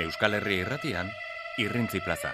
[0.00, 1.10] Euskal Herri irratian,
[1.60, 2.32] irrintzi plaza.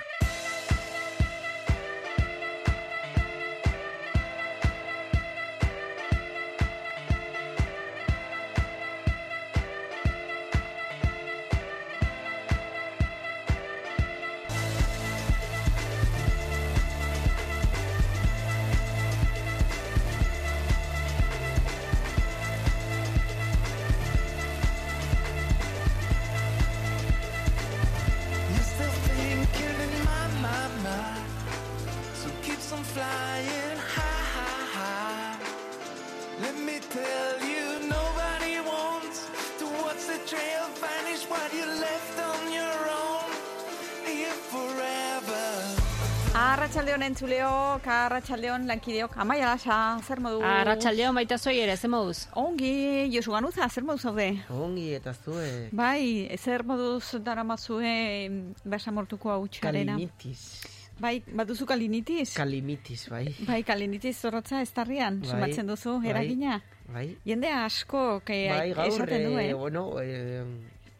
[47.88, 50.42] Entzuleok, arratxaldeon lankideok, amaia lasa, zer modu?
[50.44, 52.26] Arratxaldeon baita zoi ere, ze moduz?
[52.36, 54.44] Ongi, Josu Ganuza, zer modu zaude?
[54.50, 58.28] Ongi eta zue Bai, zer moduz daramazue
[58.64, 59.94] basamortuko hau txarena?
[59.96, 60.66] kalimitis.
[60.98, 62.34] Bai, baduzu kalinitis?
[62.34, 63.28] Kalimitis, bai.
[63.46, 66.10] bai, kalinitis zorrotza ez tarrian, Bai, sumatzen duzu, bai.
[66.10, 66.60] eragina.
[66.92, 69.54] Bai, Jende asko, que bai gaur, esaten du, eh, eh?
[69.54, 70.44] bueno, eh,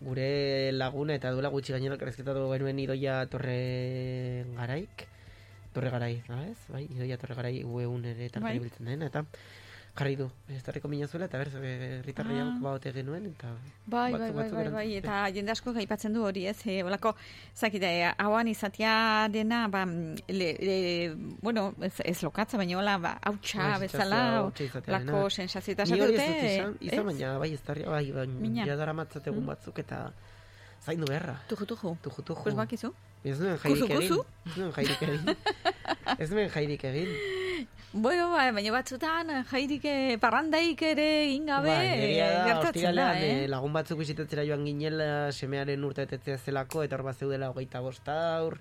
[0.00, 5.08] gure laguna eta duela gutxi gainera elkarrezketatu genuen idoia torre garaik.
[5.72, 6.58] Torre garai, da ez?
[6.72, 8.58] Bai, idoia torre garai ueun ere eta Bai.
[8.58, 9.24] biltzen den, eta
[9.98, 12.58] jarri du, ez tarriko minazuela, eta berz, herritarria Ah.
[12.62, 13.48] baute genuen, eta
[13.84, 14.98] Bai, bai, batzuk- bai, bai, bai, erantzuten.
[14.98, 16.60] eta jende asko aipatzen du hori, ez?
[16.66, 17.14] E, olako,
[17.54, 23.58] zakite, hauan izatea dena, ba, le, le, bueno, ez, ez lokatza, baina hola, ba, hautsa
[23.72, 24.50] Bai, bezala,
[24.86, 25.30] lako dena.
[25.30, 28.40] sensazio eta esate dute, izan, izan baina bai ez tarria, bai, Mina.
[28.40, 29.46] baina ja daramatzat egun Mm.
[29.46, 30.12] batzuk, eta
[30.80, 31.40] zaindu beharra.
[31.48, 31.96] Tuju, tuju.
[32.02, 32.42] Tuju, tuju.
[32.44, 32.94] Pues bakizu.
[33.24, 34.22] Ez nuen Kuzu, jairik egin.
[34.46, 35.34] Ez nuen jairik egin.
[36.22, 37.10] ez nuen jairik egin.
[37.92, 43.06] Bueno, ba, baina batzutan jairik eh, parrandaik ere egin gabe Bai, eh, da, gertatzen da,
[43.16, 43.30] eh?
[43.30, 47.80] eh, lagun batzuk bisitatzera joan ginela semearen urte etetzea zelako, eta hor bat zeudela hogeita
[47.82, 48.58] bost aur,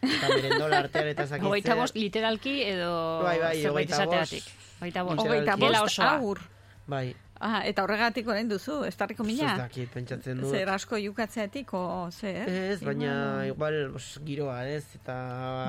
[0.00, 1.50] eta merendola artean eta zakitzea.
[1.50, 2.94] Hogeita bost literalki edo
[3.26, 4.50] Bai, bai, zerbait bost.
[4.80, 5.26] Hogeita bost.
[5.26, 6.42] Hogeita bost aur.
[6.90, 7.06] Bai,
[7.42, 10.52] Ah, eta horregatik orain duzu, ez tarriko ez dakit, pentsatzen dut.
[10.54, 12.48] Zer asko jukatzeatik, o zer?
[12.48, 15.16] Ez, baina Igual, bos, giroa, ez, eta...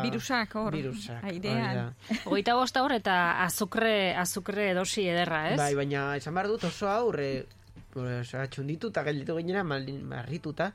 [0.03, 1.57] Virusak hor, Virusak, airean.
[1.57, 2.19] hori da.
[2.29, 5.57] Hogeita bost aur eta azukre, azukre dosi ederra, ez?
[5.57, 7.31] Bai, baina esan behar dut oso aurre,
[7.95, 10.69] osea, txundituta gelditu gainera, marrituta,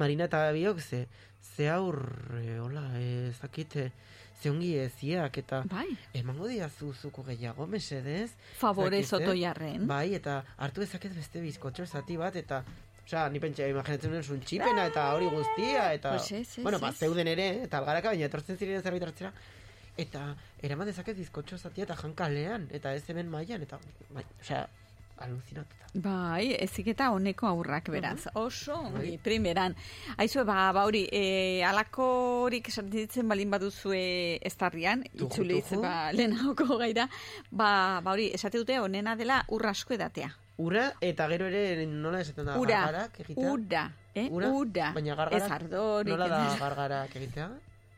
[0.00, 1.04] Marina eta biok, ze,
[1.52, 3.76] ze aurre, hola, ez dakit,
[4.40, 8.30] eh, ze ongi eziak, eta Bai, emango diazu zuko gehiago, mesedez.
[8.56, 9.08] favore Zakit, eh?
[9.08, 9.86] sotoiarren.
[9.86, 12.64] Bai, eta hartu dezaket beste bizkotxo zati bat, eta
[13.10, 16.12] Osea, ni pentsa, imaginatzen nuen zuen txipena eta hori guztia, eta...
[16.14, 16.98] Pues ez, ez, bueno, ba, ez.
[16.98, 19.32] zeuden ere, eta algaraka, baina etortzen ziren zerbait hartzera,
[19.98, 23.80] eta eraman dezaket bizkotxo zatia eta jankalean, eta ez hemen mailan, eta,
[24.14, 24.68] bai, osea,
[25.20, 25.86] alucinatuta.
[25.94, 28.28] Bai, ezik eta honeko aurrak beraz.
[28.38, 29.18] Oso, ongi, Bai.
[29.22, 29.74] primeran.
[30.22, 37.08] Aizue, ba, ba hori, e, alakorik esaten ditzen balin baduzue estarrian, itzuliz, ba, lehenauko gaira,
[37.50, 40.30] ba, ba hori, esate dute onena dela urra asko edatea.
[40.60, 43.50] Ura, eta gero ere nola esaten da, Ura, gargarak egitea?
[43.52, 44.28] ura, eh?
[44.30, 44.50] Ura?
[44.52, 44.92] Ura.
[44.94, 46.12] Baina gargarak, Ez ardorik.
[46.14, 47.50] nola da gargarak egitea?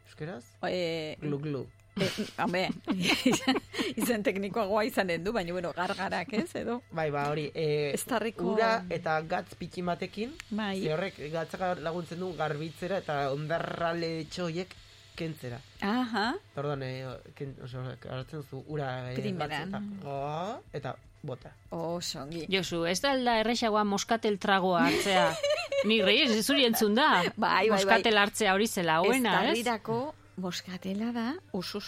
[0.06, 0.44] Euskeraz?
[0.68, 1.64] Eh, Glu, glu.
[2.00, 2.68] Eh, hombre,
[4.00, 6.80] izen teknikoagoa izanen du, baina, bueno, gargarak, ez, edo?
[6.90, 10.80] Bai, ba, hori, e, Estarriko- ura eta gatz pitxin batekin, Bai.
[10.82, 14.74] ze horrek gatzak laguntzen du garbitzera eta ondarrale txoiek
[15.16, 15.58] kentzera.
[15.84, 17.04] Aha, Orduan, e,
[17.36, 19.70] ken, oso, hartzen zu ura e, Primeran.
[19.70, 21.52] gatz eta, oh, eta bota.
[21.70, 22.46] oso ongi.
[22.50, 25.28] Josu, ez da alda errexagoa moskatel tragoa hartzea.
[25.90, 27.10] Ni rei, ez zuri entzun da.
[27.18, 27.70] Bai, bai, bai.
[27.76, 29.58] Moskatel hartzea hori zela, hoena, ez?
[29.58, 31.34] Estarrirako moskatela da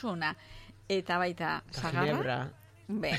[0.04, 0.34] ona.
[0.88, 2.50] Eta baita, zagarra,
[2.88, 3.12] be,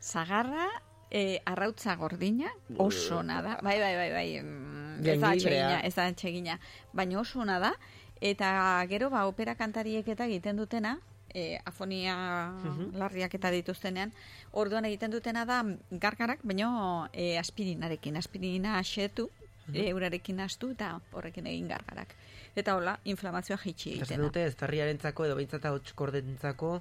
[0.00, 0.68] zagarra,
[1.10, 3.58] e, arrautza gordina, oso ona da.
[3.62, 6.58] Bai, bai, bai, bai, mm, ez da atsegina, ez da atsegina.
[6.92, 7.72] Baina oso ona da,
[8.20, 10.98] eta gero, ba, opera kantariek eta egiten dutena,
[11.34, 12.96] e, afonia Mhm.
[12.98, 14.12] larriak eta dituztenean,
[14.52, 19.30] orduan egiten dutena da gargarak, baina e, aspirinarekin, aspirina asetu,
[19.66, 19.76] Mhm.
[19.76, 22.14] e, urarekin astu eta horrekin egin gargarak.
[22.54, 26.72] Eta hola, inflamazioa Eta egiten esaten dute, estarriarentzako edo behintzat hotskordentzako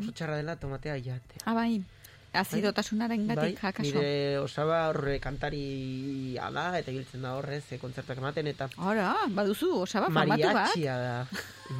[0.00, 1.44] oso txarra dela tomatea jatea.
[1.44, 1.54] Ah,
[2.34, 3.86] bai, azidotasunaren Bai, gatik jakaso.
[3.94, 9.70] nire osaba horre kantari da, eta ibiltzen da horrez, e, kontzertak ematen, eta Ora, baduzu,
[9.86, 10.54] osaba, famatu bat.
[10.54, 11.26] mariatxia da.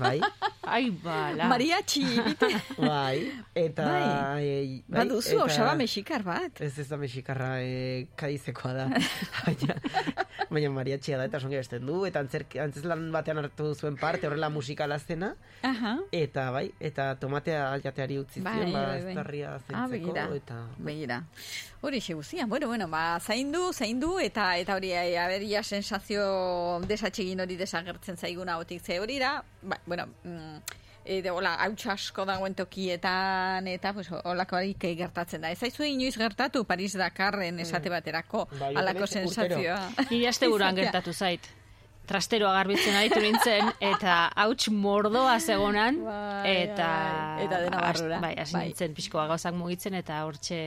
[0.01, 0.21] Bai,
[0.75, 1.45] Ai, bala.
[1.51, 2.49] Mariachi, bite.
[2.79, 3.85] bai, eta...
[3.85, 4.45] Bai.
[4.45, 6.61] e, bai, baduzu, eta- osaba mexikar bat.
[6.65, 8.87] Ez ez da mexikarra e, kadizekoa da.
[9.45, 9.77] baina,
[10.51, 14.49] baina mariatxia da eta songe besten du, eta antzer, antzeslan batean hartu zuen parte horrela
[14.49, 15.99] musikala zena, Aha.
[16.13, 19.13] eta bai, eta tomatea jateari utzi Bai, zion, ba, bai, bai.
[19.13, 20.27] estarria Ah, zentzeko, begira.
[20.45, 20.61] Eta...
[20.79, 21.23] Begira.
[21.85, 22.47] Hori xe guztia.
[22.47, 28.59] Bueno, bueno, ba, zaindu, zaindu, eta eta hori, eh, aberia sensazio desatxegin hori desagertzen zaiguna
[28.61, 30.57] otik ze hori da, ba, bueno, mm,
[31.05, 35.51] e, de, hola, hautsa asko dagoen tokietan, eta, pues, holako harik gertatzen da.
[35.53, 39.29] Ez zaizu inoiz gertatu Paris Dakarren esate baterako, Bai, halako urtero.
[39.29, 39.91] sensazioa.
[40.11, 40.85] Nire aste buruan Izatea.
[40.93, 41.51] gertatu zait.
[42.07, 46.89] Trasteroa garbitzen aritu nintzen, eta hauts mordoa zegonan, Bai, eta...
[47.37, 47.45] bai.
[47.45, 48.19] Eta dena barrura.
[48.23, 48.65] Bai, hasi Bai.
[48.69, 50.59] nintzen pixkoa gauzak mugitzen, eta hortxe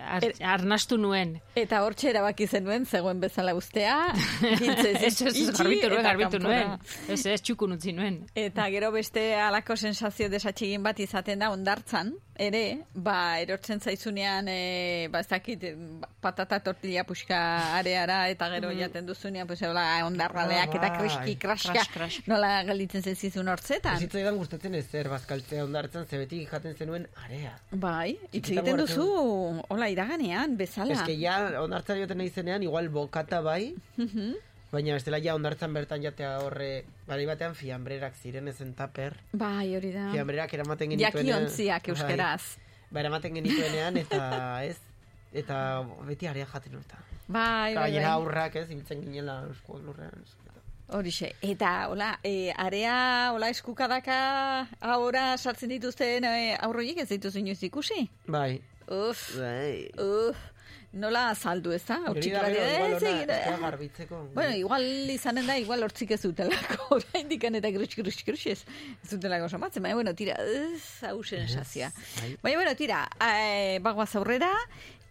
[0.00, 1.36] ar, Er- arnastu nuen.
[1.58, 3.96] Eta hortxe erabaki zenuen, zegoen bezala ustea,
[4.60, 6.74] giltzez Ez, ez, garbitu nuen, garbitu nuen.
[7.08, 8.20] Ez, ez, txukun utzi nuen.
[8.34, 15.08] Eta gero beste alako sensazio desatxegin bat izaten da ondartzan, ere, ba, erortzen zaizunean, e,
[15.12, 15.64] ba, ez dakit,
[16.24, 17.38] patata tortilla puxka
[17.76, 20.98] areara, eta gero jaten duzunean, pues, hola, ondarraleak eta bai.
[20.98, 22.18] kriski, kraska, crash.
[22.26, 23.96] nola gelditzen zaizizun hortzetan.
[24.00, 27.54] Ezitzaidan gustatzen ezer bazkaltzea ondartzen, zebetik jaten zenuen area.
[27.70, 29.06] Bai, hitz egiten duzu,
[29.68, 30.94] hola, iraganean, bezala.
[30.96, 34.34] Ez que ja ondartzari joten nahi zenean, igual bokata bai, Mhm.
[34.72, 39.90] baina bestela ja ondartzan bertan jatea horre, bari batean fiambrerak ziren ezen taper, Bai, hori
[39.92, 40.10] da.
[40.12, 41.42] fiambrerak eramaten genituenean.
[41.42, 41.94] Jakiontziak Bai.
[41.96, 42.42] euskeraz.
[42.90, 44.20] Ba, eramaten genituenean, eta
[44.70, 44.76] ez,
[45.32, 46.96] eta beti area jaten urta.
[47.30, 48.04] Bai, bai, bai.
[48.04, 50.24] aurrak ez, ibiltzen ginela eusko lurrean.
[50.90, 57.60] Horixe, eta hola, e, area, hola eskukadaka ahora sartzen dituzten e, aurroiek ez dituzu inoiz
[57.62, 58.08] ikusi?
[58.26, 58.56] Bai,
[58.90, 59.86] Uf, bai.
[60.02, 60.40] uf,
[60.98, 62.00] nola saldu ez da?
[62.08, 62.56] Hor Hori txiki da bat,
[62.96, 63.56] ez egin, eh?
[63.62, 64.18] garbitzeko.
[64.34, 68.60] Bueno, igual izanen da, igual hortzik ez dutelako, oraindik eta grutx, grutx, grutx ez,
[68.98, 71.92] ez dutelako somatzen, baina, bueno, tira, ez, hau sensazia.
[72.18, 72.32] bai.
[72.42, 74.50] Baina, bueno, tira, e, bagoaz aurrera,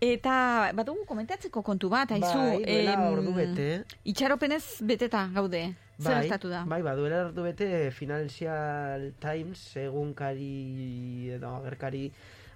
[0.02, 2.38] eta badugu komentatzeko kontu bat, haizu.
[2.38, 3.70] Bai, duela em, ordu bete.
[4.08, 5.76] Itxaropenez beteta gaude.
[6.00, 6.64] Zer Bai, gertatu da?
[6.66, 12.06] Bai, ba, duela ordu bete Financial Times egunkari edo agerkari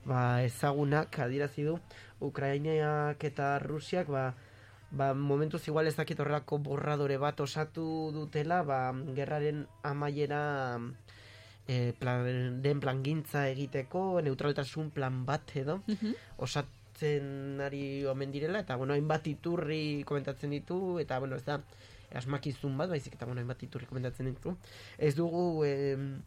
[0.05, 1.77] ba, ezagunak adirazi du
[2.23, 4.33] Ukrainiak eta Rusiak ba,
[4.91, 10.79] ba, momentuz igual ez dakit horrelako borradore bat osatu dutela ba, gerraren amaiera
[11.67, 16.15] e, plan, den plangintza egiteko neutraltasun plan bat edo Mhm.
[17.03, 21.59] Osatzen ari omen direla eta bueno, hainbat iturri komentatzen ditu eta bueno, ez da
[22.15, 24.55] asmakizun bat, baizik eta bueno, hainbat iturri komentatzen ditu.
[24.97, 26.21] Ez dugu em,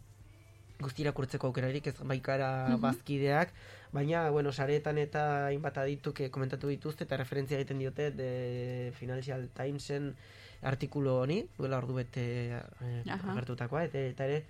[0.79, 3.53] guzti irakurtzeko aukerarik ez baikara bazkideak,
[3.91, 9.47] baina bueno, saretan eta hainbat adituk eh, komentatu dituzte eta referentzia egiten diote de Financial
[9.55, 10.13] Timesen
[10.61, 14.43] artikulu honi, duela ordu bete eh, agertutakoa, eta, eta ere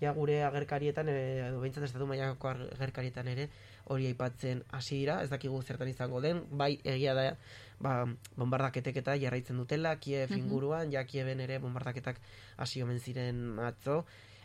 [0.00, 3.48] ja gure agerkarietan, eh, edo behintzat estatu mailako agerkarietan ere,
[3.92, 7.26] hori aipatzen hasi dira, ez dakigu zertan izango den, bai egia da
[7.80, 7.94] ba,
[8.36, 12.20] bombardaketek eta jarraitzen dutela, Kiev inguruan, ja Kieven ere bombardaketak
[12.56, 14.04] hasi omen ziren atzo,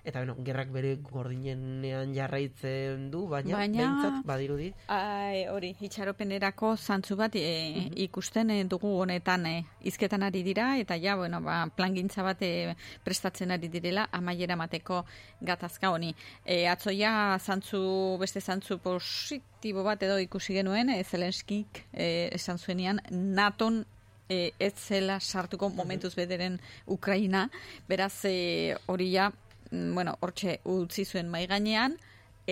[0.10, 7.16] eta bueno, gerrak bere gordinenean jarraitzen du, baina, Baina- behintzat badirudi, Ai, hori, itxaropenerako zantzu
[7.20, 9.54] bat e, ikusten e, dugu honetan e,
[9.90, 12.76] izketan ari dira, eta ja, bueno, ba, plangintza bat e,
[13.06, 15.04] prestatzen ari direla, amaiera mateko
[15.42, 16.14] gatazka honi.
[16.46, 23.00] E, atzoia zantzu, beste zantzu positibo bat edo ikusi genuen, e, Zelenskik e, esan zuenean,
[23.12, 23.84] naton
[24.30, 27.48] e, ez zela sartuko momentuz bederen Ukraina,
[27.90, 31.98] beraz e, hori ja, mm, bueno, hortxe utzi zuen mai gainean,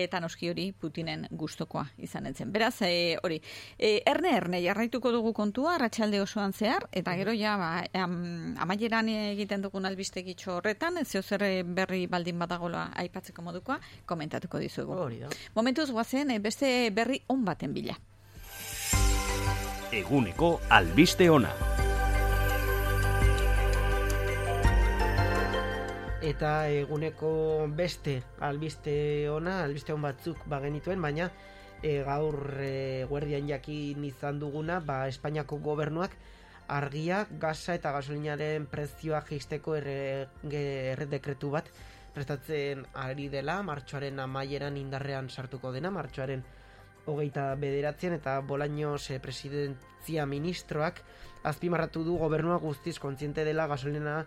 [0.02, 2.52] eta noski hori Putinen gustokoa izan etzen.
[2.52, 3.40] Beraz, e, hori,
[3.78, 7.70] e, erne erne jarraituko dugu kontua, arratsalde osoan zehar, eta gero ja, ba,
[8.02, 14.94] am, amaieran egiten dugun albistegitxo horretan, zeo zer berri baldin badagola aipatzeko modukoa, komentatuko dizugu.
[14.98, 15.32] hori da.
[15.54, 17.98] Momentuz guazen, beste berri on baten bila.
[19.92, 21.77] Eguneko albiste ona.
[26.22, 31.28] Eta eguneko beste albiste ona, albiste on batzuk bagenituen, baina
[31.82, 36.16] e, gaur e, guardian jakin izan duguna, ba, Espainiako gobernuak
[36.68, 41.70] argia, gasa eta gasolinaren prezioa jeisteko errege erredekretu bat
[42.14, 46.42] prestatzen ari dela, martxoaren amaieran indarrean sartuko dena, martxoaren
[47.08, 51.00] hogeita bederatzen eta Bolaños eh, presidentzia ministroak
[51.46, 54.24] azpimarratu du gobernua guztiz kontziente dela gasolina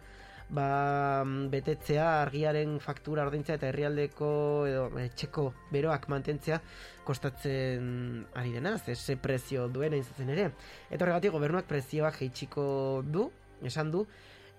[0.52, 4.32] ba, betetzea, argiaren faktura ordaintzea eta herrialdeko
[4.68, 6.60] edo etxeko beroak mantentzea
[7.08, 10.52] kostatzen ari dena, ze ze prezio duen hain zuzen ere.
[10.90, 13.32] Eta horregatik gobernuak prezioak jeitsiko du,
[13.64, 14.06] esan du,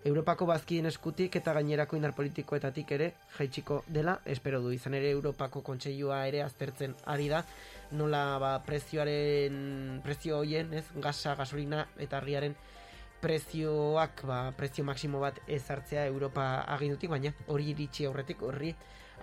[0.04, 5.62] Europako bazkien eskutik eta gainerako indar politikoetatik ere jaitsiko dela, espero du izan ere Europako
[5.62, 7.44] kontseilua ere aztertzen ari da,
[7.92, 12.56] nola ba, prezioaren, prezio hoien, ez, gasa, gasolina eta argiaren
[13.23, 18.75] prezioak, ba, prezio maksimo bat ezartzea Europa agindutik, baina hori iritsi aurretik, horri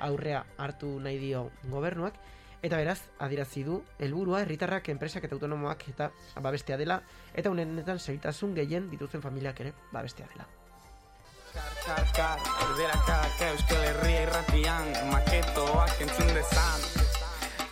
[0.08, 2.20] aurrea hartu nahi dio gobernuak,
[2.62, 6.10] Eta beraz, adirazi du, helburua herritarrak, enpresak eta autonomoak eta
[6.44, 7.00] babestea dela,
[7.34, 10.48] eta unenetan segitasun gehien dituzten familiak ere babestea dela.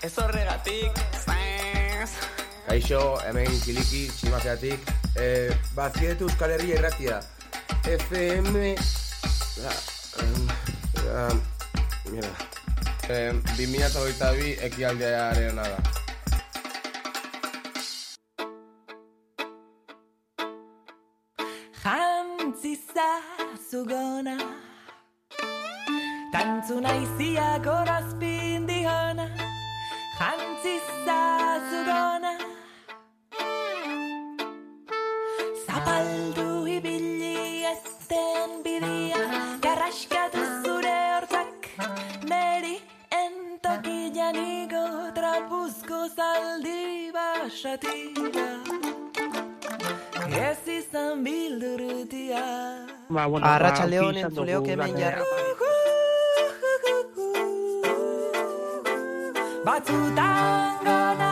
[0.07, 2.36] Ez horregatik, zez
[2.67, 4.89] Kaixo, hemen kiliki, tximazeatik.
[5.15, 7.21] Eh, bazietu Euskal Herria irratia.
[7.87, 8.75] FM...
[9.63, 9.71] La,
[10.21, 10.49] um,
[11.13, 11.39] um,
[12.11, 12.33] mira.
[13.07, 15.79] Eh, 2022 ekialdearen da.
[21.85, 23.07] Jantziza
[23.71, 24.35] zugona
[26.35, 29.31] Tantzu naiziak horazpin dihona
[30.19, 31.19] Jantziza
[31.71, 32.16] zugona
[46.17, 48.49] zaldi basatira
[50.49, 52.45] Ez izan bildurutia
[53.09, 53.57] Ba, bueno, ba,
[54.25, 55.23] entzuleok izan hemen dugu jarri.
[59.67, 61.26] Batzutan gona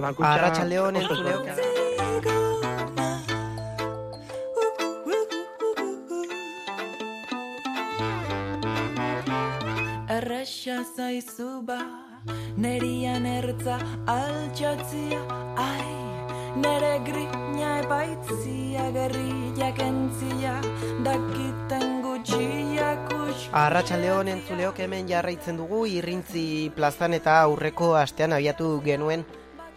[0.00, 0.64] Abakuntza
[0.96, 1.54] ezberdina.
[10.16, 11.78] Erresa zaizu ba,
[12.56, 13.76] nerian ertza
[14.08, 15.20] altxatzia,
[15.68, 15.92] ai,
[16.64, 20.56] nere grina epaitzia, gerriak entzia,
[21.04, 21.90] dakiten.
[23.56, 29.24] Arratsaldeon entzuleok hemen jarraitzen dugu irrintzi plazan eta aurreko astean abiatu genuen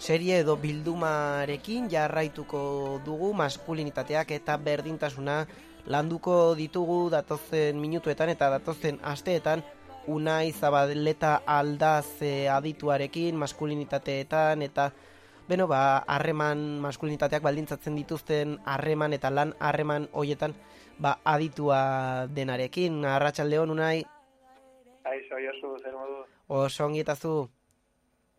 [0.04, 5.36] serie edo bildumarekin jarraituko dugu maskulinitateak eta berdintasuna
[5.88, 9.64] landuko ditugu datozen minutuetan eta datozen asteetan
[10.12, 14.90] Unai Zabaleta aldaz eh, adituarekin maskulinitateetan eta
[15.48, 20.52] beno ba harreman maskulinitateak baldintzatzen dituzten harreman eta lan harreman hoietan
[21.00, 23.06] ba aditua denarekin.
[23.06, 24.04] Arratsaldeon Unai.
[25.04, 26.26] Aixo, Josu, zer modu?
[26.48, 27.50] oso ongi eta zu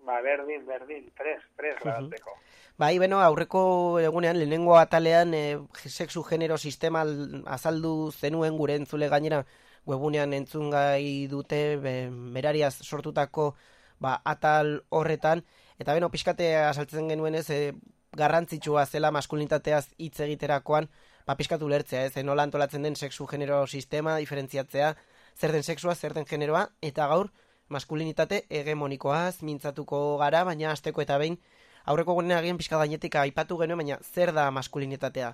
[0.04, 1.82] Ba, berdin, berdin, pres, pres, Mhm.
[1.84, 2.30] grabatzeko.
[2.76, 9.08] Bai, beno, aurreko egunean, lehenengo atalean, e, sexu genero sistema al- azaldu zenuen gure entzule
[9.08, 9.44] gainera,
[9.86, 13.54] webunean entzungai dute, be, berariaz sortutako
[14.00, 15.44] ba, atal horretan,
[15.78, 17.72] eta beno, pixkate azaltzen genuen ez, e,
[18.12, 20.88] garrantzitsua zela maskulinitateaz hitz egiterakoan,
[21.26, 24.96] ba, pixkatu lertzea, ez, e, nola antolatzen den sexu genero sistema, diferentziatzea,
[25.38, 27.30] zer den sexua, zer den generoa, eta gaur,
[27.68, 31.38] maskulinitate hegemonikoaz mintzatuko gara, baina asteko eta behin,
[31.86, 35.32] aurreko gunean agian pixka gainetik aipatu genuen, baina zer da maskulinitatea?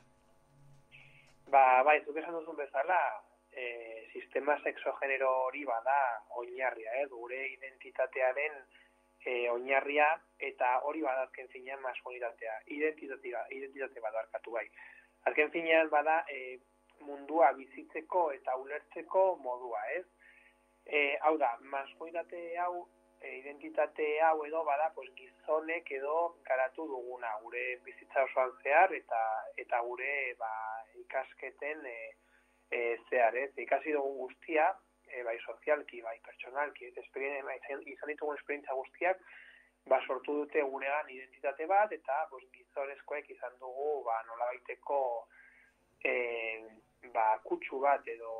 [1.51, 3.01] Ba, bai, zuk esan duzun bezala,
[3.53, 5.97] e, sistema sexogenero hori bada
[6.43, 7.07] oinarria, eh?
[7.11, 8.55] gure identitatearen
[9.25, 10.09] e, oinarria,
[10.39, 14.67] eta hori bada azken finean maskulinitatea, identitatea, identitate bada arkatu bai.
[15.27, 16.59] Azken finean bada e,
[17.01, 20.07] mundua bizitzeko eta ulertzeko modua, ez?
[20.91, 22.89] E, hau da, maskulitate hau,
[23.23, 26.15] e, identitate hau edo bada, pues, gizonek edo
[26.49, 29.21] garatu duguna, gure bizitza osoan zehar eta
[29.65, 30.51] eta gure ba,
[31.05, 31.99] ikasketen e,
[32.75, 33.53] e, zehar, ez?
[33.67, 34.67] Ikasi dugun guztia,
[35.07, 36.91] e, bai sozialki, bai pertsonalki,
[37.47, 37.59] bai,
[37.95, 39.23] izan ditugun esperientza guztiak,
[39.87, 44.99] ba, sortu dute guregan identitate bat, eta pues, gizonezkoek izan dugu ba, nola baiteko
[46.03, 46.15] e,
[47.15, 48.35] ba, kutsu bat edo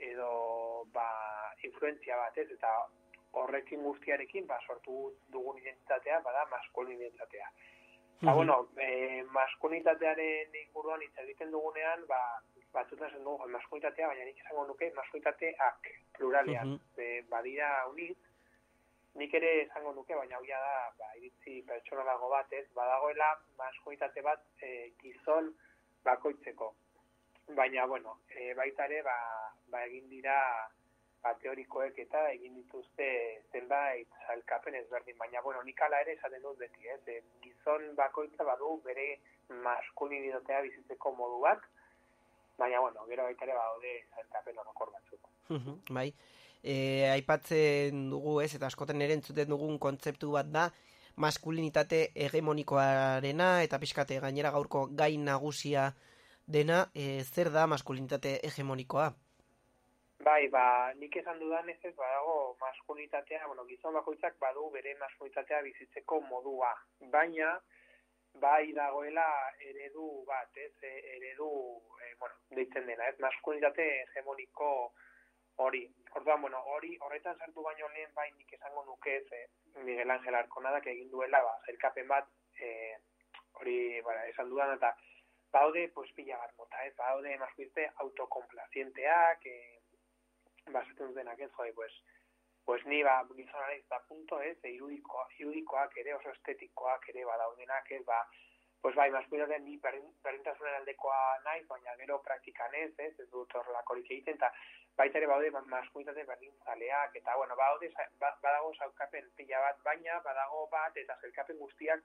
[0.00, 1.08] edo ba,
[1.66, 2.48] influentzia bat, ez?
[2.56, 2.72] Eta
[3.40, 7.50] horrekin guztiarekin ba, sortu dugun identitatea, bada maskulinitatea.
[8.20, 12.20] Ba, bueno, e, maskulinitatearen inguruan hitz egiten dugunean, ba,
[12.74, 15.88] batzutan esan dugu maskulinitatea, baina nik esango nuke maskulinitateak
[16.18, 16.74] pluralean.
[16.74, 17.00] Mhm.
[17.00, 18.18] e, badira unit,
[19.14, 24.44] nik ere esango nuke, baina hauia da, ba, iritzi pertsonalago bat, ez, badagoela maskulitate bat
[24.62, 25.54] e, gizon
[26.04, 26.74] bakoitzeko.
[27.56, 29.16] Baina, bueno, e, baita ere, ba,
[29.70, 30.36] ba egin dira
[31.22, 33.08] ba, teorikoek eta egin dituzte
[33.52, 38.46] zenbait salkapen ezberdin, baina, bueno, nik ala ere esaten dut beti, ez, e, gizon bakoitza
[38.46, 39.08] badu bere
[39.64, 41.64] maskulinitatea bizitzeko modu bat,
[42.58, 45.32] baina, bueno, gero baita ere badaude salkapen orokor batzuk.
[45.90, 46.10] Bai.
[46.62, 46.74] E,
[47.10, 50.68] aipatzen dugu ez, eta askoten ere entzuten dugun kontzeptu bat da,
[51.20, 55.90] maskulinitate hegemonikoarena, eta pixkate gainera gaurko gai nagusia
[56.50, 59.10] dena, e, zer da maskulinitate hegemonikoa?
[60.24, 65.62] Bai, ba, nik esan dudan ez ez badago maskulitatea, bueno, gizon bakoitzak badu bere maskulitatea
[65.64, 66.72] bizitzeko modua.
[67.14, 67.54] Baina,
[68.42, 69.26] bai dagoela
[69.70, 71.48] eredu bat, ez, e, eredu,
[72.04, 74.92] e, bueno, deitzen dena, ez, maskulitate hegemoniko
[75.64, 75.86] hori.
[76.18, 79.46] Orduan, bueno, hori, horretan sartu baino lehen, bai nik esango nuke ez, e,
[79.86, 82.28] Miguel Ángel Arkonadak egin duela, ba, zelkapen bat,
[82.60, 82.74] e,
[83.60, 84.92] hori, bara, esan dudan, eta
[85.52, 89.80] baude, pues, pila bat mota, ez, baude maskulitate autokomplazienteak, e,
[90.70, 91.92] basatzen dutenak ez, jode, pues,
[92.64, 97.90] pues ni ba, gizonara izta punto, ez, e, irudiko, irudikoak ere, oso estetikoak ere badaudenak,
[97.90, 98.20] ez, ba,
[98.80, 103.54] pues bai, maskulitate ni berdin- berdintasunen aldekoa naiz, baina gero praktikan ez, ez, ez dut
[103.54, 104.52] horrelakorik egiten, eta
[104.96, 107.92] baita ere baude ba- maskulitate berdintzaleak, eta bueno, baude,
[108.22, 112.00] ba, badago zaukapen pila bat, baina badago bat, eta zelkapen guztiak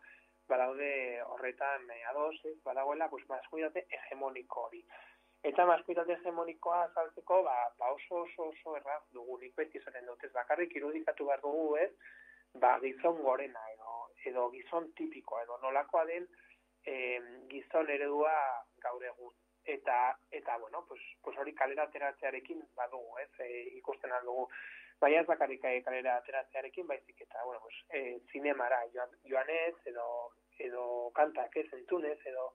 [0.47, 4.83] badaude horretan eh, ados, ez, badagoela, pues, maskulitate hegemoniko hori.
[5.45, 10.23] Eta maskulitate hegemonikoa azaltzeko, ba, ba oso oso oso erraz dugu, nik beti esaten dut,
[10.23, 11.91] ez bakarrik irudikatu behar dugu, ez,
[12.61, 13.95] ba, gizon gorena, edo,
[14.31, 16.27] edo gizon tipikoa, edo nolakoa den
[16.85, 17.21] eh,
[17.51, 18.33] gizon eredua
[18.81, 19.33] gaur egun.
[19.65, 23.47] Eta, eta bueno, pues, pues hori kalera ateratzearekin badugu, ez, e,
[23.79, 24.45] ikusten aldugu.
[25.01, 30.05] Baina ez bakarrik eh, kalera ateratzearekin, baizik eta, bueno, pues, e, zinemara joan, joanez, edo,
[30.59, 32.53] edo kantak ez entzunez, edo,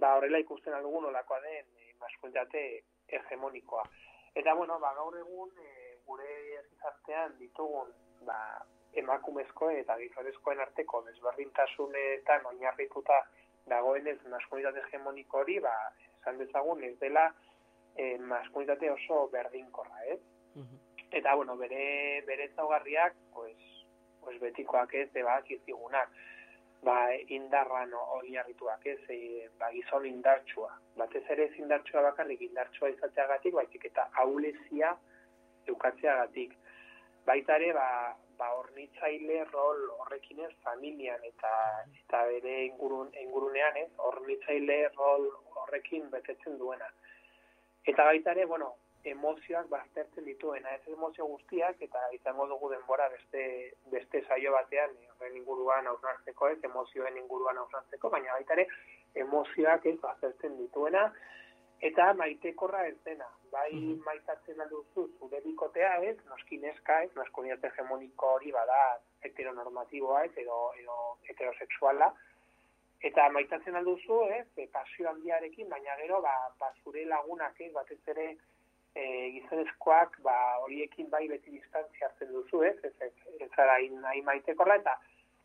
[0.00, 2.62] ba horrela ikusten aldugu nolakoa den e, maskulitate
[3.08, 3.84] hegemonikoa.
[4.34, 6.32] Eta, bueno, ba, gaur egun e, gure
[6.70, 7.92] gizartean ditugun
[8.24, 8.38] ba,
[8.96, 13.20] emakumezko eta gizonezkoen arteko desberdintasunetan oinarrituta
[13.68, 15.74] dagoenez maskulitate hegemoniko hori, ba,
[16.16, 17.28] esan dezagun ez dela
[17.96, 20.20] e, maskulitate oso berdinkorra, ez?
[21.10, 23.56] Eta, bueno, bere, bere zaugarriak, pues,
[24.20, 26.10] pues betikoak ez, eba, kizigunak,
[26.82, 26.98] ba,
[27.28, 30.70] indarran oinarrituak ez, e, ba, gizon indartsua.
[30.96, 34.94] Batez ere ez indartsua bakarrik indartsua izateagatik, baizik eta aulezia
[35.66, 36.56] eukatzeagatik.
[37.26, 37.88] Baita ere, ba,
[38.38, 41.52] ba hornitzaile rol horrekin ez, familian eta
[42.04, 45.26] eta bere ingurun, ingurunean ez, hornitzaile rol
[45.62, 46.92] horrekin betetzen duena.
[47.88, 48.74] Eta baita ere, bueno,
[49.10, 53.42] emozioak baztertzen dituena, ez emozio guztiak, eta izango dugu denbora beste,
[53.92, 58.68] beste saio batean, horren inguruan hausnartzeko ez, emozioen inguruan hausnartzeko, baina baita ere,
[59.24, 61.08] emozioak ez baztertzen dituena,
[61.88, 63.72] eta maitekorra ez dena, bai
[64.06, 68.80] maitatzen alduzu zure bikotea ez, noski neska ez, maskulitate hegemoniko hori bada
[69.26, 72.10] heteronormatiboa ez, edo, edo heterosexuala,
[73.08, 78.32] eta maitatzen alduzu ez, pasio handiarekin, baina gero ba, ba zure lagunak ez, batez ere
[78.94, 79.04] e,
[79.36, 84.78] gizonezkoak ba, horiekin bai beti distantzia hartzen duzu ez, ez, ez, ez zara hain maitekorra,
[84.82, 84.96] eta,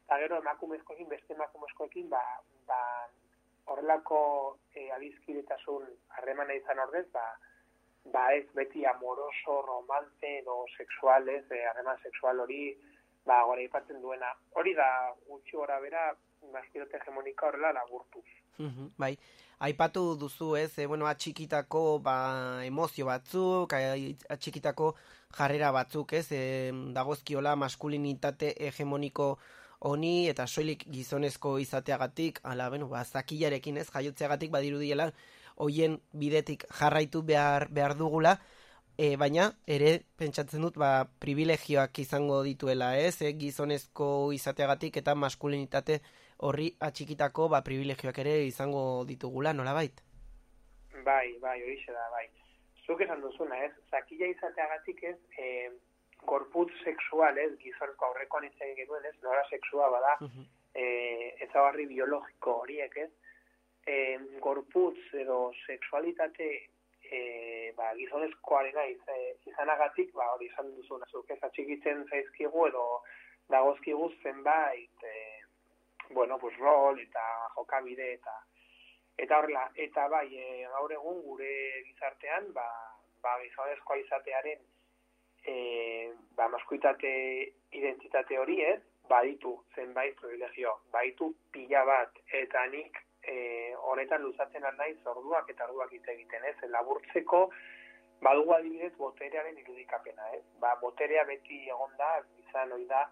[0.05, 2.23] eta gero emakumezkoekin, beste emakumezkoekin, ba,
[2.67, 2.79] ba,
[3.71, 4.21] horrelako
[4.75, 7.25] e, adizkidetasun harremana izan ordez, ba,
[8.13, 12.75] ba ez beti amoroso, romance edo sexual, ez, e, harreman sexual hori,
[13.25, 14.33] ba, gora ipatzen duena.
[14.59, 14.87] Hori da,
[15.27, 16.09] gutxi gora bera,
[16.51, 18.25] maskilote hegemonika horrela laburtuz.
[18.57, 19.15] Mhm, bai,
[19.63, 22.15] aipatu duzu ez, e, bueno, atxikitako ba,
[22.67, 23.73] emozio batzuk,
[24.35, 24.93] atxikitako
[25.37, 29.37] jarrera batzuk ez, e, dagozkiola maskulinitate hegemoniko
[29.87, 35.11] honi eta soilik gizonezko izateagatik, ala, bueno, ba, zakilarekin ez, jaiotzeagatik badirudiela,
[35.63, 38.37] hoien bidetik jarraitu behar, behar dugula,
[38.97, 43.21] e, baina ere pentsatzen dut ba, privilegioak izango dituela, ez?
[43.21, 46.01] E, gizonezko izateagatik eta maskulinitate
[46.47, 50.01] horri atxikitako ba, privilegioak ere izango ditugula, nolabait?
[51.05, 52.27] Bai, bai, horixe da, bai.
[52.85, 53.71] Zuk esan duzuna, ez?
[53.91, 55.47] Zakila izateagatik ez, e,
[56.27, 57.51] gorputz sexual, ez?
[57.63, 59.15] Gizonko aurrekoan hitz egin genuen, ez?
[59.23, 60.17] Nora sexua bada,
[60.75, 60.85] e,
[61.47, 63.09] ezagarri biologiko horiek, ez?
[63.87, 63.97] E,
[64.43, 66.49] gorputz edo sexualitate
[67.13, 72.85] e, ba, gizonezkoarena iz, e, izanagatik, ba, hori izan duzuna, zuk ez atxikitzen zaizkigu edo
[73.51, 75.15] dagozkigu zenbait, e,
[76.09, 77.23] bueno, pues rol eta
[77.55, 78.35] jokabide eta
[79.17, 81.49] eta horrela, eta bai, e, gaur egun gure
[81.85, 82.65] gizartean, ba,
[83.21, 84.63] ba gizonezkoa izatearen
[85.45, 85.55] e,
[86.35, 87.13] ba, maskuitate
[87.71, 93.35] identitate hori ez, baditu zenbait privilegio, baditu pila bat, eta nik e,
[93.91, 97.49] honetan luzatzen naiz orduak eta orduak hitz egiten ez, laburtzeko
[98.23, 100.43] badugu adibidez boterearen irudikapena, ez?
[100.63, 102.15] Ba, boterea beti egon da,
[102.47, 103.03] izan ohi da,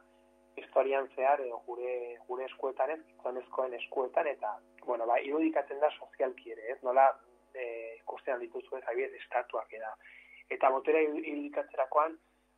[0.55, 6.51] historian zehar edo gure gure eskuetan ez, gizonezkoen eskuetan eta bueno, ba, irudikatzen da sozialki
[6.55, 6.79] ere, ez?
[6.83, 7.07] Nola
[7.53, 9.91] eh ikusten dituzu ez adibidez estatuak eda.
[10.49, 12.17] Eta botera irudikatzerakoan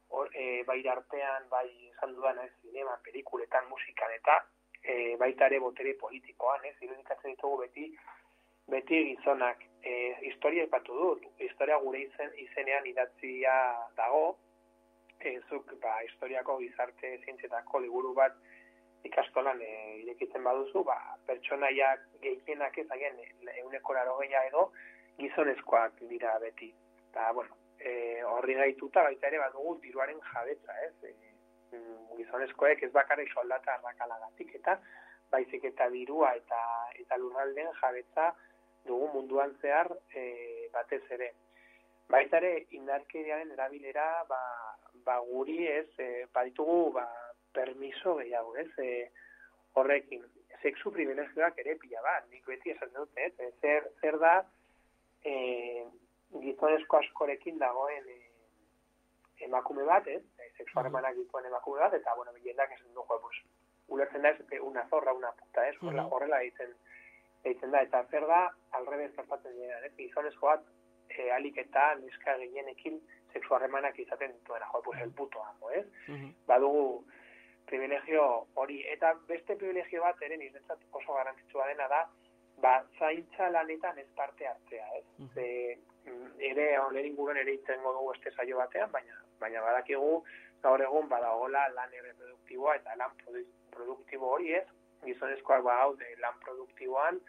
[0.09, 4.39] hor e, bai artean, bai esan dudan ez, zinema, pelikuletan, musikan eta
[4.83, 6.75] e, baita ere botere politikoan, ez?
[6.81, 7.89] Irudikatzen ditugu beti
[8.73, 9.93] beti gizonak e,
[10.29, 13.55] historia ipatu dut, historia gure izen, izenean idatzia
[13.97, 14.37] dago,
[15.25, 18.37] e, zuk ba, historiako gizarte zientzietako liburu bat
[19.03, 19.71] ikastolan e,
[20.03, 23.19] irekitzen baduzu, ba, pertsonaiak gehienak ez agen
[23.57, 24.71] euneko geia edo
[25.17, 26.73] gizonezkoak dira beti.
[27.09, 30.93] Eta, bueno, e, horri gaituta baita ere badugu diruaren jabetza, ez?
[31.03, 31.13] E,
[32.17, 34.77] gizonezkoek ez bakarrik soldata arrakalagatik eta
[35.31, 36.59] baizik eta dirua eta
[37.01, 38.33] eta lurralden jabetza
[38.85, 41.31] dugu munduan zehar e, batez ere.
[42.13, 44.39] Baita ere indarkeriaren erabilera ba,
[45.05, 47.07] ba guri ez e, baditugu ba,
[47.53, 48.89] permiso gehiago ez e,
[49.73, 50.23] horrekin
[50.63, 53.31] sexu privilegioak ere pila bat, nik beti esan dut, ez?
[53.39, 54.33] E, zer, zer da
[55.25, 55.33] e,
[56.45, 58.19] gizonezko askorekin dagoen e,
[59.47, 60.21] emakume bat, ez?
[60.39, 63.41] E, sexu harremanak dituen emakume bat, eta, bueno, jendak esan du, jo, pues,
[63.93, 65.75] ulertzen da, ez, una zorra, una puta, ez?
[65.81, 66.71] Horrela, horrela egiten,
[67.43, 68.45] egiten da, eta zer da,
[68.79, 69.91] alrebez gertatzen dira, ez?
[69.99, 70.71] Gizonezko bat,
[71.09, 73.01] e, alik eta neska gehienekin
[73.33, 75.85] sexu harremanak izaten dituena, jo, pues, el puto amo, ez?
[76.47, 77.05] Badugu,
[77.65, 82.07] privilegio hori, eta beste privilegio bat ere niretzat oso garrantzitsua dena da,
[82.61, 85.05] ba, zaintza lanetan ez parte hartzea, ez?
[85.33, 90.23] Ze, mm, ere honen inguruan ere itzengo dugu este saio batean, baina baina badakigu
[90.63, 94.67] gaur egun badagola lan reproduktiboa eta lan produ- produktibo hori ez,
[95.03, 97.19] gizonezkoak ba hau de lan produktiboan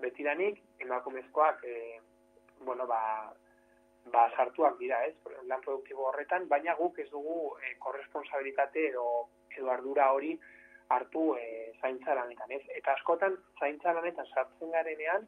[0.00, 2.00] betiranik emakumezkoak e,
[2.60, 3.32] bueno, ba,
[4.12, 5.14] ba sartuak dira, ez?
[5.48, 9.06] Lan produktibo horretan, baina guk ez dugu e, korresponsabilitate edo
[9.56, 10.34] edo ardura hori
[10.94, 11.46] hartu e,
[11.80, 12.62] zaintza lanetan, ez?
[12.76, 15.26] Eta askotan zaintza lanetan sartzen garenean,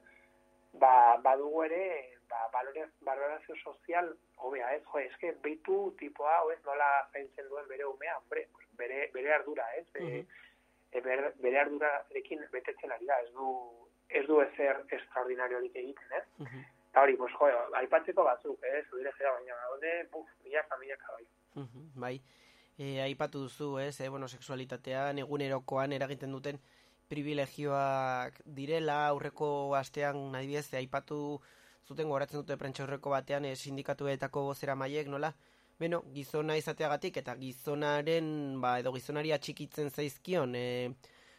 [0.83, 1.83] ba, badugu ere
[2.29, 4.83] ba, balore, valorazio sozial hobea, ez?
[4.91, 9.87] Jo, eske beitu tipoa, ez nola zaintzen duen bere umea, hombre, bere, bere ardura, ez?
[9.95, 10.25] E,
[10.93, 13.51] e, bere, bere ardurarekin betetzen ari da, ez du
[14.17, 16.25] ez du ezer extraordinariorik egiten, ez?
[16.97, 18.87] Eta hori, pues, jo, aipatzeko batzuk, ez?
[18.89, 21.27] Zudire zera, baina, onde, buf, milaka, milaka, bai.
[21.61, 22.13] Mhm, bai.
[22.79, 26.57] E, aipatu duzu, ez, e, bueno, sexualitatean, egunerokoan eragiten duten
[27.13, 31.19] privilegioak direla, aurreko astean, adibidez, e, aipatu
[31.85, 35.35] zuten goratzen dute prentxaurreko batean e, sindikatuetako bozera maiek, nola?
[35.77, 38.33] Beno, gizona izateagatik eta gizonaren,
[38.65, 40.65] ba, edo gizonari atxikitzen zaizkion, e,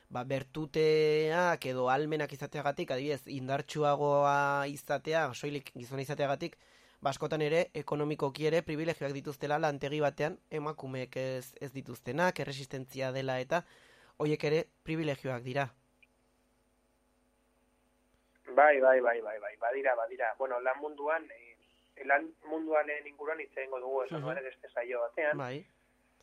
[0.10, 6.58] ba, bertuteak edo almenak izateagatik, adibidez, indartsuagoa izatea, soilik gizona izateagatik,
[7.04, 13.64] baskotan ere, ekonomikoki ere, privilegioak dituztela lantegi batean, emakumeek ez, ez dituztenak, erresistentzia dela eta,
[14.18, 15.68] hoiek ere, privilegioak dira.
[18.58, 20.32] Bai, bai, bai, bai, bai, badira, badira.
[20.40, 25.38] Bueno, lan munduan, eh, lan munduanen inguruan hitz egingo dugu esan uh beste saio batean,
[25.38, 25.66] Bai.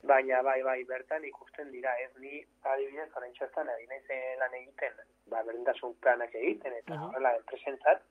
[0.04, 4.54] Baina bai, bai, bertan ikusten dira, ez ni adibidez orain txostan ari naiz eh, lan
[4.54, 4.92] egiten,
[5.32, 7.04] ba, berdintasun planak egiten, eta Mhm.
[7.08, 8.02] horrela enpresentzat,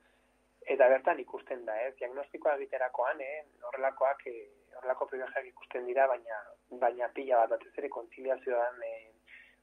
[0.66, 6.40] eta bertan ikusten da, ez, diagnostikoa egiterakoan, eh, horrelakoak, eh, horrelako privilegioak ikusten dira, baina
[6.72, 9.12] baina pila bat batez ere kontziliazioan eh,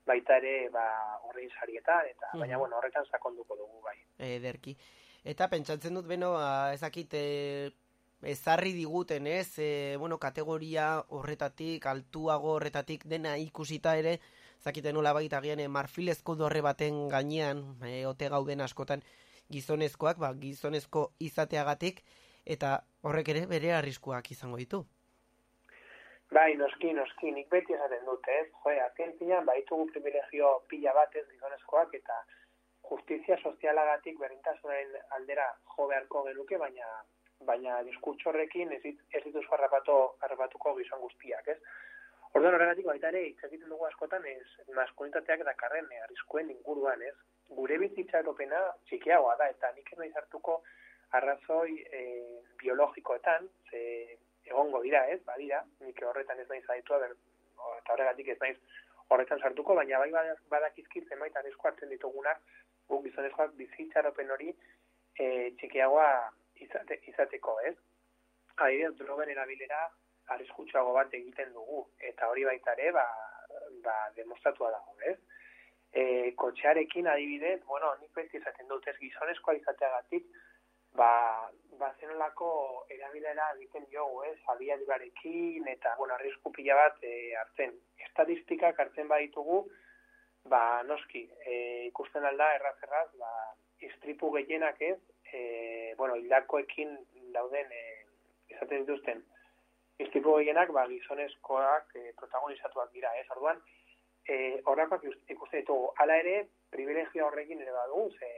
[0.07, 0.85] baita ere ba
[1.27, 2.59] horrein sarietan eta baina Mhm.
[2.61, 4.77] bueno horretan sakonduko dugu bai ederki.
[5.25, 6.31] Eta pentsatzen dut, beno,
[6.73, 7.71] ezakit, e,
[8.23, 14.19] ezarri diguten, ez, e, bueno, kategoria horretatik, altuago horretatik dena ikusita ere,
[14.61, 19.03] ezakite nola baita agian, e, marfilezko dorre baten gainean, e, ote gauden askotan,
[19.51, 22.03] gizonezkoak, ba, gizonezko izateagatik,
[22.45, 24.85] eta horrek ere bere arriskuak izango ditu.
[26.31, 28.47] Bai, noski, noski, nik beti esaten dut, ez?
[28.63, 32.21] Jo, azken finean, baitugu privilegio pila bat ez gizonezkoak, eta
[32.91, 36.87] justizia sozialagatik berdintasunaren aldera jo beharko genuke, baina
[37.47, 41.59] baina diskurtso horrekin ez, ez dituzu harrapatu, harrapatuko gizon guztiak, ez?
[42.35, 44.45] Orduan horregatik baita ere, hitz egiten dugu askotan ez
[44.77, 47.17] maskulinitateak dakarren eh, arriskuen inguruan, ez?
[47.57, 50.61] Gure bizitzaropena txikiagoa da, eta nik ez naiz hartuko
[51.19, 52.03] arrazoi e,
[52.61, 53.81] biologikoetan, ze
[54.47, 55.19] egongo dira, ez?
[55.27, 57.17] Badira, nik horretan ez naiz aditua, ber,
[57.81, 58.59] eta horregatik ez naiz
[59.11, 62.39] horretan sartuko, baina bai bada- badakizkit zenbait arrisku hartzen ditugunak
[62.91, 64.53] guk gizonezkoak bizitzaropen hori
[65.19, 66.07] e, txikiagoa
[66.67, 67.77] izate, izateko, ez?
[68.57, 69.81] Adibidez, drogen erabilera
[70.35, 73.07] arriskutsuago bat egiten dugu, eta hori baita ere, ba,
[73.85, 75.17] ba demostratua dago, ez?
[75.91, 76.03] E,
[76.39, 80.29] kotxearekin adibidez, bueno, nik beti izaten dut, ez gizonezkoa izateagatik,
[80.99, 81.11] ba,
[81.81, 82.51] ba zenolako
[82.95, 84.37] erabilera egiten diogu, ez?
[84.55, 87.75] Abiadurarekin, eta, bueno, arrisku pila bat e, hartzen.
[88.07, 89.65] Estatistikak hartzen baditugu,
[90.53, 91.57] ba, noski, e,
[91.91, 93.33] ikusten alda, erraz, erraz, ba,
[93.81, 94.99] istripu gehienak ez,
[95.33, 96.97] e, bueno, hildakoekin
[97.35, 97.83] dauden e,
[98.55, 99.23] izaten dituzten
[100.01, 103.27] istripu gehienak ba, gizonezkoak e, protagonizatuak dira, ez?
[103.37, 103.61] Orduan,
[104.27, 105.91] e, horrakoak ikusten ditugu.
[106.01, 106.37] Hala ere,
[106.75, 108.31] privilegio horrekin ere badugu, ze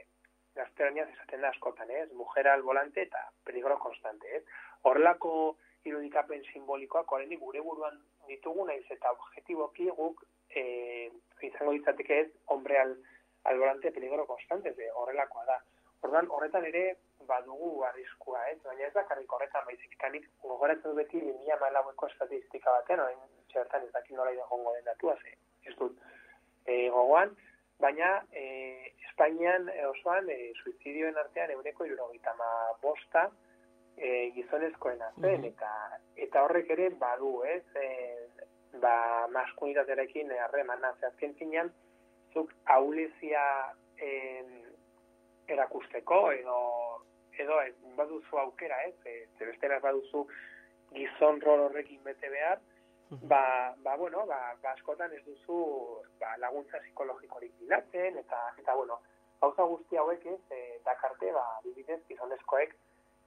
[0.57, 2.09] gaztelaniaz esaten da askotan, ez?
[2.13, 4.43] Mujer al volante eta peligro constante, ez?
[4.89, 5.55] Horrelako
[5.89, 10.23] irudikapen simbolikoak oraindik gure buruan ditugu naiz eta objektiboki guk
[10.55, 11.09] eh,
[11.43, 12.93] izango ditzateke ez hombre al,
[13.49, 15.57] al volante peligro constante, ze horrelakoa da.
[16.03, 18.57] Orduan, horretan ere badugu arriskua, ez?
[18.65, 23.21] Baina ez bakarrik horretan baizik ikanik gogoratzen beti 2014ko estatistika batean, orain
[23.53, 25.35] txertan ez dakit nola egongo den datua, ze
[25.69, 25.95] ez dut
[26.65, 27.31] e, gogoan,
[27.79, 28.43] baina e,
[29.07, 32.49] Espainian e, osoan e, suizidioen artean euneko irurogeita ma
[32.81, 33.29] bosta
[33.97, 35.45] e, gizonezkoena zen, Mhm.
[35.53, 35.71] eta,
[36.15, 37.63] eta horrek ere badu, ez?
[37.75, 38.27] E,
[38.81, 41.71] ba, maskulinitatearekin harremana, azken finean,
[42.33, 43.43] zuk aulezia
[43.97, 44.62] em,
[45.47, 46.57] erakusteko edo
[47.39, 48.95] edo ez, baduzu aukera, ez?
[49.05, 50.27] E, ze bestela baduzu
[50.93, 52.59] gizon rol horrekin bete behar,
[53.21, 55.57] ba, ba bueno, ba, ba askotan ez duzu
[56.19, 58.99] ba, laguntza psikologikorik bilatzen eta eta bueno,
[59.41, 62.75] gauza guzti hauek ez e, dakarte ba bidez gizonezkoek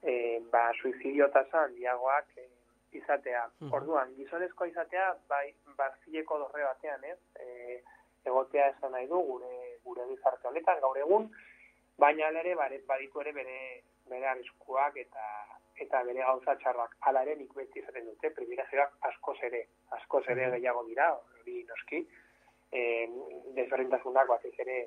[0.03, 2.49] e, ba suizidio tasa handiagoak e,
[2.97, 3.45] izatea.
[3.77, 7.19] Orduan, gizonezkoa izatea bai barzileko dorre batean, ez?
[7.41, 7.83] E,
[8.25, 9.53] egotea esan nahi du gure
[9.85, 11.29] gure gizarte honetan gaur egun,
[11.99, 13.59] baina ere bare, baditu ere bere
[14.09, 15.25] bere arriskuak eta
[15.85, 16.97] eta bere gauza txarrak.
[17.09, 19.67] Hala ere nik beti izaten dute, privilegioak askoz ere,
[19.99, 22.01] askoz ere gehiago dira, hori noski,
[22.73, 22.83] e,
[23.59, 24.79] desberdintasunak batez ere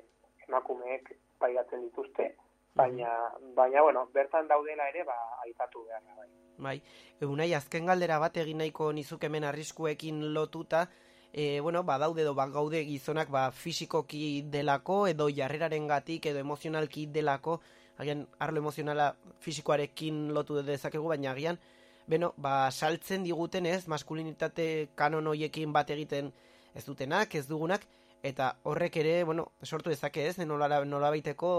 [0.48, 2.32] emakumeek pairatzen dituzte,
[2.74, 3.12] baina,
[3.54, 6.28] baina bueno, bertan daudela ere, ba, aipatu behar da, bai.
[6.60, 6.76] Bai,
[7.24, 10.88] unai azken galdera bat egin nahiko nizuk hemen arriskuekin lotuta,
[11.32, 16.40] e, bueno, ba, daude edo ba, gaude gizonak ba, fisikoki delako, edo jarreraren gatik, edo
[16.40, 17.60] emozionalki delako,
[17.98, 21.58] agian arlo emozionala fisikoarekin lotu dezakegu, baina agian,
[22.06, 26.32] beno, ba, saltzen diguten ez, maskulinitate kanon hoiekin bat egiten
[26.74, 27.86] ez dutenak, ez dugunak,
[28.22, 31.50] eta horrek ere, bueno, sortu dezake ez, nola, nola baiteko,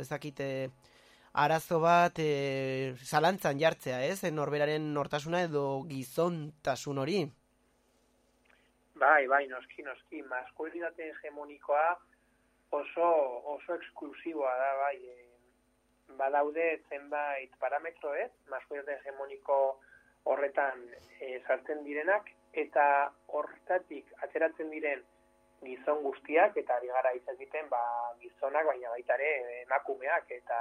[0.00, 0.70] ezakite,
[1.32, 4.22] arazo bat e, zalantzan jartzea, ez?
[4.32, 7.20] Norberaren nortasuna edo gizontasun hori.
[9.00, 11.84] Bai, bai, noski, noski, maskulinitate hegemonikoa
[12.76, 13.06] oso,
[13.54, 15.28] oso eksklusiboa da, bai, e,
[16.18, 18.28] badaude zenbait parametro, ez?
[18.52, 19.56] Maskulinitate hegemoniko
[20.28, 20.84] horretan
[21.20, 22.84] e, sartzen direnak, eta
[23.38, 25.02] hortatik ateratzen diren
[25.64, 27.82] gizon guztiak, eta ari gara izan ba,
[28.20, 30.60] gizonak, baina baita ere emakumeak, eta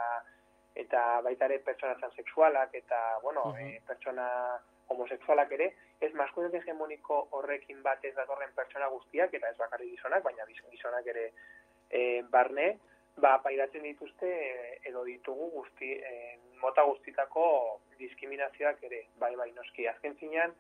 [0.80, 3.68] eta baita ere pertsona transexualak, eta, bueno, Mhm.
[3.68, 5.72] e, pertsona homosexualak ere,
[6.02, 10.66] ez maskulinitate hegemoniko horrekin bat ez datorren pertsona guztiak, eta ez bakarrik gizonak, baina giz-
[10.72, 11.26] gizonak ere
[11.90, 12.70] e, barne,
[13.18, 17.46] ba, pairatzen dituzte e, edo ditugu guzti, e, mota guztitako
[18.00, 19.88] diskriminazioak ere, bai, bai, noski.
[19.88, 20.56] Azken zinean,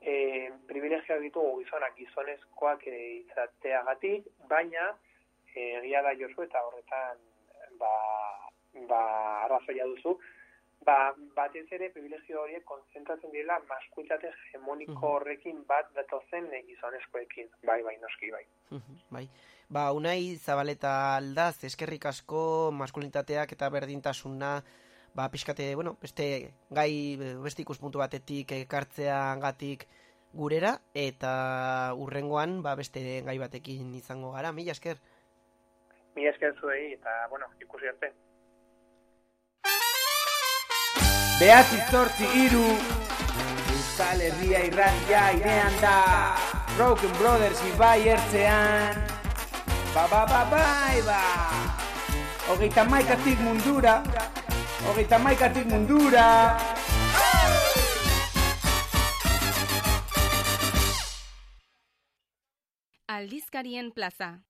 [0.00, 4.92] e, privilegioak ditugu gizonak gizonezkoak e, izateagatik, baina
[5.56, 7.20] egia da jozu eta horretan
[7.80, 7.92] ba,
[8.90, 9.02] ba,
[9.46, 10.16] arrazoia duzu,
[10.86, 17.50] ba, batez ere privilegio horiek konzentratzen direla maskulitate hegemoniko horrekin bat datozen gizonezkoekin.
[17.66, 18.44] Bai, bai, noski, bai.
[19.10, 19.26] bai.
[19.68, 24.52] Ba, unai zabaleta aldaz, eskerrik asko maskulinitateak eta berdintasuna,
[25.18, 26.26] ba, pixkate, bueno, beste
[26.70, 26.92] gai,
[27.42, 29.88] beste ikuspuntu batetik ekartzeagatik
[30.36, 31.32] gurera, eta
[31.98, 35.02] urrengoan, ba, beste gai batekin izango gara, mila esker.
[36.14, 38.14] Mila esker zuei eta, bueno, ikusi arte.
[41.36, 42.64] Behatzi zortzi iru
[43.72, 45.96] Euskal Herria irratia irean da.
[46.78, 48.96] Broken Brothers ibai ertzean.
[49.92, 51.20] Ba ba ba bai ba.
[52.48, 54.00] Hogeita maikatik mundura.
[54.88, 56.56] Hogeita maikatik mundura.
[63.12, 64.40] Aldizkarien plaza.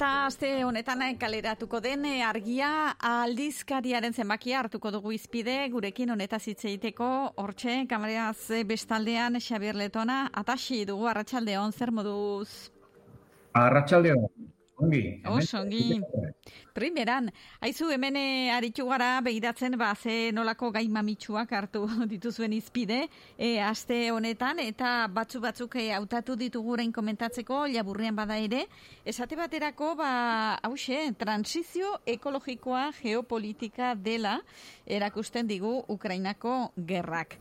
[0.00, 2.70] Eta aste honetan kaleratuko den eh, argia
[3.04, 7.08] aldizkariaren zenbakia hartuko dugu izpide gurekin honetaz hitz egiteko
[7.42, 12.48] hortxe kamareaz eh, bestaldean Xabier Letona atasi dugu arratsaldeon zer moduz?
[13.52, 14.24] Arratxaldeo,
[14.80, 15.22] ongi.
[15.28, 16.00] Oso, ongi.
[16.74, 23.08] Primeran, haizu hemen eh, aritu gara begiratzen ba ze nolako gai mamitsuak hartu dituzuen izpide
[23.36, 28.66] e, aste honetan eta batzu batzuk eh, hautatu ditugu orain komentatzeko laburrean bada ere
[29.04, 30.12] esate baterako ba
[30.62, 34.38] hause transizio ekologikoa geopolitika dela
[34.86, 37.36] erakusten digu Ukrainako gerrak.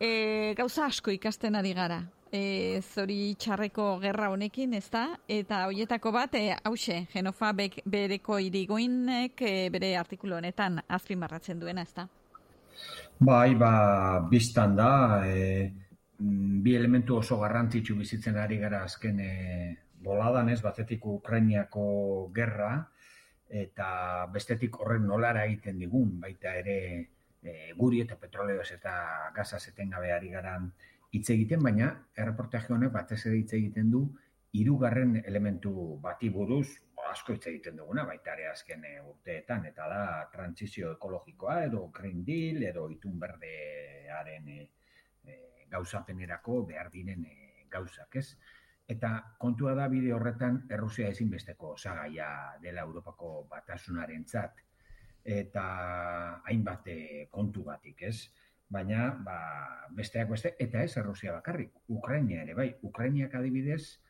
[0.00, 2.02] E, gauza asko ikasten ari gara.
[2.32, 5.02] E, zori txarreko gerra honekin, ez da?
[5.28, 11.84] Eta hoietako bat, e, hause, Genofa bek, bereko irigoinek e, bere artikulu honetan azpimarratzen duena,
[11.84, 12.06] ez da?
[13.20, 13.72] Bai, ba,
[14.30, 14.92] biztan da,
[15.28, 15.68] e,
[16.18, 19.32] bi elementu oso garrantzitsu bizitzen ari gara azken e,
[20.02, 21.84] boladan ez, batetik Ukrainiako
[22.34, 22.78] gerra,
[23.52, 23.90] eta
[24.32, 26.78] bestetik horren nolara egiten digun, baita ere
[27.44, 28.94] e, guri eta petroleoz eta
[29.36, 30.56] gazaz etengabe ari gara
[31.12, 34.06] hitz egiten, baina erreportaje honek batez ere hitz egiten du
[34.52, 36.68] hirugarren elementu bati buruz
[37.12, 42.24] asko hitz egiten duguna baita ere azken e, urteetan eta da trantsizio ekologikoa edo Green
[42.24, 44.58] Deal edo itun berdearen e,
[45.24, 45.38] e,
[45.72, 47.38] gauzapenerako behar diren e,
[47.72, 48.26] gauzak, ez?
[48.92, 52.28] Eta kontua da bide horretan Errusia ezinbesteko osagaia
[52.60, 54.60] dela Europako batasunarentzat
[55.24, 55.64] eta
[56.50, 58.16] hainbat eh, kontu batik, ez?
[58.72, 59.38] Baina, ba,
[59.92, 64.00] besteak beste, eta ez Errusia bakarrik, Ukraina ere, bai, Ukrainiak adibidez,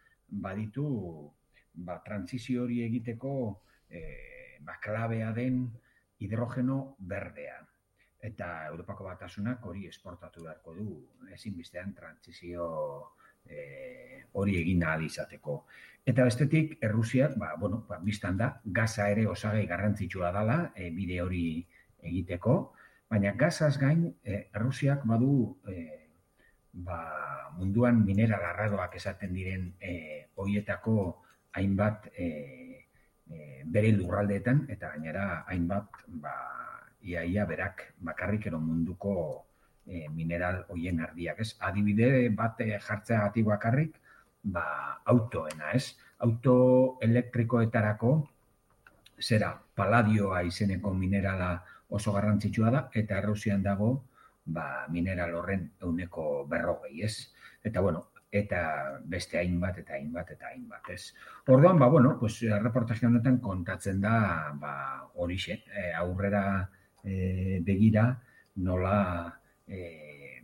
[0.45, 0.87] baditu,
[1.75, 3.33] ba, transizio hori egiteko,
[3.91, 4.03] e,
[4.63, 5.65] ba, klabea den
[6.23, 7.59] hidrogeno berdea.
[8.23, 10.87] Eta Europako batasunak hori esportatu beharko du,
[11.35, 12.69] ezinbestean transizio
[13.43, 13.65] e,
[14.39, 15.57] hori egin ahal izateko.
[16.07, 21.19] Eta bestetik, Errusiak, ba, bueno, ba, biztan da, gaza ere osagai garrantzitsua dala, e, bide
[21.25, 21.45] hori
[22.03, 22.57] egiteko,
[23.13, 25.77] baina gazaz gain, e, Errusiak badu e,
[26.73, 26.99] ba,
[27.59, 29.93] munduan mineral arraroak esaten diren e,
[30.41, 30.97] hoietako
[31.53, 32.29] hainbat e,
[33.29, 36.33] e, bere lurraldeetan, eta gainera hainbat ba,
[37.05, 39.15] iaia berak bakarrik ero munduko
[39.85, 41.51] e, mineral hoien ardiak, ez?
[41.61, 43.99] Adibide bat e, jartzeagatik bakarrik,
[44.43, 44.65] ba,
[45.13, 45.99] autoena, ez?
[46.25, 46.57] Auto
[47.05, 48.15] elektrikoetarako
[49.21, 51.53] zera paladioa izeneko minerala
[51.99, 53.93] oso garrantzitsua da eta Errusian dago
[54.45, 57.33] ba, mineral horren euneko berrogei, ez?
[57.63, 58.63] Eta bueno, eta
[59.05, 61.13] beste hainbat eta hainbat eta hainbat, ez?
[61.47, 64.17] Orduan, ba, bueno, pues, reportaje honetan kontatzen da
[64.59, 64.75] ba,
[65.15, 66.45] horixe, e, aurrera
[67.05, 68.07] e, begira
[68.57, 68.97] nola
[69.69, 70.41] e,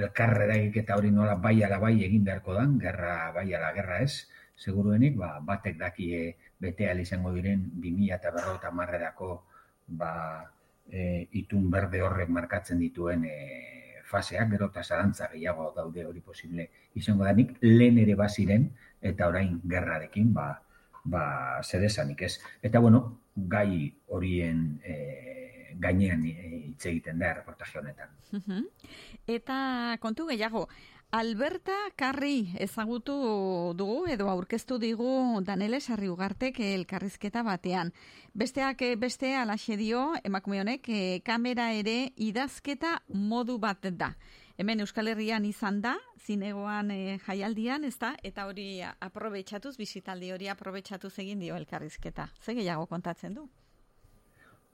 [0.00, 4.30] elkarrera eta hori nola bai ala bai egin beharko dan, gerra bai ala gerra ez,
[4.56, 6.22] seguruenik, ba, batek dakie
[6.60, 9.30] bete izango diren 2000 eta berro marrerako
[9.88, 10.46] ba,
[10.88, 13.36] e, itun berde horrek markatzen dituen e,
[14.10, 18.68] faseak, gero eta zarantza gehiago daude hori posible izango danik, lehen ere baziren
[19.00, 20.50] eta orain gerrarekin, ba,
[21.04, 21.24] ba,
[21.62, 22.34] zerezanik ez.
[22.62, 23.02] Eta bueno,
[23.34, 24.96] gai horien e,
[25.80, 28.10] gainean hitz egiten da reportaje honetan.
[29.26, 30.66] Eta kontu gehiago,
[31.10, 33.14] Alberta Karri ezagutu
[33.74, 37.88] dugu edo aurkeztu digu Danele Sarri Ugartek elkarrizketa batean.
[38.32, 44.12] Besteak beste alaxe dio emakume honek e, kamera ere idazketa modu bat da.
[44.56, 50.46] Hemen Euskal Herrian izan da, zinegoan e, jaialdian, ez da, eta hori aprobetsatuz, bizitaldi hori
[50.46, 52.28] aprobetsatuz egin dio elkarrizketa.
[52.38, 53.48] Ze gehiago kontatzen du?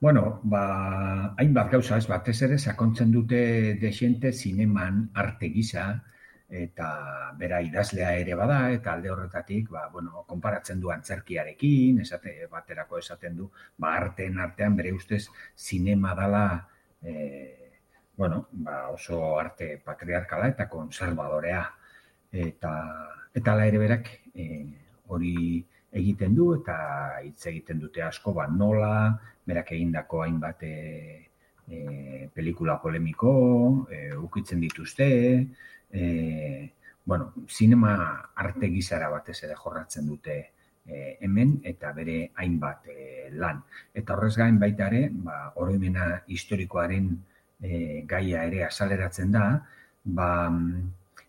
[0.01, 3.41] Bueno, ba, hainbat gauza ez, batez ere, sakontzen dute
[3.81, 5.87] desiente zineman arte gisa,
[6.49, 12.99] eta bera idazlea ere bada, eta alde horretatik, ba, bueno, konparatzen du antzerkiarekin, esate, baterako
[13.03, 16.47] esaten du, ba, arteen artean bere ustez zinema dala,
[17.03, 17.81] e,
[18.17, 21.65] bueno, ba, oso arte patriarkala eta konservadorea.
[22.33, 22.73] Eta,
[23.35, 24.47] eta ala ere berak, e,
[25.09, 25.65] hori
[25.97, 26.77] egiten du eta
[27.25, 30.75] hitz egiten dute asko ba nola berak egindako hainbat e,
[31.69, 33.33] e, pelikula polemiko
[33.91, 35.09] e, ukitzen dituzte
[35.97, 36.73] e,
[37.05, 40.37] bueno, sinema arte gizara batez ere jorratzen dute
[40.85, 43.63] e, hemen eta bere hainbat e, lan.
[43.95, 47.11] Eta horrez gain baita ere ba oroimena historikoaren
[47.63, 49.47] e, gaia ere asaleratzen da
[50.05, 50.31] ba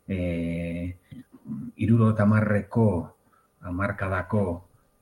[0.08, 0.95] eh
[1.77, 3.13] 70
[3.67, 4.43] amarkadako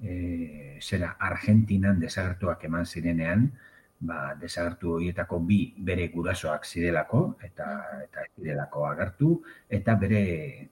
[0.02, 3.52] e, zera Argentinan desagertuak eman zirenean,
[4.00, 7.68] ba, desagertu horietako bi bere gurasoak zirelako, eta
[8.04, 9.30] eta zirelako agertu,
[9.70, 10.24] eta bere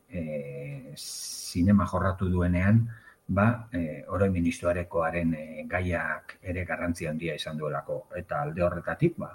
[0.10, 2.84] e, sinema jorratu duenean,
[3.28, 8.08] ba, e, oro ministroarekoaren e, gaiak ere garrantzia handia izan duelako.
[8.16, 9.32] Eta alde horretatik, ba,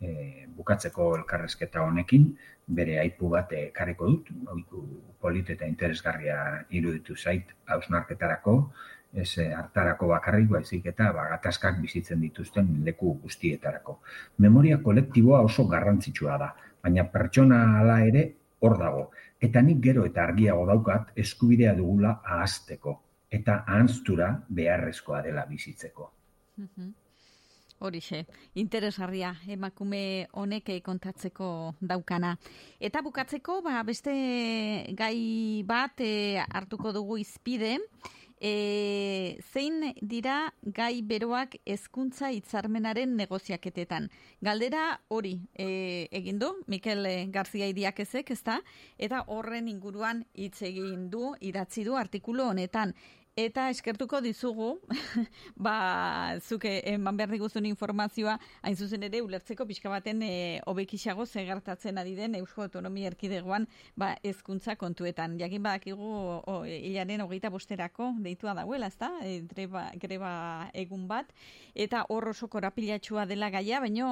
[0.00, 2.32] e, bukatzeko elkarrezketa honekin,
[2.68, 4.82] bere aipu bat ekarriko dut, oiku
[5.20, 8.58] polit eta interesgarria iruditu zait hausnarketarako,
[9.12, 13.98] ez eh, hartarako bakarrik baizik eta bagatazkak bizitzen dituzten leku guztietarako.
[14.38, 16.52] Memoria kolektiboa oso garrantzitsua da,
[16.82, 18.24] baina pertsona hala ere
[18.60, 19.10] hor dago.
[19.40, 22.98] Eta nik gero eta argiago daukat eskubidea dugula ahazteko
[23.30, 26.10] eta ahanztura beharrezkoa dela bizitzeko.
[27.78, 28.24] Horixe,
[28.58, 32.32] interesgarria emakume honek kontatzeko daukana.
[32.80, 34.14] Eta bukatzeko, ba, beste
[34.98, 37.76] gai bat e, hartuko dugu izpide,
[38.40, 44.08] E, zein dira gai beroak hezkuntza hitzarmenaren negoziaketetan.
[44.40, 48.60] Galdera hori e, egin du Mikel Garzia Idiakezek, ezta?
[48.98, 52.94] Eta horren inguruan hitz egin du, idatzi du artikulu honetan.
[53.38, 54.80] Eta eskertuko dizugu,
[55.66, 55.74] ba,
[56.42, 58.32] zuke eman behar diguzun informazioa,
[58.66, 60.30] hain zuzen ere, ulertzeko pixka baten e,
[60.66, 65.36] obekixago zegartatzen ari den Eusko Autonomia Erkidegoan ba, ezkuntza kontuetan.
[65.38, 66.10] Jakin badakigu,
[66.42, 69.12] o, hilaren hogeita bosterako deitua dauela, ezta?
[69.22, 70.32] E, greba, greba
[70.74, 71.30] egun bat,
[71.78, 74.08] eta hor oso korapilatxua dela gaia, baino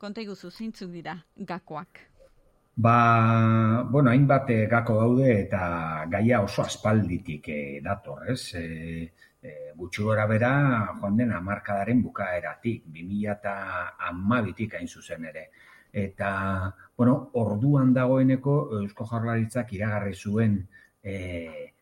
[0.00, 2.09] konta iguzu zintzuk dira gakoak.
[2.82, 8.54] Ba, bueno, hainbat eh, gako daude eta gaia oso aspalditik eh, dator, ez?
[8.56, 8.62] E,
[9.42, 10.52] e, gutxi gora bera,
[11.00, 13.54] joan den amarkadaren bukaeratik, 2000 eta
[14.08, 15.44] amabitik hain zuzen ere.
[15.92, 16.30] Eta,
[16.96, 20.56] bueno, orduan dagoeneko Eusko Jaurlaritzak iragarri zuen
[21.02, 21.14] e,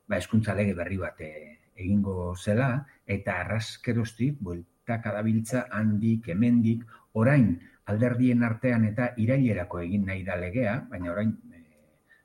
[0.08, 1.32] ba, eskuntza lege berri bat e,
[1.76, 2.72] egingo zela,
[3.06, 6.82] eta arraskeroztik, bueltak adabiltza handik, hemendik,
[7.14, 7.52] orain,
[7.92, 11.62] alderdien artean eta irailerako egin nahi da legea, baina orain e,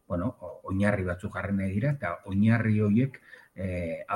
[0.08, 0.34] bueno,
[0.70, 3.20] oinarri batzuk jarri nahi dira eta oinarri horiek
[3.56, 3.68] e,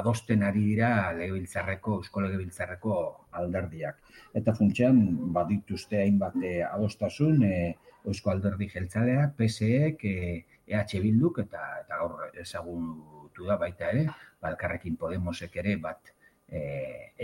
[0.01, 2.97] adosten ari dira legebiltzarreko, eusko legebiltzarreko
[3.41, 4.01] alderdiak.
[4.37, 5.01] Eta funtsean
[5.33, 7.57] badituzte hainbat e, adostasun e,
[8.07, 14.07] eusko alderdi jeltzaleak, PSEek, e, EH Bilduk eta eta hor ezagutu da baita ere,
[14.43, 16.11] balkarrekin Podemosek ere bat
[16.47, 16.61] e,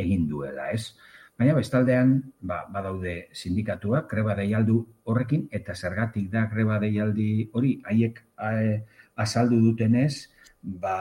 [0.06, 0.94] egin duela, ez?
[1.34, 2.12] Baina bestaldean,
[2.46, 4.76] ba, badaude sindikatuak, greba deialdu
[5.10, 8.20] horrekin, eta zergatik da greba deialdi hori, haiek
[9.18, 10.30] azaldu dutenez,
[10.62, 10.98] ba,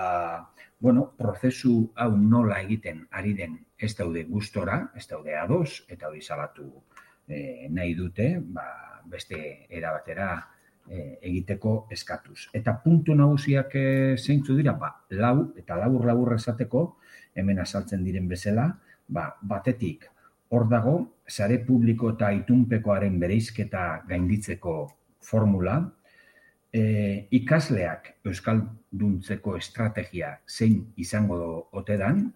[0.80, 3.58] bueno, prozesu hau nola egiten ari den?
[3.76, 6.64] Ez daude gustora, ez daude ados, eta hori salatu
[7.28, 8.64] e, nahi dute, ba,
[9.12, 10.30] beste erabatera
[10.88, 12.48] e, egiteko eskatuz.
[12.56, 13.84] Eta puntu nagusiak e,
[14.16, 16.86] zeintzu dira, ba, lau, eta labur-labur esateko,
[17.36, 18.70] hemen azaltzen diren bezala,
[19.12, 20.08] ba, batetik,
[20.52, 20.94] Hor dago,
[21.24, 24.74] sare publiko eta itunpekoaren bereizketa gainditzeko
[25.24, 25.78] formula,
[26.72, 26.82] e,
[27.38, 31.38] ikasleak euskalduntzeko estrategia zein izango
[31.72, 32.26] ote dan,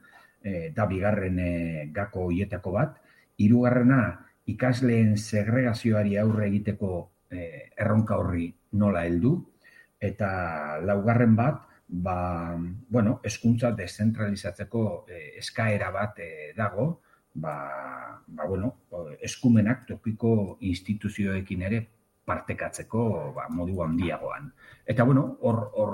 [0.41, 1.53] e, da bigarren e,
[1.93, 2.97] gako hoietako bat,
[3.37, 4.01] hirugarrena
[4.49, 6.91] ikasleen segregazioari aurre egiteko
[7.29, 8.49] e, erronka horri
[8.81, 9.39] nola heldu,
[10.01, 10.29] eta
[10.85, 12.19] laugarren bat, ba,
[12.89, 16.95] bueno, eskuntza dezentralizatzeko e, eskaera bat e, dago,
[17.37, 18.73] ba, ba bueno,
[19.21, 21.81] eskumenak tokiko instituzioekin ere
[22.27, 24.51] partekatzeko ba, modu handiagoan.
[24.87, 25.93] Eta bueno, hor hor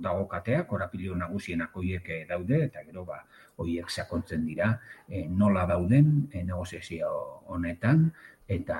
[0.00, 3.20] dago kateak, korapilio nagusienak hoiek eh, daude eta gero ba
[3.60, 4.72] hoiek sakontzen dira
[5.08, 7.10] e, nola dauden e, negoziazio
[7.52, 8.08] honetan
[8.48, 8.78] eta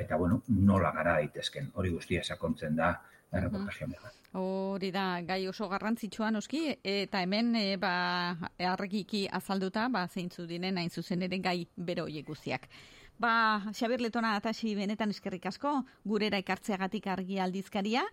[0.00, 1.72] eta bueno, nola gara daitezken.
[1.74, 2.94] Hori guztia sakontzen da
[3.32, 4.16] erreportaje honetan.
[4.38, 8.36] Hori da, gai oso garrantzitsua noski, eta hemen e, ba,
[8.70, 12.68] argiki azalduta, ba, zeintzu diren hain zuzen ere gai bero guztiak.
[13.20, 18.04] Ba, Xabir Letona atasi benetan eskerrik asko, gurera ikartzeagatik argi aldizkaria,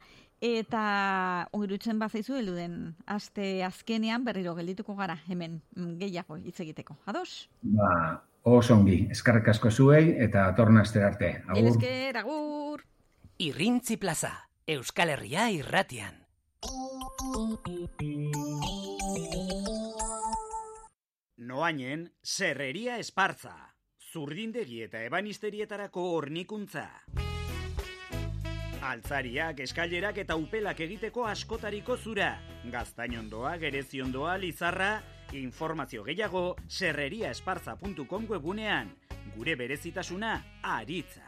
[0.43, 6.97] eta ongirutzen bat zaizu eluden, aste azkenean berriro geldituko gara, hemen mm, gehiago hitz egiteko.
[7.05, 7.47] Ados?
[7.61, 11.32] Ba, oso ongi, eskerrik asko zuei, eta torna aste arte.
[11.47, 11.72] Agur.
[11.72, 12.84] Esker, agur.
[13.47, 14.47] Irrintzi plaza.
[14.68, 16.18] Euskal Herria irratian.
[21.38, 23.53] Noainen, serreria espartza.
[24.11, 26.84] Zurdindegi eta ebanisterietarako hornikuntza.
[28.89, 32.34] Altzariak, eskailerak eta upelak egiteko askotariko zura.
[32.68, 34.97] Gaztainondoa, gereziondoa, lizarra,
[35.32, 38.91] informazio gehiago serreriaesparza.com webunean.
[39.38, 40.41] Gure berezitasuna,
[40.76, 41.24] aritza.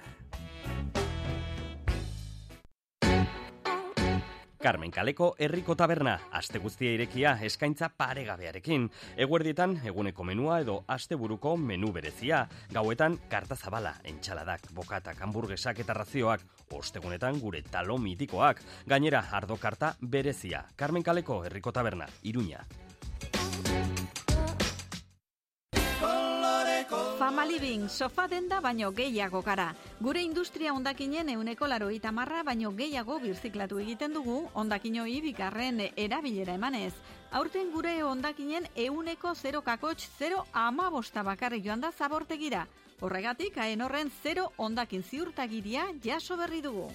[4.59, 8.89] Carmen Kaleko herriko taberna, aste guztia irekia eskaintza paregabearekin.
[9.25, 12.41] Eguerdietan eguneko menua edo asteburuko menu berezia,
[12.75, 16.43] gauetan karta zabala, entxaladak, bokatak, hamburguesak eta razioak,
[16.75, 20.65] ostegunetan gure talo mitikoak, gainera ardo karta berezia.
[20.75, 22.65] Carmen Kaleko herriko taberna, Iruña.
[27.29, 29.75] Fama Living, sofa denda baino gehiago gara.
[29.99, 36.95] Gure industria ondakinen euneko laro itamarra baino gehiago birziklatu egiten dugu ondakinoi bikarren erabilera emanez.
[37.29, 42.65] Aurten gure ondakinen euneko 0 kakotx 0 ama bosta bakarrik joan da zabortegira.
[42.99, 46.89] Horregatik, haen horren 0 ondakin ziurtagiria jaso berri dugu.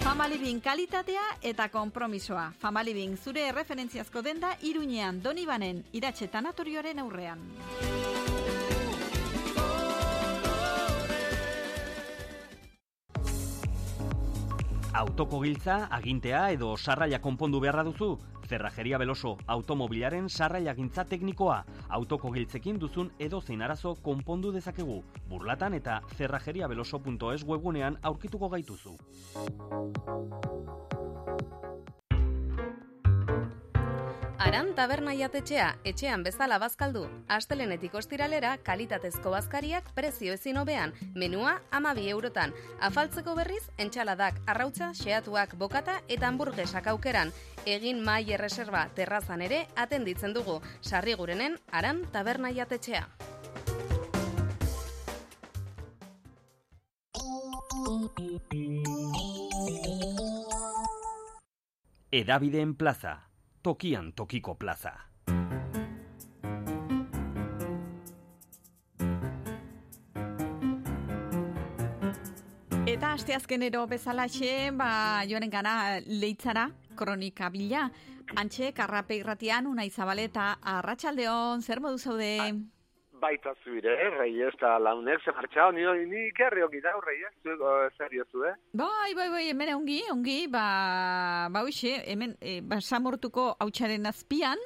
[0.00, 2.50] Famalibin kalitatea eta konpromisoa.
[2.58, 7.46] Famalibin zure referentziazko denda iruñean donibanen iratxe tanatorioaren aurrean.
[14.94, 18.12] Autoko giltza, agintea edo sarraila konpondu beharra duzu?
[18.46, 21.56] Zerrajeria Beloso, automobilaren sarraila gintza teknikoa.
[21.98, 25.00] Autoko giltzekin duzun edo zein arazo konpondu dezakegu.
[25.26, 28.94] Burlatan eta zerrajeriabeloso.es webunean aurkituko gaituzu.
[34.38, 37.04] Aran taberna jatetxea, etxean bezala bazkaldu.
[37.30, 40.92] Astelenetik ostiralera, kalitatezko bazkariak prezio ezin hobean.
[41.14, 42.52] Menua amabi eurotan.
[42.80, 47.30] Afaltzeko berriz, entxaladak, arrautza, xeatuak, bokata eta hamburguesak aukeran.
[47.64, 50.60] Egin mai erreserba terrazan ere atenditzen dugu.
[50.82, 53.06] Sarri gurenen, aran taberna jatetxea.
[62.14, 63.14] Edabideen plaza,
[63.64, 64.92] tokian tokiko plaza.
[72.84, 74.90] Eta asteazkenero bezalaxe, ba,
[75.24, 75.72] joaren gana
[76.04, 77.88] leitzara, kronika bila.
[78.36, 82.34] Antxe, karrape irratian, unai zabaleta, arratsaldeon zer modu zaude?
[83.24, 87.22] Baita zuire, eh, rei ez da launek, ze martxao, ni, ni kerri ongi da, rei
[87.24, 88.52] ez, zuek, o, serio zu, eh?
[88.76, 90.64] Bai, bai, bai, hemen ongi, ongi, ba,
[91.48, 94.60] ba hoxe, hemen, e, ba, samortuko hautsaren azpian,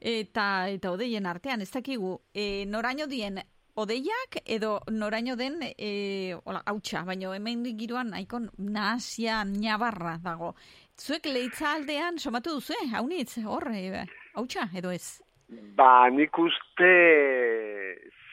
[0.00, 3.40] eta, eta odeien artean, ez dakigu, e, noraino dien,
[3.78, 10.52] odeiak edo noraino den e, hola, hautsa, baina hemen giroan nahiko nahasia nabarra dago.
[10.98, 12.90] Zuek leitza aldean somatu duzu, eh?
[12.98, 15.22] Haunitz, hor, e, hautsa edo ez?
[15.48, 16.92] Ba, nik uste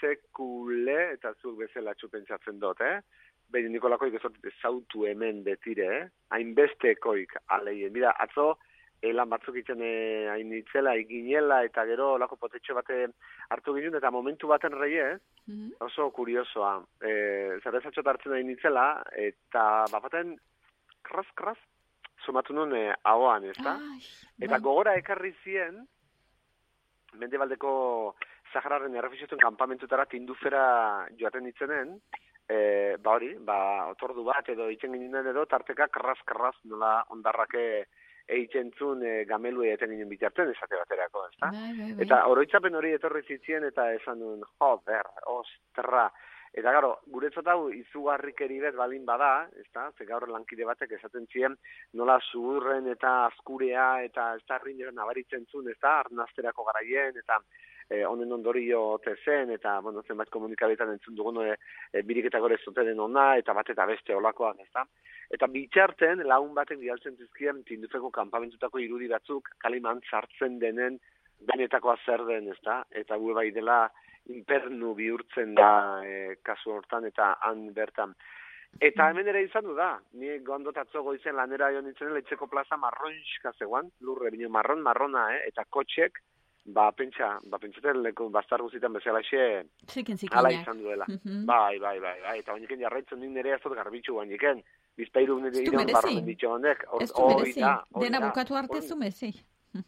[0.01, 2.99] sekule, eta zuk bezala pentsatzen dut, eh?
[3.51, 6.07] Behin nikolakoik ez zautu hemen betire, eh?
[6.35, 7.93] Hainbestekoik aleien.
[7.93, 8.57] Mira, atzo,
[9.01, 13.05] elan batzuk itzen eh, hain itzela, iginela, eta gero lako potetxo bate
[13.49, 15.15] hartu ginen, eta momentu baten rei, eh?
[15.85, 16.75] Oso kuriosoa.
[16.99, 17.15] E,
[17.63, 20.35] Zerrezatxo hartzen hain itzela, eta bapaten,
[21.05, 21.59] kras, kras,
[22.25, 23.77] sumatu nun eh, ahoan, ez da?
[24.41, 25.85] Eta gogora ekarri zien,
[27.19, 28.15] mendebaldeko
[28.53, 30.63] Sahararen errefiziotuen kanpamentutara tindufera
[31.19, 31.97] joaten ditzenen,
[32.47, 33.57] e, ba hori, ba,
[33.91, 37.65] otordu bat edo itzen ginen edo, tarteka karraz-karraz nola ondarrake
[38.25, 41.51] egiten zuen e, gamelu egiten ginen bitartzen esate baterako, ez da?
[42.05, 46.07] Eta oroitzapen hori etorri zitzien eta esan duen, jo, ber, ostra,
[46.55, 51.25] Eta garo, guretzat hau izugarrikeri bet balin bada, ez da, ze gaur lankide batek esaten
[51.27, 51.57] ziren
[51.99, 54.59] nola zuhurren eta azkurea eta ez da
[54.91, 57.41] nabaritzen zuen, ez da, arnazterako garaien eta
[57.89, 61.57] e, honen ondorio zen eta, bueno, zenbait komunikabetan entzun dugun e,
[61.91, 64.85] e, biriketa gore zuten ona eta bat eta beste olakoak, ez da.
[65.29, 70.99] Eta bitxarten, lagun batek bialtzen zizkien tindufeko kanpamentutako irudi batzuk kaliman sartzen denen
[71.41, 73.89] benetakoa zer den, ez da, eta gu bai dela
[74.33, 78.15] inpernu bihurtzen da e, kasu hortan eta han bertan.
[78.83, 82.75] Eta hemen ere izan du da, ni gondot atzo goizen lanera jo nintzen letxeko plaza
[82.77, 85.45] marronxka zegoan, lurre bine marron, marrona, eh?
[85.47, 86.19] eta kotxek,
[86.75, 89.63] ba, pentsa, ba, pentsaten leku bastar guzitan bezala xe,
[90.31, 91.07] ala izan duela.
[91.07, 94.59] Bai, bai, bai, bai, eta oiniken jarraitzen din nire azot garbitxu oiniken,
[94.97, 96.87] bizpairu nire iran barronen ditxo honek.
[96.99, 97.67] Ez du merezi,
[98.01, 99.31] dena bukatu arte zu merezi.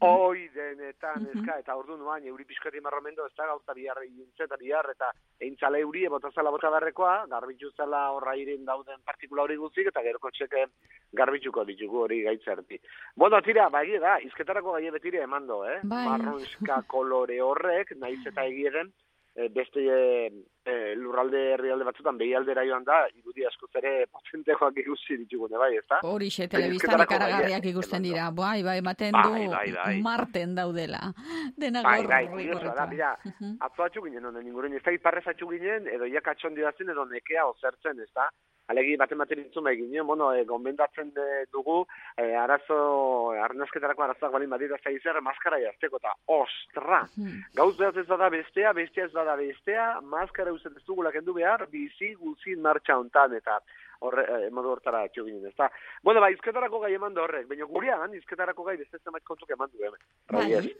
[0.03, 4.57] Hoi denetan, ezka, eta ordu nuan, euri pixkati marromendo, ez da, gauza bihar egintze, eta
[4.59, 9.87] bihar, eta eintzale euri, ebotazala bota barrekoa, garbitzu zela horra irin dauden partikula hori guztik,
[9.93, 10.65] eta gero kotxeke
[11.15, 12.81] garbitzuko ditugu hori gaitzerti.
[13.15, 15.79] Bueno, tira, ba, da, izketarako gai betire emando, eh?
[15.83, 16.05] Bai.
[16.09, 18.91] Marronska kolore horrek, naiz eta egieren,
[19.53, 19.83] beste
[20.67, 26.01] e, lurralde herrialde batzutan behialdera joan da, irudi askoz ere potentejoak ikusi ditugune, bai, ezta?
[26.07, 29.95] Hori xe, telebiztan ikaragarriak ikusten dira, bai, bai, ematen du bai, bai, bai.
[30.03, 31.01] marten daudela.
[31.55, 32.25] Dena bai, bai,
[32.67, 33.13] da, mira,
[33.69, 37.47] atzo atxu ginen, honen inguren, ez da iparrez atxu ginen, edo ia katxon edo nekea
[37.47, 38.27] ozertzen, ez da?
[38.67, 41.85] Alegi baten baten intzun behar ginen, bueno, e, gomendatzen de, dugu,
[42.19, 42.79] e, arazo,
[43.45, 47.05] arnazketarako arazoak balin badira zaizer, maskara jazteko, eta ostra,
[47.55, 51.67] gauz behaz ez bada bestea, bestea ez bada bestea, maskara uzen ez dugula kendu behar,
[51.71, 53.59] bizi guzin martxa hontan, eta
[54.05, 55.69] horre, eh, modu hortara atxo ginen, ezta?
[56.03, 59.71] Bueno, ba, izketarako gai eman da horrek, baina gurean, izketarako gai beste zenbait kontuk eman
[59.73, 60.03] du hemen.
[60.33, 60.73] Bai.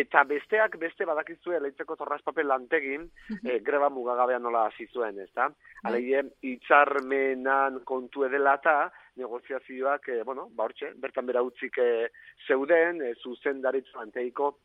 [0.00, 3.06] Eta besteak beste badakizue leitzeko torraspapel lantegin,
[3.44, 5.50] eh, greba mugagabean nola hasi zuen, ezta?
[5.84, 8.78] Alegie, hitzarmenan kontu edela eta
[9.16, 12.10] negoziazioak, eh, bueno, ba hortxe, bertan bera utzik eh,
[12.46, 14.56] zeuden, eh, zuzendaritz lanteiko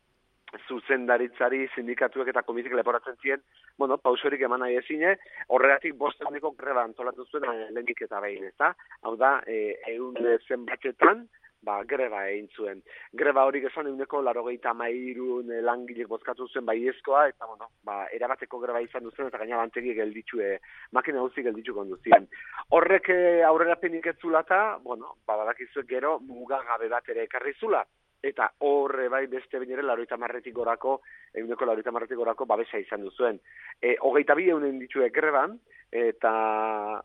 [0.68, 3.42] zuzendaritzari sindikatuek eta komitik leporatzen ziren,
[3.78, 5.16] bueno, pausorik eman nahi ezine,
[5.48, 8.74] horregatik bosteneko greba antolatu zuen eh, lehenik eta behin, ezta?
[9.02, 11.26] Hau da, e, egun zenbatetan,
[11.62, 12.80] ba, greba egin zuen.
[13.20, 18.80] Greba hori gezan eguneko larogeita mairun langilek bozkatu zuen baiezkoa, eta bueno, ba, erabateko greba
[18.84, 20.58] izan duzen, eta gaina lantegi gelditzu, e,
[20.96, 22.28] makina guzti gelditzu konduzien.
[22.76, 27.84] Horrek eh, aurrera penik ez zulata, bueno, ba, badakizu gero mugagabe bat ere ekarri zula.
[28.22, 30.98] Eta horre bai beste binere laroita marretik gorako,
[31.32, 33.38] eguneko laroita marretik gorako babesa izan duzuen.
[33.80, 35.56] E, hogeita bi eunen ditue greban,
[35.90, 36.32] eta,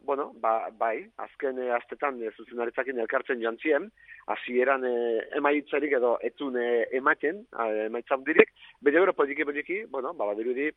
[0.03, 3.87] bueno, ba, bai, azken e, astetan e, zuzenaritzakin elkartzen joan ziren,
[4.35, 4.95] hasieran e,
[5.39, 6.67] emaitzarik edo etzun e,
[6.99, 8.51] ematen, e, emaitza hundirik,
[8.81, 10.69] baina gero poliki poliki, bueno, ba, badirudi,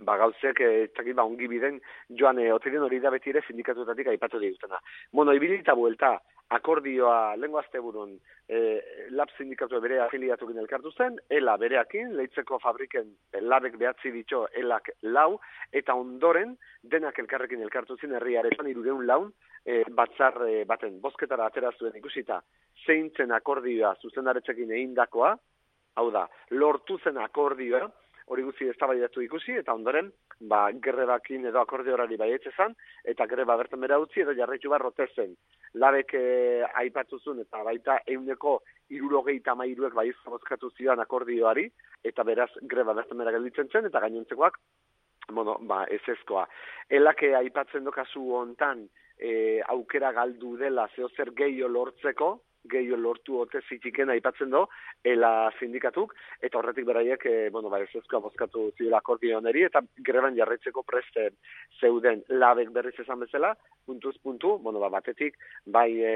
[0.00, 4.38] ba gauzek eh ba ongi biden joan eh otiren hori da beti ere sindikatuetatik aipatu
[4.38, 4.80] dituzena.
[5.12, 6.20] Bueno, ibilita buelta
[6.50, 8.18] akordioa lengo asteburun
[8.48, 14.90] eh lab sindikatu bere afiliatuekin elkartu zen, ela bereakin leitzeko fabriken labek behatzi ditxo elak
[15.02, 15.40] lau
[15.72, 19.32] eta ondoren denak elkarrekin elkartu zen herriaretan 300 laun
[19.64, 21.00] e, batzar e, baten.
[21.00, 22.42] Bozketara atera zuen ikusita
[22.86, 25.34] zeintzen akordioa zuzendaretzekin egindakoa,
[25.96, 27.88] hau da, lortu zen akordioa
[28.26, 30.10] hori guzti eztabaidatu ikusi eta ondoren
[30.52, 32.74] ba grebakin edo akordeorari baietze zan
[33.12, 35.34] eta greba bertan bera utzi edo jarraitu barrote zen.
[35.74, 36.24] Labek e,
[36.84, 41.70] aipatu eta baita euneko irurogeita mairuek bai bozkatu zidan akordioari
[42.04, 44.58] eta beraz greba bertan bera gelditzen zen eta gainontzekoak
[45.32, 46.46] bueno, ba, ez ezkoa.
[46.90, 52.28] Elake aipatzen do kasu hontan e, aukera galdu dela zeo zer gehiago lortzeko,
[52.70, 54.64] gehiago lortu ote zitiken aipatzen do,
[55.04, 60.82] ela sindikatuk, eta horretik beraiek, e, bueno, ba, ezezkoa bozkatu zidela akordioneri, eta greban jarraitzeko
[60.82, 61.30] preste
[61.80, 62.22] zeuden.
[62.28, 63.54] Labek berriz esan bezala,
[63.86, 65.36] puntuz puntu, bueno, ba, batetik,
[65.66, 66.14] bai e,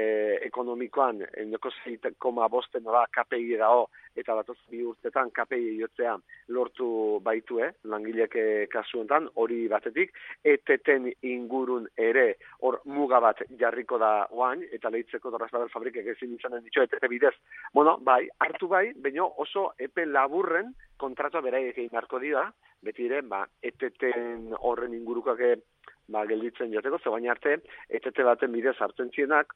[0.49, 1.71] ekonomikoan, eneko
[2.17, 3.87] koma bosten da KPI dao,
[4.17, 6.15] eta batoz bi urtetan KPI jotzea
[6.55, 12.35] lortu baitu, eh, langilek e, kasu honetan, hori batetik, eteten ingurun ere,
[12.65, 17.35] hor muga bat jarriko da oain, eta lehitzeko dorrazbadel fabrikek ezin izanen ditu, etete bidez,
[17.73, 22.47] bueno, bai, hartu bai, baina oso epe laburren kontratua beraiek egin beharko dira,
[22.81, 25.43] beti ere, ba, eteten horren ingurukoak
[26.09, 27.59] ba, gelditzen joteko, ze baina arte,
[27.89, 29.53] etete baten bidez hartzen zienak,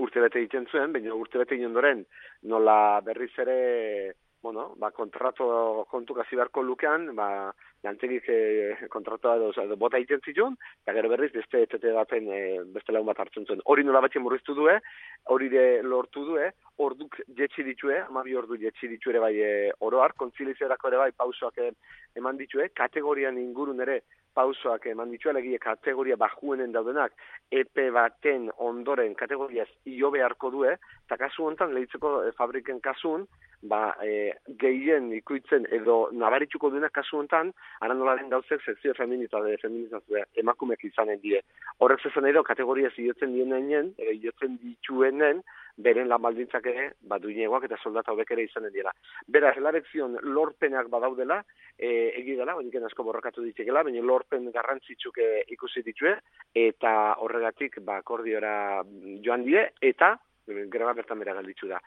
[0.00, 2.04] urte bete egiten zuen, baina urte bete ondoren
[2.48, 7.52] nola berriz ere, bueno, ba, kontrato kontu gazi beharko lukean, ba,
[7.82, 12.40] lantegik e, kontratua edo, edo bota egiten zituen, eta gero berriz beste etete baten e,
[12.74, 13.62] beste lagun bat hartzen zuen.
[13.64, 14.76] Hori nola batien murriztu due,
[15.32, 16.50] hori de lortu due,
[16.80, 19.50] orduk jetxi ditue, amabi ordu jetxi ditu ere bai e,
[19.86, 21.60] oroar, kontzilizierako ere bai pausoak
[22.16, 24.02] eman ditue, kategorian ingurun ere
[24.34, 27.12] pausoak eman ditu alegia kategoria bajuenen daudenak
[27.50, 30.76] epe baten ondoren kategoriaz io beharko due,
[31.06, 33.26] eta kasu honetan lehitzeko e, fabriken kasun,
[33.62, 40.24] ba, e, gehien ikuitzen edo nabaritzuko duena kasu honetan, arandolaren gauzek sekzio feminita de feminizazioa
[40.42, 41.40] emakumek izanen die.
[41.78, 45.42] Horrek zezen edo kategoria ziotzen dienen, edo iotzen dituenen,
[45.80, 48.92] beren lan baldintzak ere, baduinegoak eta soldata hobek ere izanen dira.
[49.26, 51.40] Beraz, elabekzion lorpenak badaudela,
[51.78, 56.16] e, egi dela, baina asko borrokatu ditekela, baina lorpen garrantzitsuk e, ikusi ditue,
[56.54, 58.82] eta horregatik ba, akordiora
[59.24, 60.16] joan die, eta
[60.72, 61.80] greba bertan bera galditzu da.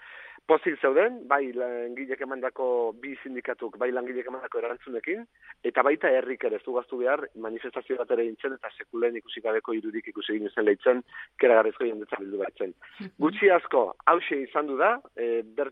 [0.47, 2.66] Pozik zeuden, bai langilek emandako
[2.99, 5.24] bi sindikatuk, bai langilek emandako erantzunekin,
[5.64, 10.07] eta baita herrik ere ez behar, manifestazio bat ere intzen, eta sekulen ikusi gabeko irudik
[10.07, 11.03] ikusi egin zen lehitzen,
[11.39, 12.74] kera garezko jendetza bildu baitzen.
[13.20, 15.72] Gutxi asko, hause izan du da, e, ber,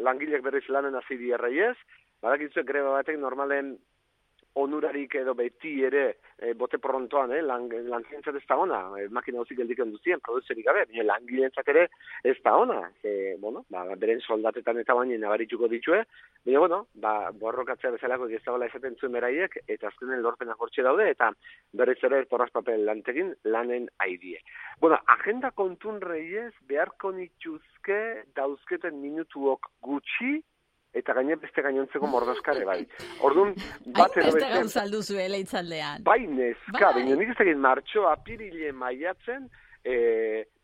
[0.00, 1.76] langilek berriz lanen hasi dierreiez,
[2.22, 3.76] badakitzu greba batek normalen
[4.56, 6.04] onurarik edo beti ere
[6.38, 10.64] e, bote prontoan, eh, lang, langilentzat ez da ona, e, makina hozik geldiken duzien, produzerik
[10.64, 11.86] gabe, bine langilentzat ere
[12.24, 16.02] ez da ona, e, bueno, ba, beren soldatetan eta baina nabarituko ditue,
[16.44, 21.10] bine, bueno, ba, borrokatzea bezalako ez da esaten zuen beraiek, eta azkenen lorpenak hortxe daude,
[21.12, 21.30] eta
[21.76, 24.40] berriz ere torraz papel lantegin lanen aidie.
[24.80, 28.00] Bueno, agenda kontun reiez, beharko nituzke
[28.36, 30.40] dauzketen minutuok gutxi,
[30.96, 32.80] eta gaine beste gainontzeko mordoskare bai.
[33.26, 33.54] Orduan,
[33.98, 34.50] bat edo beste...
[34.56, 36.04] Gauzaldu zuela itzaldean.
[36.06, 37.06] Bai, neska, bai.
[37.12, 39.48] nik ez egin martxo apirile maiatzen,
[39.84, 39.96] e,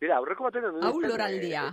[0.00, 0.68] bera, aurreko baten...
[0.90, 1.70] Auloraldia.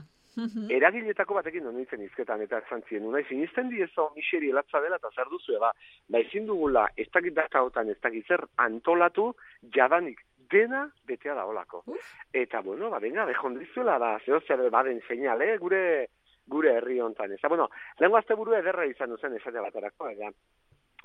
[0.72, 5.10] eragiletako batekin non nintzen izketan eta zantzien, unai sinisten di ezo miseri elatza dela eta
[5.16, 5.72] zer duzu eba,
[6.08, 9.34] ba ezin dugula ez dakit data hotan ez dakit zer antolatu
[9.76, 11.84] jadanik dena betea da olako.
[12.34, 15.82] Eta bueno, ba venga, bejondrizuela da, zeo zer baden seinale, gure
[16.50, 17.34] gure herri hontan.
[17.38, 17.70] Eta, bueno,
[18.00, 20.32] lehen guazte buru ederra izan duzen esate baterako, eta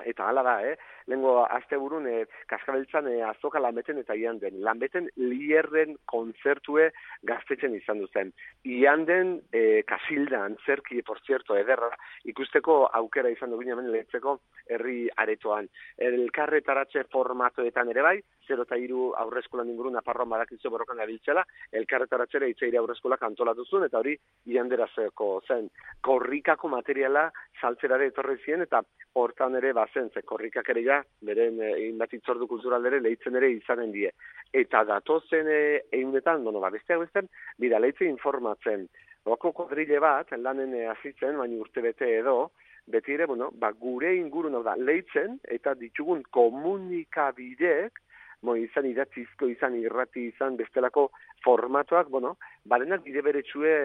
[0.03, 0.75] Eta hala da, eh?
[1.07, 4.57] Lengo asteburun eh, kaskabeltzan eh, azoka lanbeten eta ian den.
[4.65, 6.89] Lanbeten lierren kontzertue
[7.23, 8.33] gaztetzen izan duzen.
[8.67, 11.91] Ian den eh, kasildan, zerki, por cierto, ederra,
[12.25, 15.69] ikusteko aukera izan dugu hemen lehetzeko herri aretoan.
[16.09, 18.17] Elkarretaratze formatoetan ere bai,
[18.49, 24.01] 0 eta iru aurreskolan inguru naparroan badakizu borrokan gabiltzela, elkarretaratzera itzeire aurreskolak antolatu zuen, eta
[24.01, 24.17] hori
[24.51, 25.69] ianderazeko zen.
[26.01, 27.29] Korrikako materiala
[27.61, 28.83] saltzerare etorri ziren, eta
[29.15, 34.11] hortan ere bazen, ze korrikak ere ja, beren eh, inbat itzordu kultural ere izanen die.
[34.51, 38.87] Eta datozen eh, egunetan, bueno, ba, besteak bestean, bida, lehitzen informatzen.
[39.25, 42.51] Boko kodrile bat, lanen eh, hasitzen, baina urte bete edo,
[42.85, 48.01] beti ere, bueno, ba, gure inguru da, lehitzen, eta ditugun komunikabideek,
[48.45, 51.09] mo, izan idatzizko, izan irrati, izan bestelako
[51.43, 52.35] formatuak, bueno,
[52.71, 53.75] barenak bide beretsue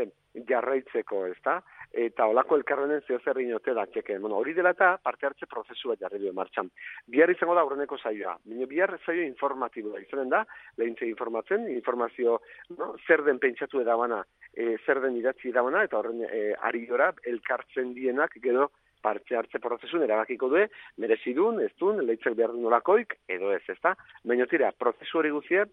[0.48, 1.58] jarraitzeko, ezta?
[1.90, 4.18] Eta olako elkarrenen zeo zer inote da, txeke.
[4.22, 6.70] Bueno, hori dela eta parte hartze prozesua jarri du martxan.
[7.10, 8.36] Bihar izango da aurreneko saioa.
[8.46, 10.44] Bino, bihar saio informatiboa izanen da,
[10.78, 12.38] lehintze informatzen, informazio,
[12.76, 12.92] no?
[13.06, 14.22] zer den pentsatu edabana,
[14.54, 16.86] e, zer den idatzi edabana, eta horren e, ari
[17.32, 18.70] elkartzen dienak, gero,
[19.02, 20.64] parte hartze prozesun erabakiko du,
[21.02, 23.94] merezidun, ez dun, lehitzek behar nolakoik, edo ez, ezta?
[24.24, 25.66] Baina tira, prozesu hori guzia,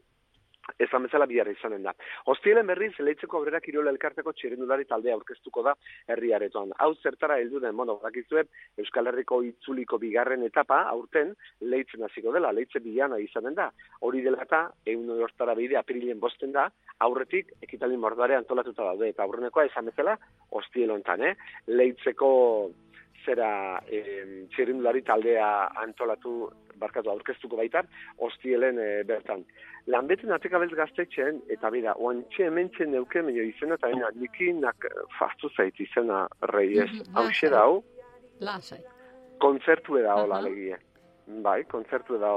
[0.80, 1.94] esan bezala bihar izanen da.
[2.32, 5.74] Hostielen berriz, lehitzeko aurrera kirola elkarteko txirendulari taldea aurkeztuko da
[6.12, 6.74] herriaretoan.
[6.84, 8.44] Hau zertara heldu den, bueno, bakizue,
[8.82, 13.70] Euskal Herriko itzuliko bigarren etapa, aurten, lehitzen hasiko dela, lehitze bilana izanen da.
[14.08, 16.68] Hori dela eta, egun hortara bide, apirilen bosten da,
[17.06, 20.18] aurretik, ekitalin mordare antolatuta daude, eta aurrenekoa esan bezala,
[20.60, 21.34] hostielontan, eh?
[21.72, 22.30] Lehitzeko
[23.28, 23.50] zera
[23.92, 24.02] e,
[24.56, 25.50] txirindulari taldea
[25.84, 26.48] antolatu
[26.80, 27.88] barkatu aurkeztuko baitan,
[28.24, 29.44] hostielen e, bertan.
[29.92, 35.80] Lanbeten atekabez gaztetxen, eta bera, oantxe hementxe neuke meio izena, eta baina nikinak fastu zait
[35.84, 36.90] izena reiez.
[37.16, 37.82] Hau xe dau,
[38.44, 38.82] Lasai.
[39.44, 40.48] kontzertu da hola Aha.
[40.50, 40.78] legie.
[41.44, 42.34] Bai, kontzertu da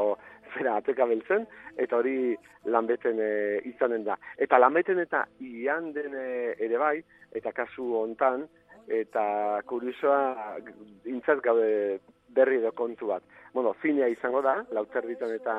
[0.56, 1.44] zera atekabeltzen,
[1.78, 2.34] eta hori
[2.66, 3.32] lanbeten e,
[3.70, 4.16] izanen da.
[4.38, 6.96] Eta lanbeten eta ian den ere bai,
[7.36, 8.48] eta kasu hontan,
[8.90, 10.58] eta kuriosoa
[11.06, 12.00] intzat gabe
[12.34, 13.22] berri edo kontu bat.
[13.54, 15.54] Bueno, zinea izango da, lauterditan eta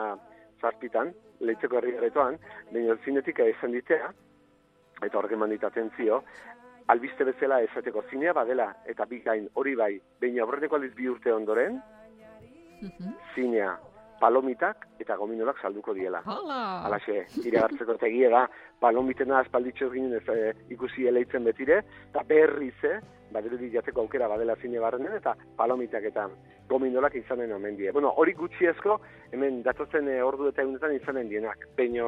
[0.61, 2.37] zazpitan, lehitzeko herri garetoan,
[2.71, 4.11] baina zinetik esan ditea,
[5.01, 6.21] eta horrek eman atentzio,
[6.87, 11.33] albiste bezala esateko zinea badela, eta bi gain hori bai, baina aurreteko aldiz bi urte
[11.33, 11.79] ondoren,
[13.35, 13.77] zinea,
[14.21, 16.21] palomitak eta gominolak salduko diela.
[16.25, 16.59] Hala.
[16.85, 18.45] Alaxe, iragartzeko tegie da,
[18.79, 22.99] palomitena aspalditxo ginen ez eh, ikusi eleitzen betire, eta berriz, eh,
[23.31, 26.27] badirudi jateko aukera badela zine barrenen, eta palomitak eta
[26.69, 27.91] gominolak izanen omen die.
[27.91, 28.99] Bueno, hori gutxiezko,
[29.31, 31.67] hemen datotzen eh, ordu eta egunetan izanen dienak.
[31.75, 32.07] Peño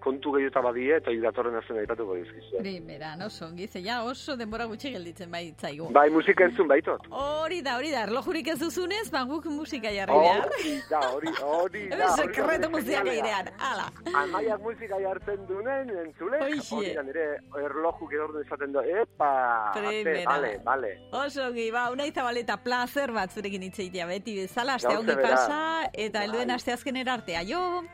[0.00, 2.60] kontu gehiota badie, eta hil datorren azen aipatuko dizkizu.
[2.60, 5.90] Primeran, oso, ongi, ze ja oso denbora gutxi gelditzen bai zaigu.
[5.92, 7.06] Bai, musika entzun baitot.
[7.10, 10.48] Hori da, hori da, erlojurik ez duzunez, ba guk musika jarri behar.
[10.48, 11.96] Hori da, hori, hori da.
[11.96, 13.38] Hemen hori da sekretu gure guztiak genialea.
[13.38, 13.86] eirean, ala.
[14.22, 17.26] Amaiak musika jartzen dunen, entzule, hori da nire
[17.64, 19.30] erloju gedordu esaten du, epa,
[19.70, 20.24] ate, Primera.
[20.30, 20.92] bale, bale.
[21.12, 25.60] Oso ongi, ba, unai zabaleta placer bat zurekin itzeitea beti bezala, aste ongi pasa,
[25.92, 27.84] eta helduen aste azkenera arte, aio!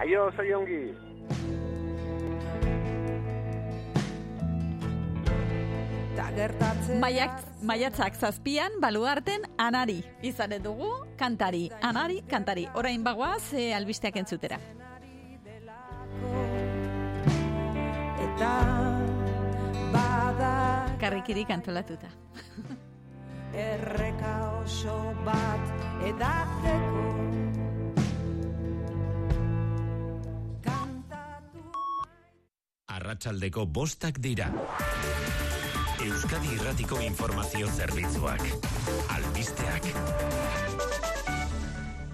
[0.00, 0.30] Aio,
[6.20, 6.98] zai ongi.
[7.00, 10.02] Maiak, maiatzak zazpian, baluarten, anari.
[10.22, 12.66] Izanen dugu, kantari, anari, kantari.
[12.74, 14.60] Orain bagoaz, e, albisteak entzutera.
[18.20, 18.52] Eta
[19.92, 20.54] bada
[21.00, 22.10] Karrikirik antolatuta.
[23.60, 24.96] erreka oso
[25.26, 27.00] bat edatzeko
[32.90, 34.50] Arratsaldeko bostak dira.
[36.00, 38.40] Euskadi Irratiko Informazio Zerbitzuak.
[39.12, 39.84] Albisteak.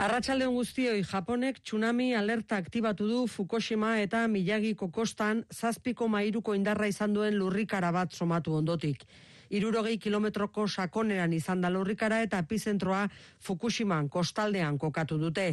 [0.02, 7.14] Arratsaldeon guztioi Japonek tsunami alerta aktibatu du Fukushima eta Miyagiko kostan zazpiko mairuko indarra izan
[7.14, 9.06] duen lurrikara bat somatu ondotik.
[9.54, 13.06] Irurogei kilometroko sakoneran izan da lurrikara eta epizentroa
[13.38, 15.52] Fukushiman kostaldean kokatu dute.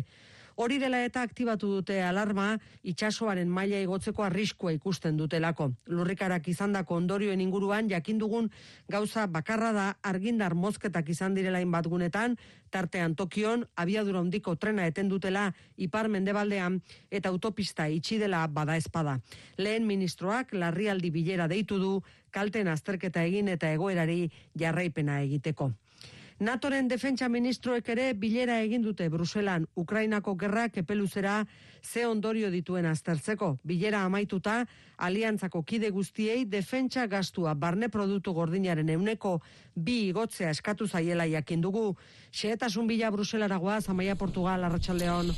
[0.56, 5.72] Hori dela eta aktibatu dute alarma itsasoaren maila igotzeko arriskua ikusten dutelako.
[5.90, 8.52] Lurrikarak izandako ondorioen inguruan jakin dugun
[8.90, 12.38] gauza bakarra da argindar mozketak izan direla hainbat gunetan,
[12.70, 19.20] tartean Tokion abiadura handiko trena eten dutela ipar mendebaldean eta autopista itxi dela bada espada.
[19.58, 21.96] Lehen ministroak larrialdi bilera deitu du
[22.30, 25.74] kalten azterketa egin eta egoerari jarraipena egiteko.
[26.40, 31.44] Natoren defentsa ministroek ere bilera egin dute Bruselan Ukrainako gerrak epeluzera
[31.84, 33.58] ze ondorio dituen aztertzeko.
[33.64, 34.66] Bilera amaituta,
[34.98, 39.42] aliantzako kide guztiei defentsa gastua barne produktu gordinaren euneko
[39.76, 41.96] bi igotzea eskatu zaiela jakin dugu.
[42.34, 45.30] Xehetasun bila Bruselara goaz, Amaia Portugal, Arratxaldeon.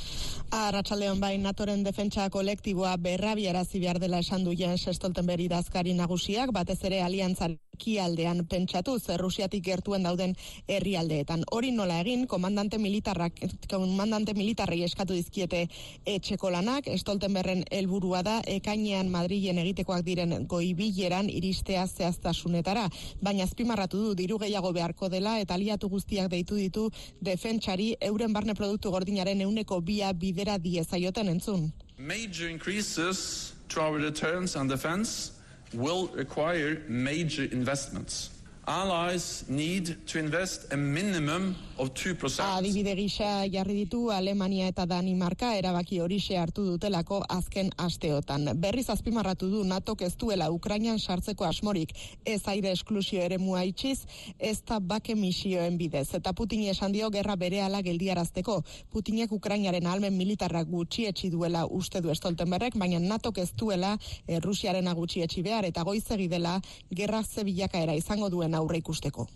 [0.52, 6.80] Arratxaldeon bai, Natoren defentsa kolektiboa berrabiarazi behar dela esan du Jens Stoltenberg idazkari nagusiak, batez
[6.88, 10.36] ere aliantzan kialdean pentsatu zer Rusiatik gertuen dauden
[10.72, 11.44] herrialdeetan.
[11.52, 15.66] Hori nola egin, komandante militarrak, komandante militarrei eskatu dizkiete
[16.06, 22.88] etxeko lanak, Stoltenberren helburua da ekainean Madrilen egitekoak diren goibileran iristea zehaztasunetara,
[23.22, 26.89] baina azpimarratu du diru gehiago beharko dela eta aliatu guztiak deitu ditu
[27.21, 31.71] defentsari euren barne produktu gordinaren euneko bia bidera diezaioten entzun.
[31.97, 35.32] Major increases to our deterrence and defense
[35.73, 38.35] will require major investments.
[38.68, 42.41] Allies need to invest a minimum of 2%.
[42.41, 48.49] Adibide gisa jarri ditu Alemania eta Danimarka erabaki horixe hartu dutelako azken asteotan.
[48.57, 51.93] Berriz azpimarratu du NATO ez duela Ukrainan sartzeko asmorik
[52.26, 54.07] ez aire esklusio ere itxiz,
[54.39, 56.16] ez da bake misioen bidez.
[56.16, 58.63] Eta Putin esan dio gerra bere ala geldiarazteko.
[58.89, 63.97] Putinek Ukrainaren almen militarrak gutxietsi duela uste du Stoltenberrek, baina NATO ez duela
[64.28, 66.59] eh, Rusiaren gutxietsi behar eta goizegi dela
[66.89, 69.28] gerra ze bilakaera izango duen aurre ikusteko.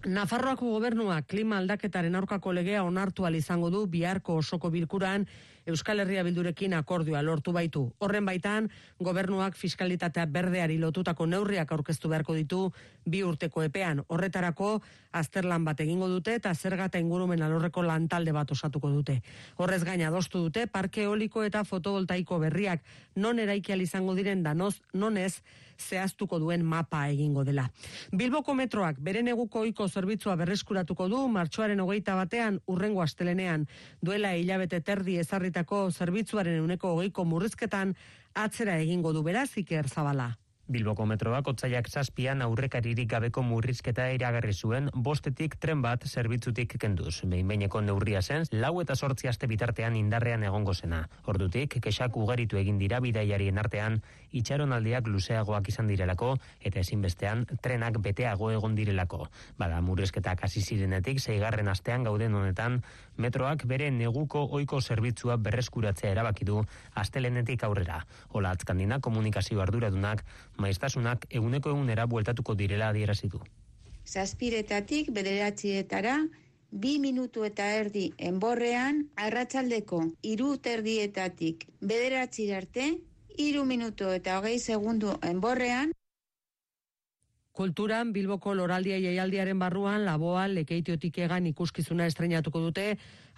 [0.00, 5.26] Nafarroako gobernua klima aldaketaren aurkako legea onartu al izango du biharko osoko bilkuran
[5.68, 7.82] Euskal Herria bildurekin akordioa lortu baitu.
[8.00, 12.62] Horren baitan, gobernuak fiskalitatea berdeari lotutako neurriak aurkeztu beharko ditu
[13.04, 14.00] bi urteko epean.
[14.08, 14.80] Horretarako,
[15.12, 19.20] azterlan bat egingo dute eta zergata ingurumen alorreko lantalde bat osatuko dute.
[19.56, 22.82] Horrez gaina adostu dute, parke eoliko eta fotovoltaiko berriak
[23.16, 25.42] non eraikial izango diren danoz, non ez,
[25.80, 27.68] zehaztuko duen mapa egingo dela.
[28.12, 33.66] Bilboko metroak beren eguko ohiko zerbitzua berreskuratuko du martxoaren hogeita batean urrengo astelenean
[34.02, 37.96] duela hilabete terdi ezarritako zerbitzuaren uneko hogeiko murrizketan
[38.34, 40.39] atzera egingo du beraz Iker Zabala.
[40.70, 47.24] Bilboko metroak otzaiak zazpian aurrekaririk gabeko murrizketa iragarri zuen bostetik tren bat zerbitzutik kenduz.
[47.26, 51.08] Behin neurria zen, lau eta sortzi aste bitartean indarrean egongo zena.
[51.26, 54.00] Ordutik, kesak ugaritu egin dira bidaiarien artean,
[54.30, 59.26] itxaronaldiak luzeagoak izan direlako, eta ezinbestean trenak beteago egon direlako.
[59.58, 62.82] Bada, murrizketak hasi zirenetik, zeigarren astean gauden honetan,
[63.20, 66.62] metroak bere neguko oiko zerbitzua berreskuratzea erabaki du
[67.02, 68.02] astelenetik aurrera.
[68.34, 70.24] Ola atzkandina komunikazio arduradunak
[70.58, 73.42] maiztasunak eguneko egunera bueltatuko direla adierazi du.
[74.06, 76.16] Zazpiretatik bederatzietara,
[76.70, 82.90] bi minutu eta erdi enborrean, arratsaldeko iru terdietatik bederatzi arte,
[83.38, 85.92] iru minutu eta hogei segundu enborrean,
[87.52, 92.84] Kulturan Bilboko Loraldia Jaialdiaren barruan laboa lekeitiotik egan ikuskizuna estrenatuko dute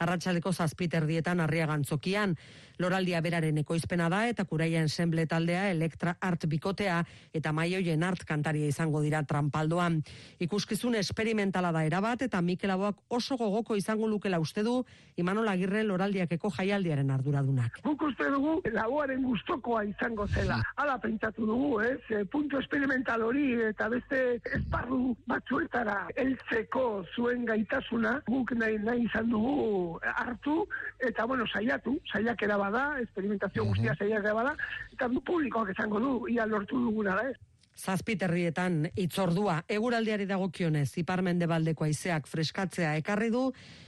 [0.03, 2.37] arratsaldeko zazpiterdietan arriagan zokian.
[2.83, 7.03] Loraldia beraren ekoizpena da eta kuraia ensemble taldea Elektra Art bikotea
[7.35, 10.01] eta maioien art kantaria izango dira trampaldoan.
[10.43, 14.81] Ikuskizun esperimentala da erabat eta Mikel Aboak oso gogoko izango lukela uste du
[15.17, 17.79] Imanol Agirre Loraldiakeko jaialdiaren arduradunak.
[17.85, 20.59] Guk uste dugu laboaren gustokoa izango zela.
[20.77, 22.01] Hala pentsatu dugu, ez?
[22.11, 24.23] E, puntu experimental hori eta beste
[24.57, 30.67] esparru batzuetara heltzeko zuen gaitasuna guk nahi, nahi izan dugu hartu
[30.99, 34.57] eta bueno, saiatu, saiakera bada, experimentazio guztia saiakera bada
[34.93, 37.52] eta du publikoak izango du ia lortu duguna da, ez?
[37.79, 43.47] Zazpiterrietan itzordua eguraldiari dagokionez iparmendebaldeko haizeak freskatzea ekarri du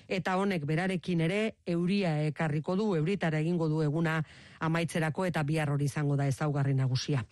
[0.09, 4.23] eta honek berarekin ere euria ekarriko du euritara egingo du eguna
[4.61, 7.25] amaitzerako eta bihar hori izango da ezaugarri nagusia.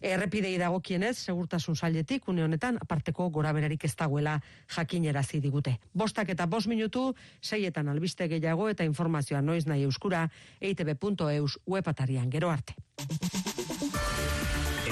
[0.00, 4.40] Errepidei dagokienez segurtasun sailetik une honetan aparteko goraberarik ez dagoela
[4.76, 5.78] jakinerazi digute.
[5.94, 10.28] Bostak eta bost minutu seietan albiste gehiago eta informazioa noiz nahi euskura
[10.60, 12.74] eitb.eus webatarian gero arte.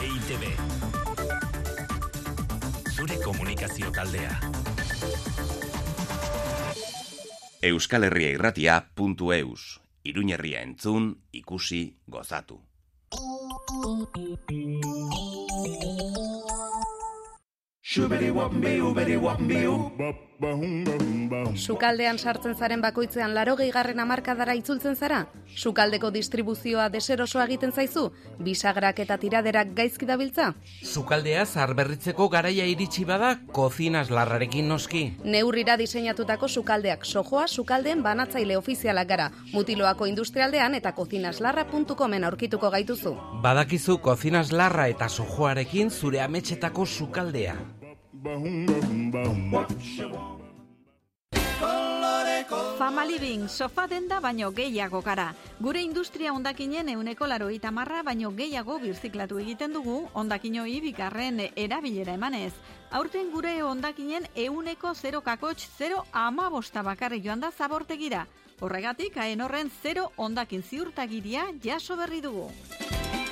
[0.00, 0.89] EITB
[3.30, 4.32] komunikazio taldea.
[7.62, 12.60] Euskal Herria irratia.eus Iruñerria entzun, ikusi, gozatu.
[20.40, 25.18] Sukaldean sartzen zaren bakoitzean laro gehigarren amarkadara itzultzen zara?
[25.54, 28.06] Sukaldeko distribuzioa deserosoa egiten zaizu?
[28.46, 30.54] Bisagrak eta tiraderak gaizki dabiltza?
[30.82, 35.02] Sukaldea zarberritzeko garaia iritsi bada, kozinas larrarekin noski.
[35.24, 39.28] Neurrira diseinatutako sukaldeak sojoa sukaldeen banatzaile ofizialak gara.
[39.52, 43.12] Mutiloako industrialdean eta kozinaslarra.comen aurkituko gaituzu.
[43.44, 47.58] Badakizu kozinas larra eta sojoarekin zure ametxetako sukaldea.
[52.78, 55.34] Famaliving, sofa denda baino gehiago gara.
[55.58, 62.52] Gure industria ondakinen euneko laroita marra baino gehiago birziklatu egiten dugu ondakinoi bigarren erabilera emanez.
[62.90, 68.26] Aurten gure ondakinen euneko 0 kakotx 0 amabosta bakarri joan da zabortegira.
[68.60, 72.50] Horregatik, haen horren 0 ondakin ziurtagiria jaso berri dugu.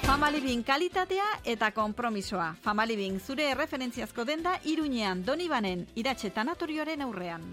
[0.08, 2.54] Famalibin kalitatea eta konpromisoa.
[2.64, 7.44] Famalibin zure referentziazko denda Iruñean Donibanen iratxe tanatorioaren aurrean.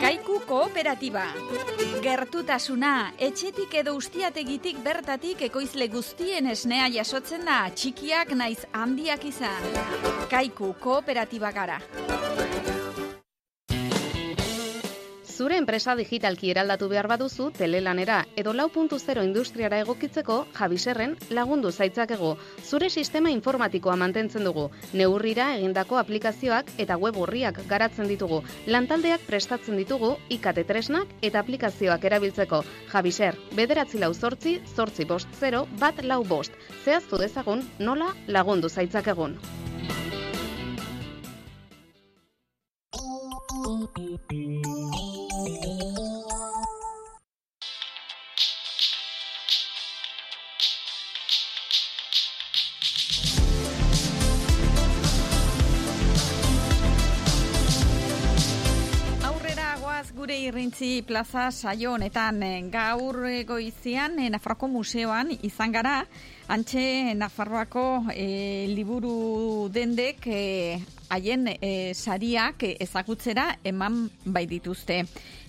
[0.00, 1.26] Kaiku kooperatiba.
[2.06, 9.72] Gertutasuna, etxetik edo ustiategitik bertatik ekoizle guztien esnea jasotzen da, txikiak naiz handiak izan.
[10.30, 11.82] Kaiku kooperatiba gara.
[15.38, 21.70] Zure enpresa digitalki eraldatu behar baduzu telelanera edo lau puntu zero industriara egokitzeko Javiserren lagundu
[21.70, 22.32] zaitzakego.
[22.64, 24.64] Zure sistema informatikoa mantentzen dugu.
[24.98, 28.40] Neurrira egindako aplikazioak eta web horriak garatzen ditugu.
[28.66, 32.64] Lantaldeak prestatzen ditugu ikate tresnak eta aplikazioak erabiltzeko.
[32.90, 36.58] Javiser, bederatzi lau zortzi, zortzi bost zero, bat lau bost.
[36.82, 39.38] Zehaztu dezagun nola lagundu zaitzakegun.
[61.18, 66.04] Plaza saio honetan eh, gaur goizian eh, Nafarroko museoan izan gara
[66.46, 70.78] antxe Nafarroako eh, liburu dendek eh,
[71.10, 75.00] haien eh, sariak ezagutzera eman bai dituzte.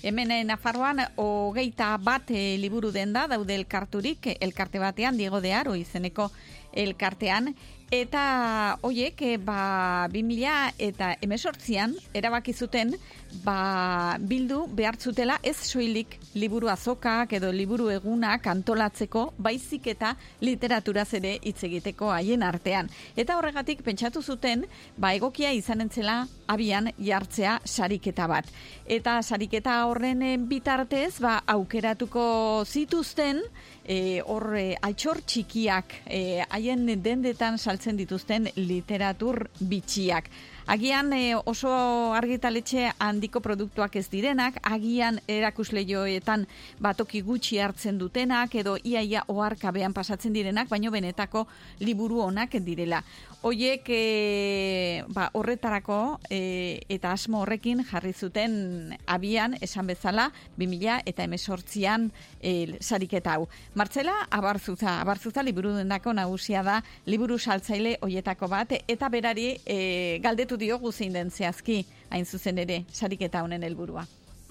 [0.02, 6.32] Hemen Nafarroan hogeita bat eh, liburu denda daude elkarturik elkarte batean Diego de Aro izeneko
[6.74, 7.54] elkartean
[7.90, 12.94] Eta hoiek, eh, ba, 2000 eta emesortzian, erabaki zuten,
[13.42, 21.40] ba, bildu behartzutela ez soilik liburu azokak edo liburu egunak antolatzeko, baizik eta literaturaz ere
[21.42, 22.92] hitz egiteko haien artean.
[23.18, 28.46] Eta horregatik pentsatu zuten, ba, egokia izanen zela abian jartzea sariketa bat.
[28.86, 33.42] Eta sariketa horren bitartez, ba, aukeratuko zituzten,
[33.86, 40.30] e, hor e, altxor txikiak e, haien dendetan saltzen dituzten literatur bitxiak.
[40.70, 41.72] Agian e, oso
[42.14, 46.46] argitaletxe handiko produktuak ez direnak, agian erakusleioetan
[46.78, 51.48] batoki gutxi hartzen dutenak edo iaia oharkabean pasatzen direnak, baino benetako
[51.80, 53.02] liburu onak direla.
[53.42, 60.26] Hoiek e, ba, horretarako e, eta asmo horrekin jarri zuten abian esan bezala
[60.58, 62.10] 2000 eta emesortzian
[62.42, 63.48] e, sariketa hau.
[63.80, 70.60] Martzela, abarzuza, abarzuza liburu dendako nagusia da liburu saltzaile hoietako bat eta berari e, galdetu
[70.60, 74.04] diogu zein den zehazki hain zuzen ere sariketa honen helburua.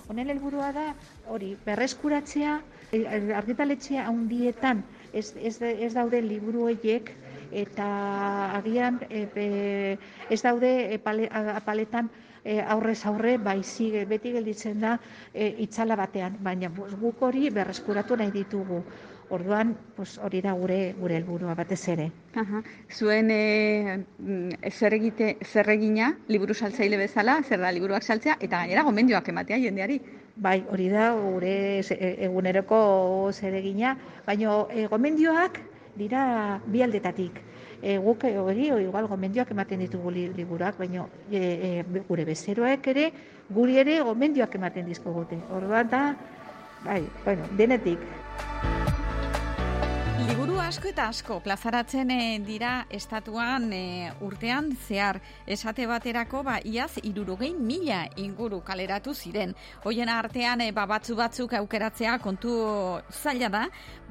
[0.09, 0.95] Honen helburua da
[1.29, 2.57] hori berreskuratzea
[2.93, 3.05] eh,
[3.37, 4.81] argitaletxea handietan
[5.13, 7.13] ez, ez, ez daude liburu horiek
[7.53, 9.99] eta agian e,
[10.31, 12.11] ez daude e, pale, a- paletan
[12.45, 14.99] e, aurrez aurre baizik beti gelditzen da
[15.35, 18.83] e, itzala batean, baina pues, guk hori berreskuratu nahi ditugu.
[19.31, 22.07] Orduan, pues, hori da gure gure helburua batez ere.
[22.41, 22.63] Aha.
[22.89, 24.05] Zuen e,
[24.71, 29.59] zer, egite, zer egina, liburu saltzaile bezala, zer da liburuak saltzea, eta gainera gomendioak ematea
[29.61, 30.01] jendeari.
[30.39, 31.53] Bai, hori da gure
[32.25, 32.79] eguneroko
[33.35, 35.61] zeregina, baina e, gomendioak
[35.99, 37.43] dira bi aldetatik.
[37.83, 43.11] E, guk hori igual gomendioak ematen ditugu li, liburuak, baina e, e, gure bezeroek ere
[43.49, 45.39] guri ere gomendioak ematen dizkogute.
[45.55, 46.03] Orduan da,
[46.85, 48.03] bai, bueno, denetik.
[50.69, 55.17] Asko eta asko plazaratzen eh, dira estatuan eh, urtean zehar
[55.49, 59.55] esate baterako ba iaz irurogei mila inguru kaleratu ziren.
[59.89, 62.53] Hoien artean eh, ba, batzu batzuk aukeratzea kontu
[63.09, 63.63] zaila da,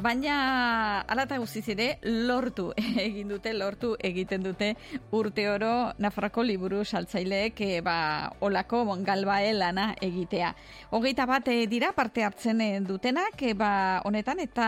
[0.01, 2.71] baina alata guztiz ere lortu
[3.05, 4.71] egin dute, lortu egiten dute
[5.11, 10.55] urte oro Nafarroko liburu saltzaileek eh, ba, olako galbae lana egitea.
[10.89, 14.67] Hogeita bat dira parte hartzen dutenak, eh, ba, honetan eta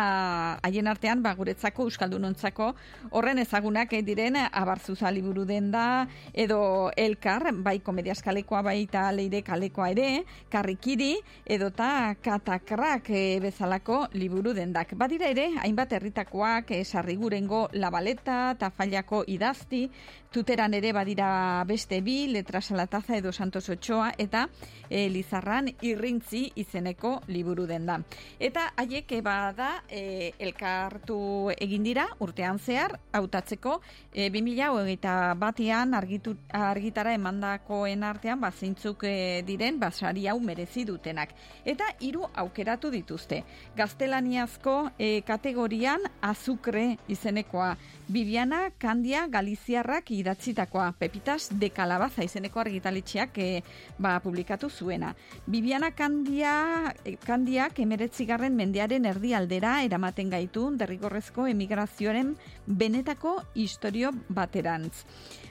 [0.61, 2.73] haien artean ba, guretzako euskaldunontzako
[3.11, 9.41] horren ezagunak diren abarzuza liburu den da edo elkar, bai komedias kalekoa bai eta leire
[9.45, 11.13] kalekoa ere, karrikiri
[11.45, 14.95] edota katakrak eh, bezalako liburu dendak.
[14.97, 19.85] Badira ere, hainbat herritakoak eh, sarrigurengo labaleta, tafallako idazti,
[20.33, 24.47] tuteran ere badira beste bi, letrasalataza edo santos otxoa, eta
[24.89, 27.99] eh, lizarran irrintzi izeneko liburu den da.
[28.39, 31.19] Eta haiek bada eh, elkartu
[31.57, 33.75] egin egin dira urtean zehar hautatzeko
[34.11, 40.85] e, 2021 batean argitu, argitara emandakoen artean ba zeintzuk e, diren ba sari hau merezi
[40.89, 43.43] dutenak eta hiru aukeratu dituzte.
[43.77, 47.75] Gaztelaniazko e, kategorian azukre izenekoa
[48.09, 53.49] Viviana Candia Galiziarrak idatzitakoa Pepitas de Calabaza izeneko argitaletxeak e,
[54.01, 55.11] ba, publikatu zuena.
[55.45, 62.33] Viviana Candia Candiak emeretzigarren mendearen erdialdera eramaten gaitu derrigorrezko emigrazioaren
[62.65, 65.05] benetako historio baterantz.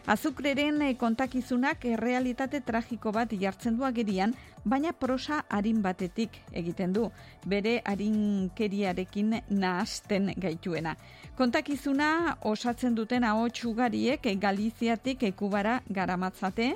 [0.09, 4.33] Azukreren eh, kontakizunak errealitate tragiko bat jartzen du agerian,
[4.65, 7.11] baina prosa harin batetik egiten du,
[7.47, 10.97] bere harinkeriarekin nahasten gaituena.
[11.39, 16.73] Kontakizuna osatzen duten ahots ugariek Galiziatik ekubara garamatzate,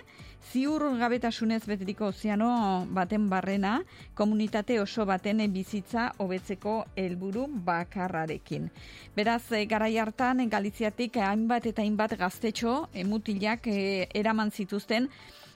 [0.53, 2.51] ziur gabetasunez beteriko ozeano
[2.95, 3.73] baten barrena,
[4.15, 8.69] komunitate oso baten bizitza hobetzeko helburu bakarrarekin.
[9.17, 15.09] Beraz, eh, garai hartan Galiziatik hainbat eta hainbat gaztetxo mutilak eh, eraman zituzten,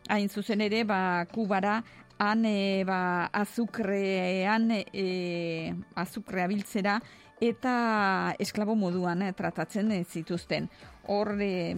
[0.08, 1.84] hain zuzen ere, ba, kubara
[2.18, 7.00] han e, ba, azukrean e, azukrea biltzera
[7.40, 10.68] eta esklabo moduan eh, tratatzen eh, zituzten.
[11.06, 11.76] Hor, e,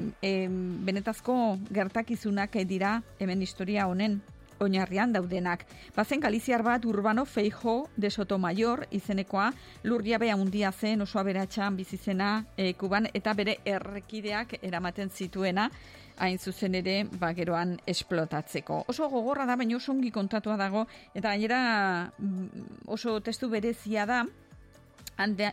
[0.88, 4.22] benetazko gertakizunak dira hemen historia honen
[4.59, 5.66] oinarrian daudenak.
[5.96, 9.52] Bazen Galiziar bat Urbano Feijo de Sotomayor izenekoa
[9.84, 15.70] lurriabea handia zen oso aberatxan bizizena e, kuban eta bere errekideak eramaten zituena
[16.18, 18.84] hain zuzen ere bageroan esplotatzeko.
[18.88, 24.24] Oso gogorra da, baina oso ongi kontatua dago, eta gainera mm, oso testu berezia da,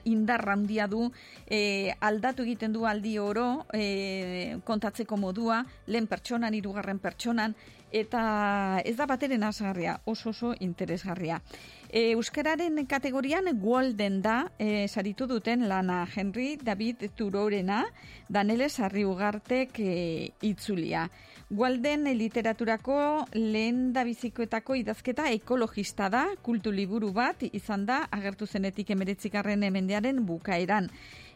[0.05, 1.11] indarra handia du
[1.47, 7.55] e, aldatu egiten du aldi oro e, kontatzeko modua lehen pertsonan hirugarren pertsonan
[7.91, 11.41] eta ez da bateren asgarria oso oso interesgarria
[11.89, 16.05] e, euskararen kategorian Golden da e, saritu duten lana.
[16.15, 17.83] Henry David Turorena
[18.29, 21.09] Danele Sarriugartek e, itzulia.
[21.49, 28.89] Gualden literaturako lehen da bizikoetako idazketa ekologista da, kultu liburu bat izan da, agertu zenetik
[28.89, 30.89] emeretzikarren emendearen bukaeran.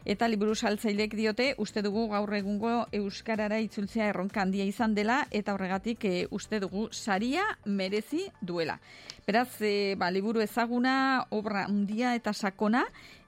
[0.08, 5.52] Eta liburu saltzailek diote, uste dugu gaur egungo Euskarara itzultzea erronka handia izan dela, eta
[5.52, 8.78] horregatik e, uste dugu saria merezi duela.
[9.26, 12.86] Beraz, e, ba, liburu ezaguna, obra handia eta sakona,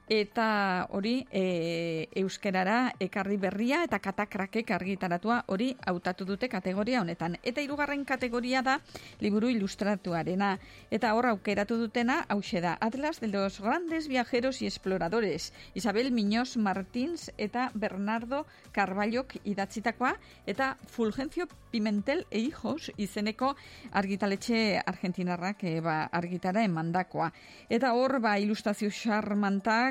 [0.09, 7.37] eta hori e, euskerara ekarri berria eta katakrakek argitaratua hori hautatu dute kategoria honetan.
[7.43, 8.79] Eta hirugarren kategoria da
[9.21, 10.57] liburu ilustratuarena.
[10.91, 15.53] Eta hor aukeratu dutena hause da Atlas de los grandes viajeros y exploradores.
[15.73, 23.55] Isabel Miños Martins eta Bernardo Carballok idatzitakoa eta Fulgencio Pimentel e hijos izeneko
[23.91, 27.31] argitaletxe argentinarrak e, ba, argitara emandakoa.
[27.69, 28.91] Eta hor ba ilustrazio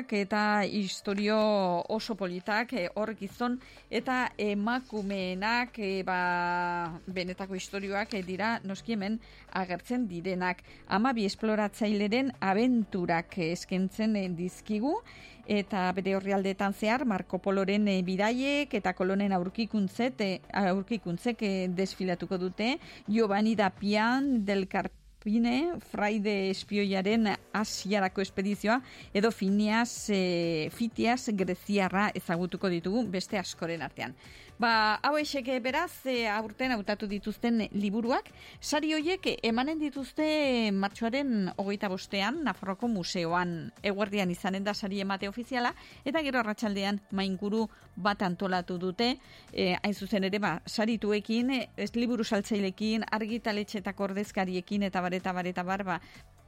[0.03, 8.23] charmantak eta historio oso politak e, hor gizon eta emakumeenak e, ba, benetako historioak e,
[8.23, 9.19] dira noski hemen
[9.51, 10.63] agertzen direnak.
[10.87, 15.01] Ama bi esploratzaileren abenturak eskentzen dizkigu
[15.47, 22.37] eta bere horrialdetan zehar Marco Poloren e, bidaiek eta kolonen aurkikuntzet e, aurkikuntzek e, desfilatuko
[22.37, 22.77] dute
[23.07, 28.79] Giovanni Dapian del Carpio Pine, fraide espioiaren asiarako espedizioa,
[29.13, 34.15] edo finiaz, e, fitiaz greziarra ezagutuko ditugu beste askoren artean.
[34.61, 38.29] Ba, hau esek beraz, e, aurten hautatu dituzten liburuak,
[38.61, 40.25] sari horiek emanen dituzte
[40.71, 43.73] martxoaren hogeita bostean, Nafarroko museoan.
[43.81, 45.73] Eguerdian izanen da sari emate ofiziala,
[46.05, 49.15] eta gero arratsaldean mainkuru bat antolatu dute,
[49.51, 55.99] e, hain zuzen ere, ba, sarituekin, ez liburu saltzailekin, argitaletxetako ordezkariekin, eta bareta bareta barba,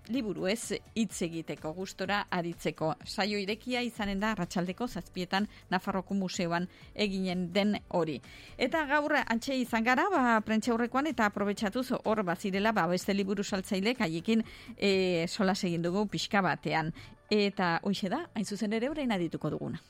[0.10, 7.48] liburu ez hitz egiteko gustora aritzeko saio irekia izanen da arratsaldeko zazpietan Nafarroko museoan eginen
[7.54, 8.20] den hori.
[8.58, 13.44] Eta gaur antxe izan gara, ba, prentxe horrekoan eta aprobetsatuz hor bazirela, ba, beste liburu
[13.44, 14.44] saltzailek haiekin
[14.78, 16.94] e, sola segin dugu pixka batean.
[17.30, 19.82] Eta hoxe da, hain zuzen ere horrein adituko duguna.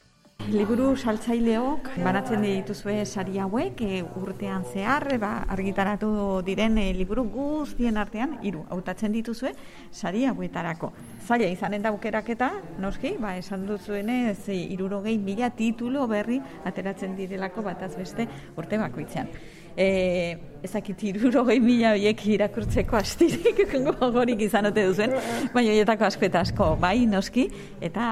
[0.44, 6.10] Liburu saltzaileok banatzen dituzue sari hauek e, urtean zehar ba, argitaratu
[6.46, 9.56] diren e, liburu guztien artean hiru hautatzen dituzue
[9.90, 10.92] sari hauetarako.
[11.26, 17.96] Zaila izanen da aukeraketa, noski, ba, esan duzuenez irurogei mila titulo berri ateratzen direlako bataz
[17.98, 19.32] beste urte bakoitzean
[19.76, 25.14] e, ezakit iruro gehi mila horiek irakurtzeko astirik gogorik izan ote duzen,
[25.54, 27.48] baina horietako asko eta asko bai noski,
[27.82, 28.06] eta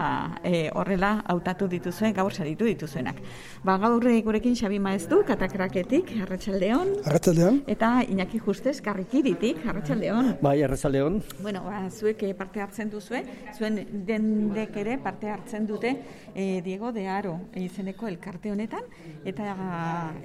[0.43, 3.21] e, horrela hautatu dituzue gaur saritu dituzuenak.
[3.63, 7.61] Ba, gaur eh, gurekin Xabi Maeztu, katakraketik, Arratsaldeon Arratsaldeon.
[7.67, 10.33] eta Iñaki Justez, karrikiritik, Arratsaldeon.
[10.41, 11.21] Bai, arratsaldeon.
[11.41, 13.23] Bueno, ba, zuek eh, parte hartzen duzue,
[13.57, 15.95] zuen dendek ere parte hartzen dute
[16.35, 18.83] eh, Diego de Aro izeneko elkarte honetan,
[19.25, 19.55] eta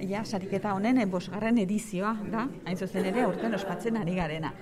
[0.09, 4.53] ja, sariketa honen bosgarren edizioa da, hain zuzen ere, aurten ospatzen ari garena.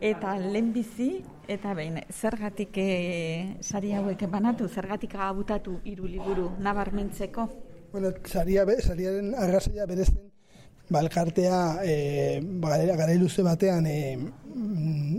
[0.00, 7.48] Eta lehenbizi, eta behin, zergatik e, sari hauek banatu, zergatik abutatu hiru liburu nabarmentzeko?
[7.92, 10.26] Bueno, saria, sariaren arrazoia berezen,
[10.90, 13.96] ba, elkartea e, ba, gara- luze batean e,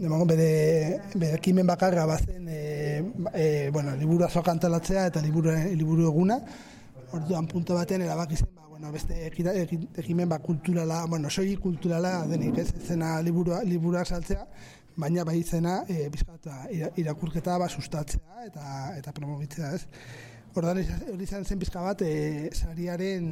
[0.04, 3.04] emango bere, bere ekimen bakarra bazen e,
[3.34, 6.40] e, bueno, liburu azoka antolatzea eta liburu, liburu eguna
[7.14, 9.26] orduan punto batean erabaki zen ba, bueno, beste
[9.98, 14.44] ekimen ba, kulturala, bueno, soi kulturala denik, ez, zena liburua, liburuak saltzea,
[14.98, 18.68] baina bai zena e, bizkat, ira- irakurketa ba, sustatzea eta,
[18.98, 19.88] eta promogitzea, ez.
[20.58, 20.80] Ordan
[21.14, 23.28] hori izan zen pizka bat e, sariaren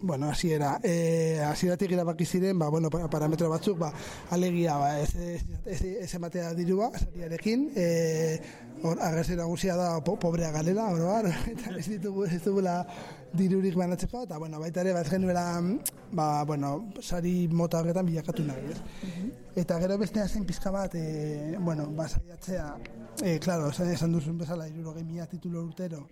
[0.00, 3.92] bueno, hasiera, eh hasieratik erabaki ziren, ba, bueno, pa- parametro batzuk, ba,
[4.30, 8.40] alegia, ba, ez ez ez, ez ematea dirua sariarekin, eh
[8.82, 12.86] hor agerse nagusia da po, pobrea galela, oro har, eta ez ditugu ez dugula
[13.34, 15.60] dirurik banatzeko eta bueno, baita ere ba ez genuela
[16.12, 18.78] ba, bueno, sari mota horretan bilakatu nahi, ez?
[19.56, 22.68] Eta gero bestea zen pizka bat, e, bueno, ba, saiatzea,
[23.22, 26.06] e, claro, esan, esan duzun bezala, irurogei mila titulo urtero,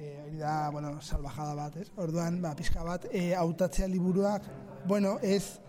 [0.00, 1.88] e, hori da, bueno, salvajada bat, ez?
[2.00, 4.46] Orduan, ba, pizka bat, e, hautatzea liburuak,
[4.88, 5.60] bueno, ez,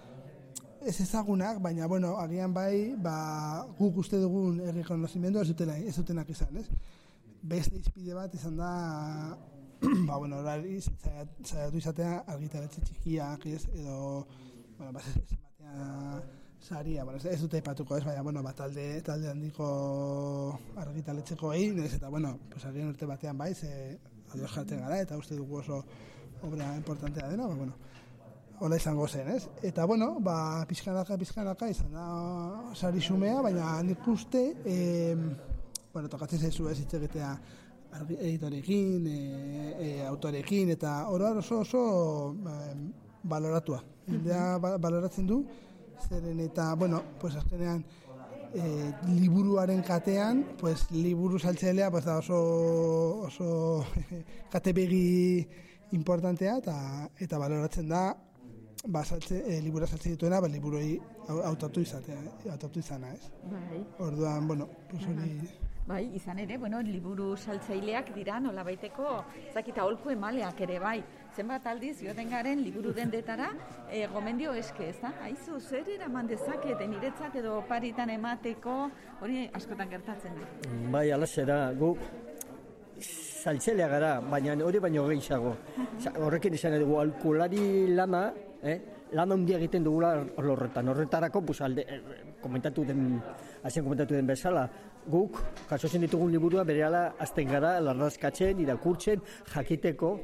[0.81, 6.29] ez ezagunak, baina, bueno, agian bai, ba, guk uste dugun errekonozimendu ez dutena, ez dutenak
[6.31, 6.67] izan, ez?
[7.41, 8.71] Beste izpide bat izan da,
[10.07, 13.65] ba, bueno, horari zaiat- saiatu izatea argitaletxe txikiak, ez?
[13.73, 14.27] Edo,
[14.77, 16.21] bueno, ba, ez, ematea
[16.61, 19.67] saria, bueno, ez, dute epatuko, ez, baina, bueno, ba, talde, talde handiko
[20.77, 23.97] argitaletxeko egin, ez, eta, bueno, pues, agian urte batean bai, ze
[24.33, 25.83] ados jartzen gara, eta uste dugu oso
[26.43, 27.73] obra importantea dena, ba, bueno,
[28.59, 29.47] hola izango zen, ez?
[29.61, 32.05] Eta, bueno, ba, pizkanaka, pizkanaka, izan da
[32.75, 35.15] sari xumea, baina nik uste, e,
[35.93, 37.31] bueno, tokatzen zaizu ez hitz egitea
[38.19, 39.17] editorekin, e,
[39.85, 41.81] e, autorekin, eta oro har oso oso
[42.39, 42.59] ba,
[43.23, 43.81] baloratua.
[44.07, 45.43] Jendea ba- baloratzen du,
[46.07, 47.83] zeren eta, bueno, pues azkenean,
[48.53, 52.39] e, liburuaren katean, pues liburu saltzailea pues da oso
[53.27, 53.85] oso
[54.51, 55.47] katebegi
[55.91, 58.15] importantea eta eta baloratzen da
[58.87, 62.15] ba saltze e, libura saltzen dituena ba liburuei au- hautatu izatea,
[62.45, 63.29] eh, hautatu izana, ez?
[63.51, 63.85] Bai.
[63.99, 65.39] Orduan, bueno, pues hori
[65.87, 71.03] Bai, izan ere, bueno, liburu saltzaileak dira nolabaiteko, zakita holku emaleak ere bai.
[71.31, 73.53] Zenbat aldiz joaten garen liburu dendetara,
[73.87, 75.13] e, gomendio eske, ez da?
[75.23, 78.73] Aizu, zer eraman dezakete niretzat edo paritan emateko,
[79.23, 80.49] hori askotan gertatzen da.
[80.91, 81.93] Bai, alaxe da, gu
[83.01, 85.55] saltzelea gara, baina hori baino gehiago.
[86.19, 87.63] Horrekin izan dugu alkulari
[87.95, 88.25] lana,
[88.61, 88.77] eh?
[89.15, 90.91] lan handia egiten dugula horretan.
[90.91, 92.01] Horretarako, pues, alde, eh,
[92.41, 93.21] komentatu den,
[93.63, 94.67] hasien komentatu den bezala,
[95.07, 95.39] guk,
[95.69, 99.23] jasotzen ditugun liburua, berehala azten gara, larrazkatzen, irakurtzen,
[99.55, 100.17] jakiteko,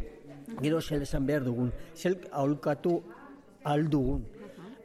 [0.62, 3.02] gero zel esan behar dugun, zel aholkatu
[3.64, 4.26] aldugun.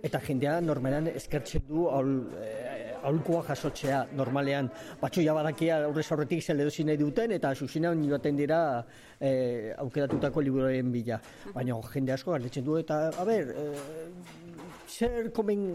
[0.03, 4.69] Eta jendea normalan eskertzen du aul, eh, aholkoa jasotzea normalean.
[5.01, 8.61] Batxo ja badakia aurrez aurretik zel edozi nahi duten eta zuzinan joaten dira
[9.21, 11.19] eh, aukeratutako liburuaren bila.
[11.55, 14.53] Baina jende asko galdetzen du eta, a ber, eh,
[14.89, 15.67] zer komen,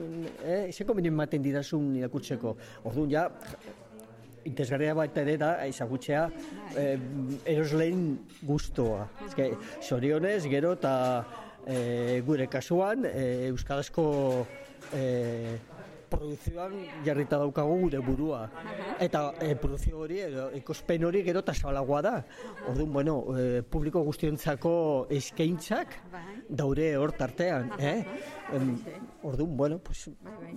[0.43, 2.55] eh, zer komen ematen didazun irakurtzeko.
[2.85, 3.27] Orduan ja,
[4.47, 6.25] interesgarria baita ere da ezagutzea
[6.75, 6.97] eh,
[7.45, 8.03] erosleen
[8.47, 9.07] gustoa.
[9.27, 9.51] Eske,
[9.81, 10.93] sorionez, gero eta
[11.67, 14.05] eh, gure kasuan eh, euskarazko
[14.95, 15.57] eh,
[16.09, 16.73] produzioan
[17.05, 18.41] jarrita daukagu gure burua.
[19.03, 22.15] Eta eh, produzio hori, edo ekospen hori gero eta zabalagoa da.
[22.71, 24.73] Orduan, bueno, eh, publiko guztiontzako
[25.19, 25.97] eskaintzak
[26.47, 27.97] daure hor tartean, eh?
[29.23, 30.09] Orduan, bueno, pues,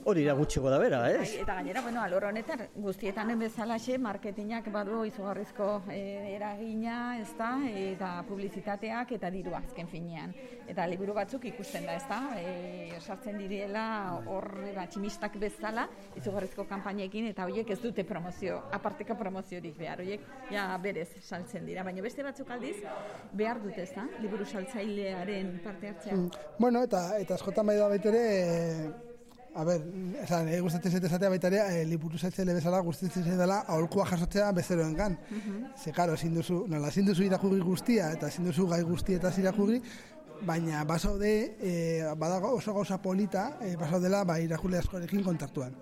[0.05, 1.35] hori da gutxiko da bera, Bai, ez?
[1.41, 8.11] eta gainera, bueno, alor honetan, guztietan bezalaxe, marketingak badu izugarrizko eh, eragina, ez da, eta
[8.29, 10.35] publizitateak eta diru azken finean.
[10.71, 13.85] Eta liburu batzuk ikusten da, ez da, e, sartzen direla
[14.31, 14.47] hor
[14.77, 15.89] ba, tximistak bezala,
[16.21, 21.83] izugarrizko kanpainekin, eta horiek ez dute promozio, aparteko promoziorik behar, horiek ja berez saltzen dira.
[21.83, 22.77] Baina beste batzuk aldiz,
[23.33, 26.15] behar dute, ez da, liburu saltzailearen parte hartzea.
[26.15, 26.31] Mm,
[26.61, 28.91] Bueno, eta eta askotan bai da baita ere, eh,
[29.55, 29.81] a ber,
[30.23, 34.07] esan, eh, gustatzen zait esatea baita ere, eh, liburu saltzaile bezala gustatzen zait dela aholkoa
[34.13, 35.19] jasotzea bezeroengan.
[35.77, 39.81] Ze, karo, ezin duzu, nola, ezin duzu irakurri guztia, eta ezin duzu gai guztietaz irakurri,
[40.47, 41.73] baina basaude, e,
[42.17, 45.75] badago oso gauza polita, e, basaudela, ba, irakurle askorekin kontaktuan.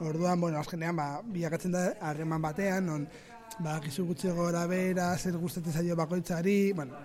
[0.00, 3.08] Orduan, bueno, azkenean, ba, bilakatzen da, harreman batean, non,
[3.60, 6.98] ba, gizu gutxi gora bera, zer gustatzen zaio bakoitzari, bueno,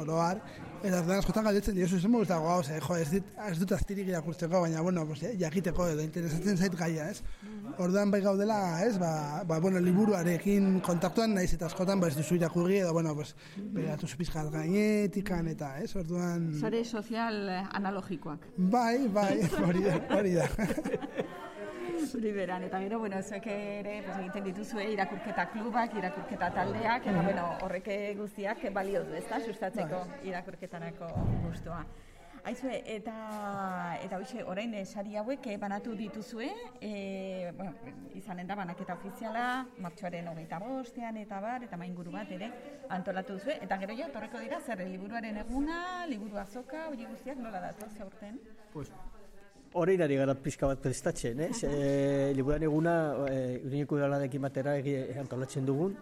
[0.00, 0.40] oroar,
[0.82, 4.08] eta orduan askotan galdetzen diozu, zen gusta gau, ze, jo, ez, dit, ez dut aztirik
[4.08, 7.22] irakurtzeko, baina, bueno, pues, eh, jakiteko edo interesatzen zait gaia, ez?
[7.78, 12.38] Orduan bai gaudela, ez, ba, ba, bueno, liburuarekin kontaktuan naiz eta askotan, ba, ez duzu
[12.38, 13.34] irakurri, edo, bueno, pues,
[13.76, 16.50] beratu zupizkat gainetikan, eta, ez, orduan...
[16.60, 18.50] Sare sozial eh, analogikoak.
[18.56, 19.36] Bai, bai,
[19.66, 20.48] hori da, hori da.
[22.06, 27.22] Zuri beran, eta gero, bueno, zuek ere pues, egiten dituzue irakurketa klubak, irakurketa taldeak, eta
[27.22, 31.10] bueno, horrek guztiak balio du, ezta, sustatzeko irakurketarako
[31.46, 31.84] gustua.
[32.48, 33.14] Aizue, eta,
[34.00, 36.48] eta hoxe, orain eh, sari hauek eh, banatu dituzue,
[36.80, 37.74] e, bueno,
[38.16, 39.44] izanen da banaketa ofiziala,
[39.84, 42.48] martxoaren hogeita bostean, eta bar, eta mainguru bat ere,
[42.96, 47.60] antolatu duzue, eta gero jo, torreko dira, zer, liburuaren eguna, liburu azoka, hori guztiak nola
[47.68, 48.40] datu, zaurten?
[48.72, 48.88] Pues,
[49.72, 51.50] Horein ari gara pixka bat prestatzen, eh?
[51.62, 52.94] e, liburan eguna
[53.30, 55.94] e, urineko udaladekin batera egi antolatzen dugun,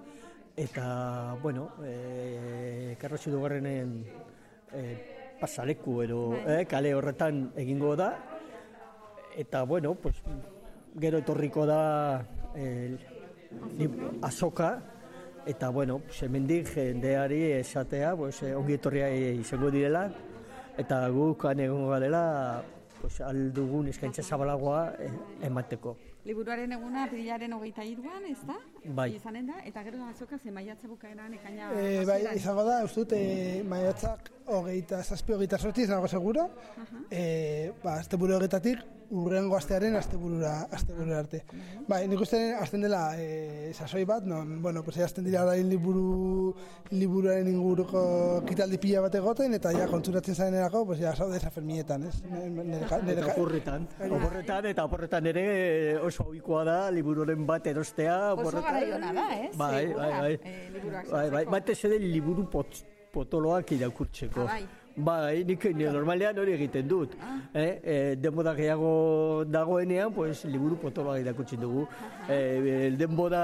[0.57, 3.93] eta, bueno, e, karrotxu dugarrenen
[4.73, 4.85] e,
[5.39, 8.09] pasaleku edo eh, kale horretan egingo da,
[9.37, 10.17] eta, bueno, pues,
[10.99, 12.25] gero etorriko da
[12.57, 12.97] e,
[14.23, 14.73] azoka,
[15.45, 20.09] eta, bueno, pues, hemendik jendeari esatea, pues, ongi etorria izango direla,
[20.81, 22.25] eta guk han egongo garela,
[23.01, 25.11] pues, aldugun eskaintza zabalagoa eh,
[25.49, 25.97] emateko.
[26.29, 28.59] Liburuaren eguna aprilaren hogeita iruan, ez da?
[28.89, 29.11] Bai.
[29.17, 31.71] Izanen da, eta gero azoka ze maiatza bukaeran ekaina...
[31.77, 36.49] E, bai, izango da, uste dut, e, maiatzak hogeita, zazpi hogeita sorti, ez nago seguro.
[37.11, 41.41] E, ba, azte buru horretatik, urrengo astearen asteburura asteburura arte.
[41.89, 46.53] Bai, nik uste azten dela e, sasoi bat, non, bueno, pues azten dira orain liburu
[46.91, 52.05] liburuaren inguruko kitaldi pila bat egoten eta ja kontzuratzen zarenerako, pues ja saude esa fermietan,
[52.09, 52.21] ez?
[52.25, 55.47] Eta oporretan, oporretan eta oporretan ere
[56.05, 58.19] oso ohikoa da libururen bat erostea,
[58.79, 59.53] Garaiona da, ez?
[59.57, 60.35] Bai, bai, bai.
[61.11, 62.83] Bai, bai, batez ere liburu pot,
[63.13, 64.47] potoloak irakurtzeko.
[64.47, 64.67] Ah, bai.
[64.99, 67.13] Bai, nik normalean hori egiten dut.
[67.55, 71.85] Eh, eh, denbora gehiago dagoenean, pues, liburu potoloak irakurtzen dugu.
[72.29, 73.43] Eh, denbora...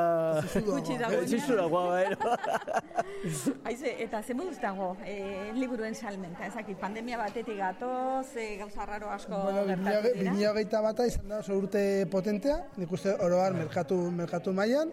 [0.67, 1.29] Gutxi dagoenean.
[1.31, 2.75] Zizuragoa, bai.
[3.71, 9.15] Aize, eta ze moduz dago eh, liburuen salmenta, ezakit, pandemia batetik gatoz, eh, gauza raro
[9.15, 10.35] asko Bueno, gertatu dira.
[10.35, 14.91] 2008 bata izan da oso urte potentea, nik uste oroar merkatu, merkatu mailan.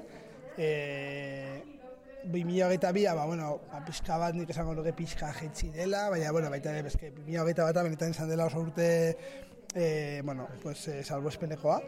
[0.62, 1.64] E,
[2.26, 6.52] 2008 bia, ba, bueno, ba, pixka bat nik esango nuke pixka jetzi dela, baina, bueno,
[6.54, 8.88] baita ere, bezke, 2008 bata benetan izan dela oso urte,
[9.74, 11.80] e, bueno, pues, e, salbo espenekoa.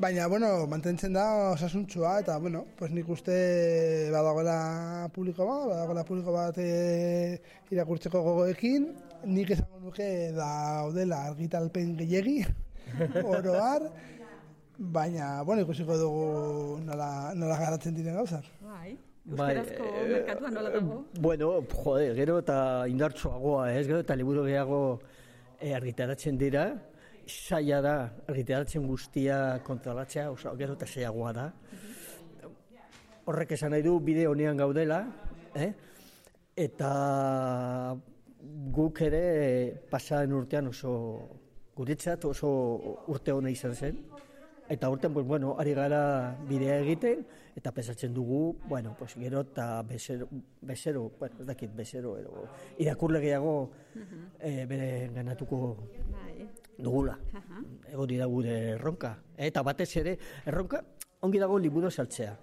[0.00, 6.32] Baina, bueno, mantentzen da osasuntsua, eta, bueno, pues nik uste badagoela publiko bat, badagoela publiko
[6.32, 7.40] bat e,
[7.74, 8.94] irakurtzeko gogoekin,
[9.28, 10.08] nik esango nuke
[10.38, 12.38] daudela argitalpen gehiegi,
[13.34, 13.90] oroar,
[14.80, 18.46] baina, bueno, ikusiko dugu nola, nola garatzen diren gauzak.
[18.64, 18.96] Bai.
[19.20, 20.94] Bai, Euskarazko eh, merkatuan nola dago?
[21.20, 21.50] Bueno,
[21.84, 22.56] jode, gero eta
[22.88, 24.80] indartsuagoa, ez gero eta liburu gehiago
[25.60, 26.64] e, argitaratzen dira,
[27.28, 27.94] saia da
[28.32, 31.46] argitaratzen guztia kontrolatzea, oso, gero eta saiagoa da.
[33.28, 35.04] Horrek esan nahi du bide honean gaudela,
[35.54, 35.70] eh?
[36.56, 36.90] eta
[38.72, 39.22] guk ere
[39.92, 40.94] pasaren urtean oso
[41.76, 42.48] guretzat oso
[43.12, 44.00] urte hona izan zen.
[44.70, 47.24] Eta urtean, pues, bueno, ari gara bidea egiten,
[47.58, 50.28] eta pesatzen dugu, bueno, pues, gero eta bezero,
[50.60, 52.44] bezero, bueno, ez dakit, bezero, edo,
[52.78, 53.54] irakurle gehiago
[54.38, 55.76] eh, bere ganatuko
[56.78, 57.18] dugula.
[57.90, 59.16] Ego dira gure erronka.
[59.36, 60.16] Eta batez ere,
[60.46, 60.84] erronka,
[61.26, 62.36] ongi dago liburu saltzea.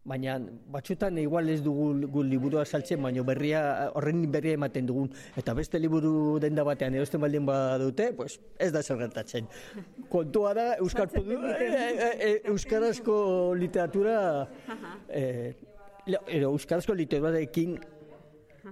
[0.00, 0.38] Baina
[0.72, 5.10] batzutan igual ez dugu gu liburua saltzen, baina berria, horren berria ematen dugun.
[5.36, 9.48] Eta beste liburu denda batean erosten baldin badute, pues ez da zer gertatzen.
[10.08, 14.48] Kontua da, Euskal Produ, e, e, e, Euskarazko literatura,
[15.08, 15.54] e,
[16.08, 17.76] edo Euskarazko literaturarekin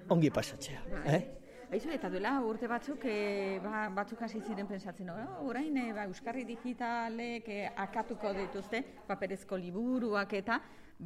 [0.08, 0.80] ongi pasatzea.
[1.04, 1.37] Eh?
[1.68, 5.44] Aizu, eta duela urte batzuk, e, ba, batzuk hasi ziren pensatzen, no?
[5.44, 10.56] orain e, ba, Euskarri digitalek e, akatuko dituzte paperezko liburuak eta,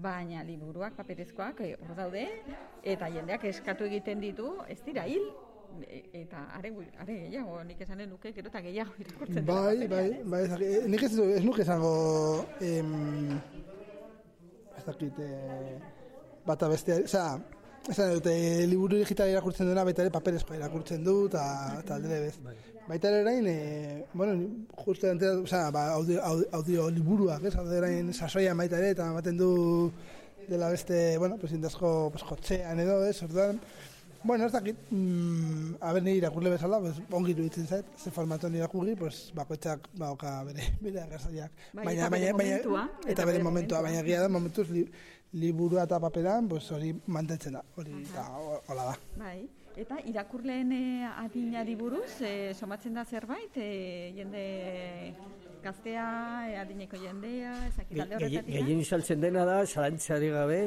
[0.04, 2.22] baina liburuak paperezkoak e, hor daude,
[2.94, 5.26] eta jendeak eskatu egiten ditu, ez dira hil,
[6.14, 6.70] eta are,
[7.02, 10.76] are gehiago, nik esanen nuke, gero eta gehiago irakurtzen dira Bai, paperean, bai, bai, dakit,
[10.94, 11.10] nik ez,
[11.40, 11.96] ez nuke esango,
[12.68, 12.94] em,
[14.78, 15.74] ez dakit, eh,
[16.46, 17.34] bata bestea, osea,
[17.90, 18.34] esan dute,
[18.70, 22.36] liburu digital irakurtzen duena, baita ere paperezkoa irakurtzen du, eta aldere bez.
[22.88, 27.54] Baita ere orain, e, bueno, ni justo entera, osea, ba, audio, audio, audio liburuak, ez,
[27.56, 29.52] audio orain sasoian baita ere, eta ematen du
[30.48, 33.60] dela beste, bueno, pues indazko pues, kotxean edo, ez, orduan,
[34.24, 38.94] Bueno, ez dakit, mm, haber ni irakurle bezala, pues, ongi iruditzen zait, ze formatoan irakurri,
[38.94, 41.50] pues, bakoitzak bauka bere, bere arrazaiak.
[41.72, 42.84] Bai, eta bere momentua.
[43.04, 44.84] Eta bere momentua, baina gira da, momentuz, li,
[45.32, 48.28] liburua eta paperan, pues, hori mantentzen da, hori, eta
[48.68, 48.96] hola da.
[49.16, 49.48] Bai.
[49.72, 54.42] Eta irakurleen eh, adinari buruz, eh, somatzen da zerbait, eh, jende
[55.62, 56.06] gaztea,
[56.50, 58.52] eh, adineko jendea, ezakit alde horretatik.
[58.52, 60.60] Gehien izaltzen dena da, zalantzari gabe,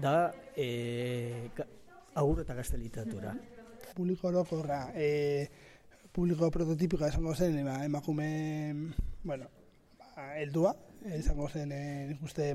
[0.00, 1.50] da e,
[2.14, 3.34] agur eta gazte literatura.
[3.96, 5.48] Publiko orokorra, e,
[6.14, 8.30] publiko prototipikoa esango zen, ema, emakume,
[9.24, 9.50] bueno,
[9.98, 10.74] ba, heldua,
[11.18, 11.82] izango zen, e,
[12.12, 12.52] nik uste,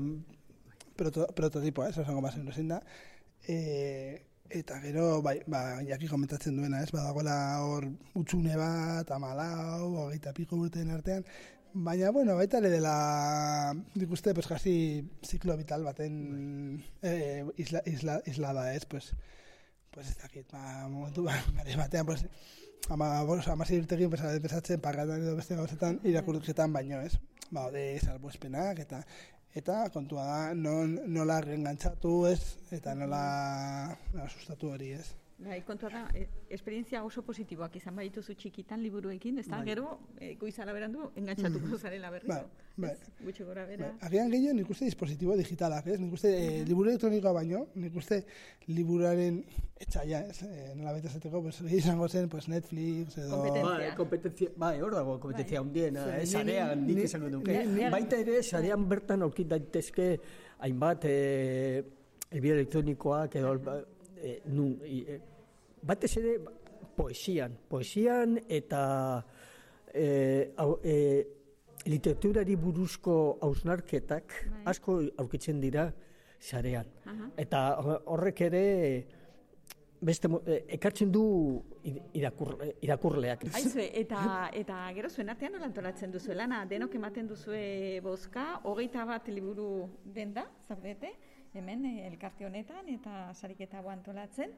[0.96, 2.80] proto, prototipoa, ez esango bazen ezin da.
[3.46, 7.36] E, eta gero, bai, ba, jaki komentatzen duena, ez, badagoela
[7.66, 11.26] hor utxune bat, amalau, hogeita piko urtean artean,
[11.78, 14.72] Baina, bueno, baita ere dela, nik uste, pues, casi
[15.20, 16.14] ziklo vital baten
[17.02, 19.10] eh, isla, isla, isla da, ez, pues,
[19.90, 21.36] pues ez dakit, ba, momentu, ba,
[21.82, 22.24] batean, pues,
[22.88, 27.18] ama, bos, ama zirtegin, pues, bezatzen, pagatan edo beste gauzetan, irakurketan baino, ez,
[27.50, 29.04] ba, de salbuespenak, eta,
[29.56, 32.40] eta kontua da, non, nola rengantzatu, ez,
[32.76, 33.22] eta nola,
[34.12, 35.25] nola sustatu hori, ez.
[35.38, 39.66] Bai, kontua da, e, esperientzia oso positiboak izan baituzu txikitan liburuekin, ez da, Bai.
[39.68, 41.76] gero, e, goizala berandu, engantzatuko Mhm.
[41.78, 42.32] zarela berriro.
[42.34, 42.44] Bai,
[42.76, 42.90] bai.
[42.92, 43.90] Ez, Gutxi gora bera.
[43.90, 45.98] Bai, Agian gehiago nik uste dispositibo digitalak, ez?
[46.00, 48.22] Nik uste eh, liburu elektronikoa baino, nik uste
[48.68, 49.44] liburuaren
[49.78, 50.42] etxaia, ez?
[50.42, 53.42] Eh, nola bete esateko, pues, izango zen pues, Netflix edo...
[53.62, 56.22] Bai, kompetentzia, bai, hor dago kompetentzia Bai.
[56.22, 57.66] eh, sarean Ni- nik ni- esango duke.
[57.90, 60.18] Baita ere, sarean bertan aurkit daitezke
[60.60, 61.84] hainbat eh,
[62.30, 63.52] elbide elektronikoak edo
[64.26, 65.20] eh, nun, i, eh,
[65.86, 66.36] batez ere
[66.96, 68.82] poesian, poesian eta
[69.92, 71.26] eh, au, eh,
[71.86, 74.34] literaturari buruzko hausnarketak
[74.66, 75.90] asko aurkitzen dira
[76.40, 76.88] sarean.
[77.06, 77.30] Aha.
[77.38, 77.60] Eta
[78.12, 78.64] horrek ere
[80.06, 80.28] beste
[80.76, 81.22] ekartzen du
[82.14, 83.46] irakur, irakurleak.
[83.56, 89.06] Aizue, eta, eta gero zuen artean nola antolatzen duzu lana, denok ematen duzue bozka, hogeita
[89.08, 91.14] bat liburu denda, zaudete,
[91.54, 94.50] hemen eh, elkarte honetan, eta sariketa hau antolatzen,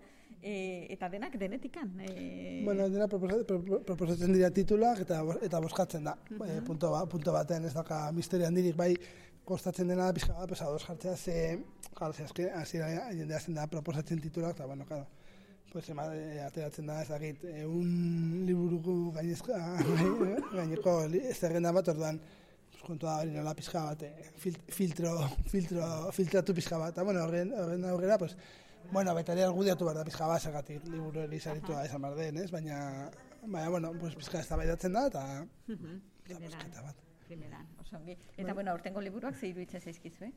[0.43, 1.93] e, eta denak denetikan.
[2.01, 6.16] E, Bueno, dena proposa- pro- proposatzen dira tituluak eta eta bozkatzen da.
[6.31, 8.94] Eh, punto, ba, punto batean ez dauka misterio handirik, bai
[9.44, 13.55] kostatzen dena da pixka bat, pues, ados jartzea, ze, claro, ze azken, hasiera jendea zen
[13.55, 15.06] da proposatzen tituluak, eta bueno, claro,
[15.73, 19.55] pues ema, eh, ateratzen da, ez dakit, eh, un liburuko gainezka,
[20.52, 22.20] gaineko zerrenda bat, orduan,
[22.86, 25.12] kontua da hori nola pixka bat, eh, fil- filtro,
[25.50, 28.36] filtro, filtratu pixka bat, eta bueno, horren, horren aurrera, pues,
[28.90, 32.36] Bueno, baita ere argudiatu behar da pizka bat, zergatik liburu hori zaritua esan behar den,
[32.38, 32.50] ez?
[32.50, 33.10] Baina,
[33.42, 35.46] baina, bueno, pues, pizka ez da da, eta...
[35.66, 36.94] Mhm, primeran,
[37.26, 38.16] primeran, oso ongi.
[38.36, 40.32] Eta, bueno, aurtengo liburuak ze iruditzen zaizkizu, eh?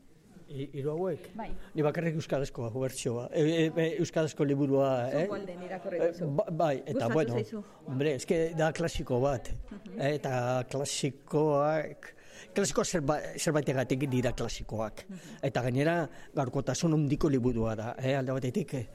[0.48, 1.30] I- Hiru hauek?
[1.34, 1.48] Bai.
[1.74, 3.28] Ni bakarrik euskarazkoa bertsioa.
[3.32, 5.22] E, e, e, euskarazko liburua, eh?
[5.22, 6.26] Zumbolden irakurri Eh, duzu.
[6.36, 7.64] ba- bai, eta Gustatu bueno, zaizu?
[7.86, 9.48] hombre, eske da klasiko bat.
[9.96, 12.14] eh, eta klasikoak
[12.54, 15.06] klasiko zerba, zerbaitegatik dira klasikoak.
[15.42, 15.96] Eta gainera
[16.34, 18.86] gaurkotasun handiko liburua da, eh, alde batetik eh,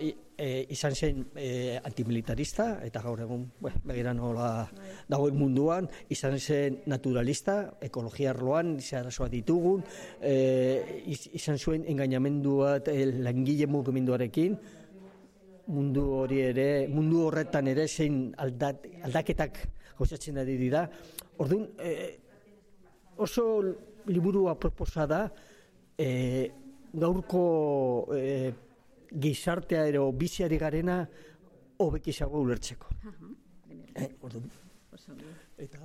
[0.00, 4.50] e, izan zen e, antimilitarista, eta gaur egun, bueno, begira nola
[5.10, 9.84] dagoen munduan, izan zen naturalista, ekologia arloan, zeharazoa ditugun,
[10.22, 14.56] e, iz, izan zuen engainamendu bat e, langile mugimenduarekin,
[15.70, 19.60] mundu hori ere, mundu horretan ere zein aldat, aldaketak
[20.00, 20.86] gauzatzen ari dira.
[21.38, 21.92] Orduan, e,
[23.20, 23.44] oso
[24.06, 25.22] liburua proposa da,
[25.98, 26.50] e,
[26.92, 28.52] gaurko e,
[29.12, 31.02] gizartea ero biziari garena
[31.78, 32.88] hobekizago ulertzeko.
[33.94, 34.50] Eh, orduan,
[34.94, 35.24] Oso ongi.
[35.58, 35.78] eta...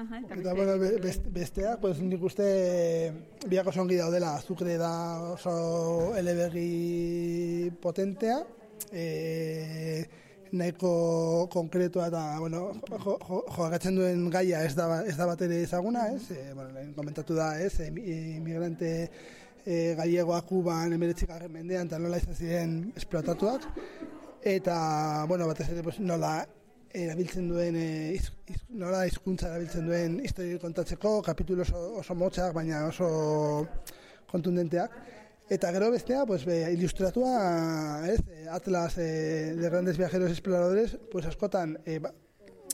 [0.00, 2.44] Aha, eta Eta, beste- bueno, be- best- besteak, pues, nik uste
[3.50, 4.92] biak oso ongi daudela, azukre da
[5.32, 8.36] oso eleberri potentea,
[8.92, 10.06] e,
[10.52, 12.72] nahiko konkretua eta, bueno,
[13.04, 16.30] jo, jo, duen gaia ez da, ez da bat ere ezaguna, ez?
[16.30, 17.80] E, bueno, komentatu da, ez?
[17.80, 18.92] E, migrante
[19.64, 23.68] e, gallegoak kuban emeretzikarren mendean, eta nola izan ziren esplotatuak,
[24.42, 24.78] eta,
[25.28, 26.40] bueno, batez ere, pues, nola
[26.90, 32.54] erabiltzen duen e, iz, iz, nola hizkuntza erabiltzen duen historia kontatzeko kapitulu oso, oso motzak
[32.56, 33.10] baina oso
[34.30, 34.96] kontundenteak
[35.50, 41.78] eta gero bestea pues be, ilustratua ez Atlas eh, de grandes viajeros exploradores pues askotan
[41.84, 42.14] eh, ba,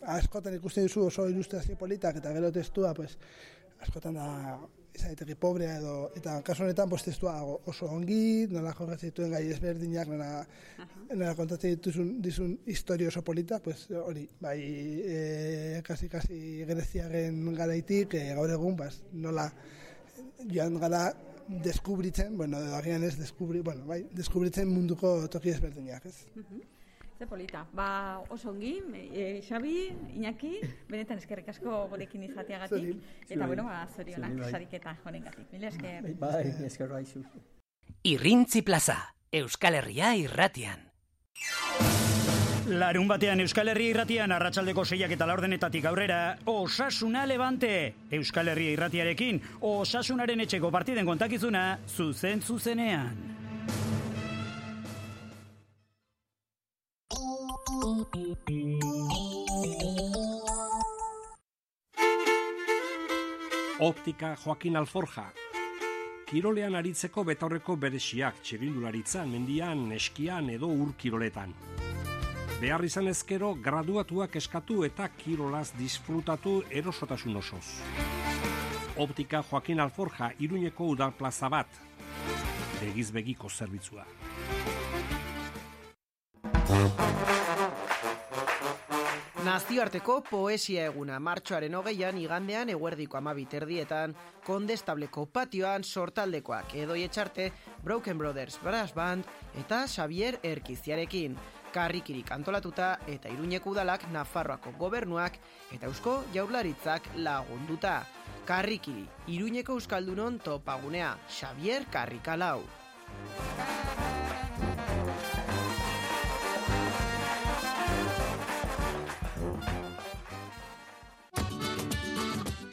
[0.04, 3.16] askotan ikusten duzu oso ilustrazio politak eta gero testua pues
[3.80, 4.26] askotan da
[4.96, 9.44] izan daiteke pobrea edo eta kasu honetan pues testua oso ongi nola jorratzen dituen gai
[9.54, 10.44] ezberdinak nola
[11.14, 18.20] nola kontatzen dituzun dizun historia oso polita pues hori bai e, kasi kasi greziaren garaitik
[18.20, 19.48] e, gaur egun bas nola
[20.44, 21.06] joan gara
[21.48, 26.26] deskubritzen, bueno, agian ez deskubri, bueno, bai, deskubritzen munduko toki ezberdinak, ez?
[26.34, 26.60] Mhm.
[27.18, 27.66] Ze polita.
[27.72, 30.58] Ba, oso ongi, e, Xabi, Iñaki,
[30.88, 32.76] benetan eskerrik asko gurekin izateagatik.
[32.76, 33.00] Zuri.
[33.28, 34.50] Eta, bueno, ba, zorionak Zuri, bai.
[34.50, 35.50] sariketa honengatik.
[35.52, 36.14] Mila esker.
[36.20, 37.24] Bai, esker baizu.
[38.02, 38.98] Irrintzi plaza,
[39.32, 40.92] Euskal Herria irratian.
[42.66, 46.16] Larun batean Euskal Herria irratian arratsaldeko seiak eta laurdenetatik aurrera
[46.50, 49.38] Osasuna Levante Euskal Herria irratiarekin
[49.70, 53.14] Osasunaren etxeko partiden kontakizuna zuzen zuzenean.
[63.78, 65.28] Optika Joaquin Alforja.
[66.26, 71.54] Kirolean aritzeko betaurreko beresiak txirindularitzan, mendian, eskian edo ur kiroletan.
[72.56, 77.64] Behar izan ezkero graduatuak eskatu eta kirolaz disfrutatu erosotasun osoz.
[78.96, 81.68] Optika Joaquin Alforja iruñeko udal plaza bat.
[82.80, 84.06] Begiz begiko zerbitzua.
[89.44, 94.16] Nazioarteko poesia eguna martxoaren hogeian igandean eguerdiko amabit erdietan,
[94.48, 97.52] kondestableko patioan sortaldekoak edoi etxarte,
[97.84, 99.28] Broken Brothers Brass Band
[99.60, 101.36] eta Xavier Erkiziarekin.
[101.76, 105.34] Karrikirik antolatuta eta iruñeko udalak Nafarroako gobernuak
[105.76, 107.98] eta eusko jaurlaritzak lagunduta.
[108.48, 112.62] Karrikiri, iruñeko euskaldunon topagunea, Xavier Karrikalau.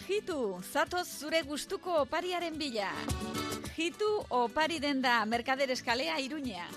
[0.07, 2.87] Jitu, zatoz zure gustuko opariaren bila.
[3.75, 6.69] Jitu opari denda Merkader Eskalea Iruñea.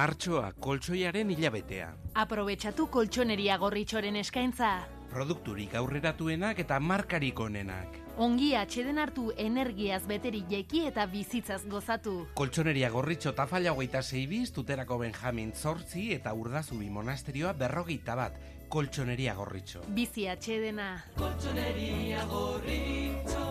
[0.00, 1.90] Martxoa koltsoiaren hilabetea.
[2.22, 4.68] Aprobetxatu koltsoneria gorritxoren eskaintza.
[5.10, 7.98] Produkturik aurreratuenak eta markarik onenak.
[8.16, 12.14] Ongi atxeden hartu energiaz beteri jeki eta bizitzaz gozatu.
[12.40, 18.40] Koltsoneria gorritxo tafalla hogeita zeibiz, tuterako Benjamin zortzi eta urdazubi monasterioa berrogeita bat.
[18.72, 19.84] Koltsoneria gorritxo.
[20.00, 20.92] Bizi atxedena.
[21.18, 23.48] Colchonería gorrito,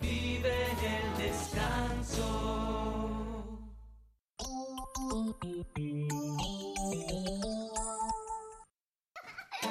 [0.00, 0.60] vive
[0.94, 2.63] el descanso.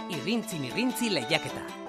[0.09, 1.82] Irrintzin irrintzi lehiaketa.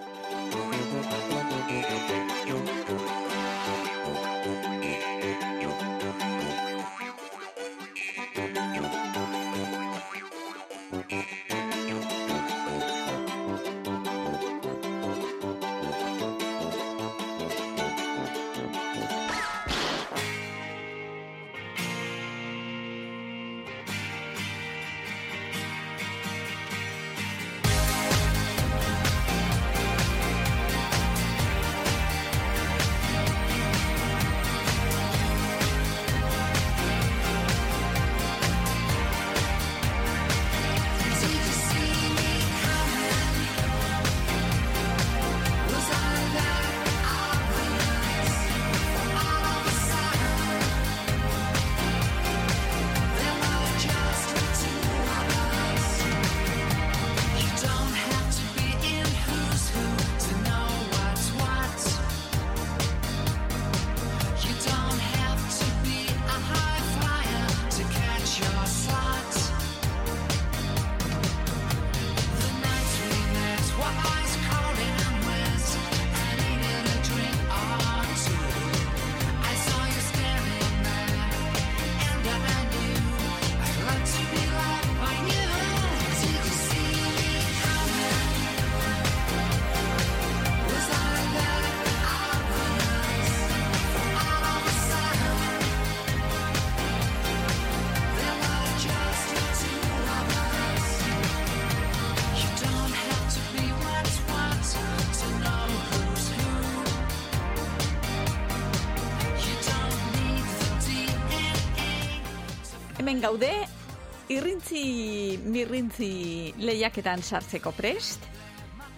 [115.65, 118.31] Irrintzi lehiaketan sartzeko prest.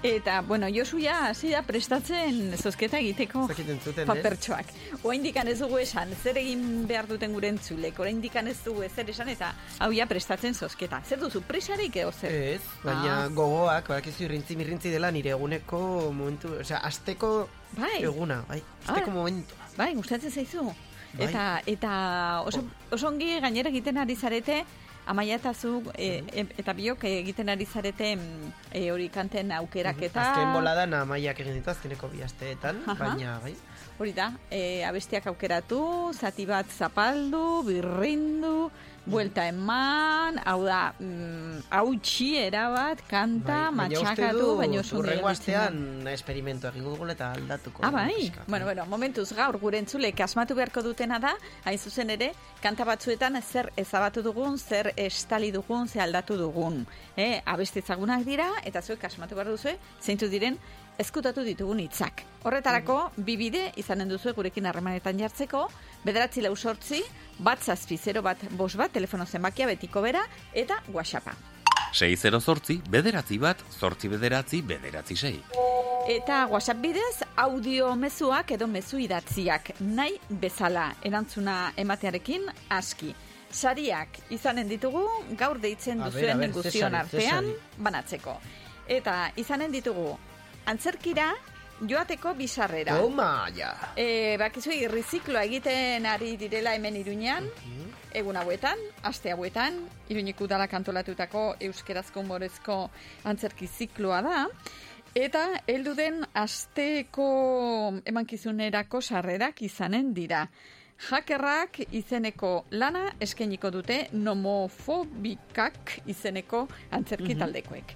[0.07, 4.69] Eta, bueno, Josu ja hasi da prestatzen zozketa egiteko zuten, papertxoak.
[5.09, 9.31] Oaindikan ez dugu esan, zer egin behar duten gure entzulek, oraindikan ez dugu ezer esan
[9.33, 9.49] eta
[9.83, 11.01] hau ja prestatzen zozketa.
[11.09, 12.31] Zer duzu, presarik edo zer?
[12.53, 13.29] Ez, baina Ah.
[13.29, 17.49] gogoak, badakizu irrintzi mirrintzi dela nire eguneko momentu, osea, asteko
[17.79, 18.03] Bai.
[18.05, 19.15] eguna, bai, asteko Ah.
[19.15, 19.55] momentu.
[19.77, 20.63] Bai, gustatzen zaizu.
[21.17, 21.27] Bai.
[21.31, 22.63] Eta, eta oso,
[22.93, 24.65] oso ongi gainera egiten ari zarete,
[25.07, 30.25] Amaia eta zu, e, e, eta biok egiten ari zarete mm, e, hori kanten aukeraketa.
[30.33, 33.55] Azken boladan amaiak egin ditu azkeneko bi asteetan, baina bai.
[34.03, 35.79] Hori da, e, abestiak aukeratu,
[36.13, 38.69] zati bat zapaldu, birrindu,
[39.07, 46.09] buelta eman, hau da, mm, hautsi erabat, kanta, Bai, matxakatu, baina oso ondo urrengo astean
[46.11, 47.85] esperimentu egingo dugu eta aldatuko.
[47.87, 48.13] Ah, bai.
[48.17, 48.45] pixka.
[48.49, 53.41] Bueno, bueno, momentuz gaur gure entzulek asmatu beharko dutena da, hain zuzen ere, kanta batzuetan
[53.43, 56.87] zer ezabatu dugun, zer estali dugun, zer aldatu dugun.
[57.17, 60.59] Eh, abestitzagunak dira, eta zuek asmatu behar duzue, zeintu diren,
[60.99, 62.23] ezkutatu ditugun hitzak.
[62.47, 65.67] Horretarako, bi bide izanen duzu gurekin harremanetan jartzeko,
[66.05, 67.03] bederatzi lau sortzi,
[67.39, 70.25] bat zazpi, zero bat, bos bat, telefono zenbakia betiko bera,
[70.55, 71.35] eta whatsappa.
[71.97, 75.41] 608 bederatzi bat, zortzi bederatzi, bederatzi sei.
[76.07, 82.47] Eta WhatsApp bidez audio mezuak edo mezu idatziak nahi bezala erantzuna ematearekin
[82.77, 83.11] aski.
[83.51, 85.03] Sariak izanen ditugu
[85.41, 87.51] gaur deitzen duzuen guztion artean
[87.83, 88.37] banatzeko.
[88.87, 90.13] Eta izanen ditugu
[90.67, 91.33] antzerkira
[91.81, 92.97] joateko bizarrera.
[93.01, 93.73] Toma, ja.
[93.97, 97.45] E, bakizu, irrizikloa egiten ari direla hemen iruñean,
[98.17, 99.77] egun hauetan, aste hauetan,
[100.09, 102.79] iruñek udala kantolatutako euskerazko humorezko
[103.25, 104.47] antzerki zikloa da,
[105.17, 107.29] eta heldu den asteko
[108.05, 110.47] emankizunerako sarrerak izanen dira.
[111.11, 117.39] Hakerrak izeneko lana eskainiko dute nomofobikak izeneko antzerki Mhm.
[117.39, 117.93] taldekoek.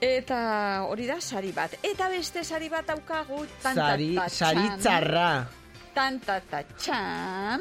[0.00, 1.74] Eta hori da sari bat.
[1.84, 5.30] Eta beste sari bat daukagu Sari, sari txarra.
[5.92, 7.60] Tantatatxan,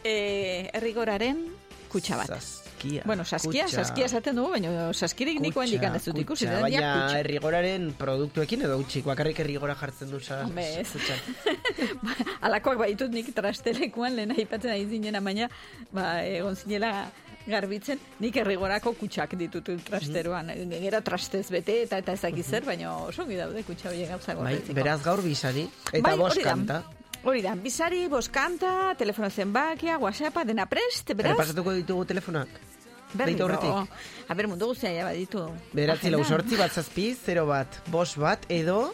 [0.00, 1.44] e, errigoraren
[1.92, 2.32] kutsa bat.
[2.38, 3.02] Saskia.
[3.04, 3.82] Bueno, saskia, kutxa.
[3.82, 6.46] saskia esaten dugu, baina saskirik niko handikan ez dut ikusi.
[6.46, 10.88] baina errigoraren produktuekin edo utxik, bakarrik errigora jartzen du sa, Hombre, ez.
[10.92, 11.18] kutxan.
[12.48, 15.50] Alakoak baitut nik trastelekuan lehen aipatzen ari zinen baina
[15.92, 17.10] ba, egon zinela
[17.48, 20.52] garbitzen, nik errigorako kutsak ditut trasteroan.
[20.54, 20.78] Mhm.
[20.84, 24.60] Gero trastez bete eta eta ezaki zer, baina oso ongi daude kutsa horiek gauza Bai,
[24.74, 26.40] beraz gaur bizari, eta Bai, bost
[27.24, 27.54] hori da.
[27.54, 31.34] bizari, boskanta, telefono zenbakia, whatsappa, dena prest, beraz?
[31.34, 32.48] Errepasatuko ditugu telefonak.
[33.12, 33.92] Deitu aurretik.
[34.28, 35.46] A ber, mundu guztia ja baditu.
[35.72, 38.92] Bederatzi lau sortzi bat zazpi, 0 bat, bost bat, edo...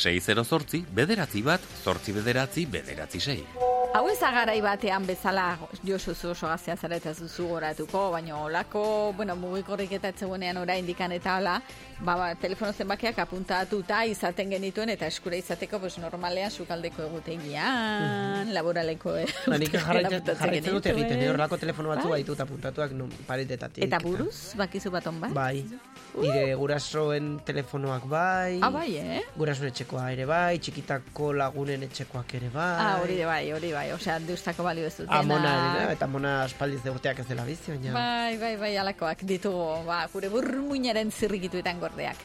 [0.00, 3.42] 608 bederatzi bat, zortzi bederatzi, bederatzi sei.
[3.90, 8.36] Hau ez da garai batean bezala Josu zu oso gaztea zara eta zuzu goratuko, baina
[8.38, 8.82] olako,
[9.16, 11.56] bueno, mugikorrik eta etzegunean ora indikan eta hola,
[12.00, 19.12] ba, ba, telefono zenbakiak apuntatuta izaten genituen eta eskura izateko, pues normalean sukaldeko egutegian, laboraleko
[19.12, 22.20] Ba, egutegian nik jarraitzen, dut egiten, horrelako telefono batzu Bai.
[22.20, 23.84] baitut apuntatuak non paretetatik.
[23.84, 25.34] Eta buruz, bakizu baton bat?
[25.36, 25.64] Bai.
[26.10, 28.58] Nire gurasoen telefonoak bai.
[28.66, 29.20] Ah, bai, eh?
[29.36, 32.70] Gurasoen etxekoa ere bai, txikitako lagunen etxekoak ere bai.
[32.82, 35.20] Ah, hori de bai, hori bai, osea, deustako balio ez dutena.
[35.20, 35.52] Amona,
[35.84, 37.94] ere, eta amona aspaldiz de urteak ez dela bizi, baina...
[37.94, 42.16] Bai, bai, bai, alakoak ditugu, ba, gure burmuinaren zirrikituetan gordeak.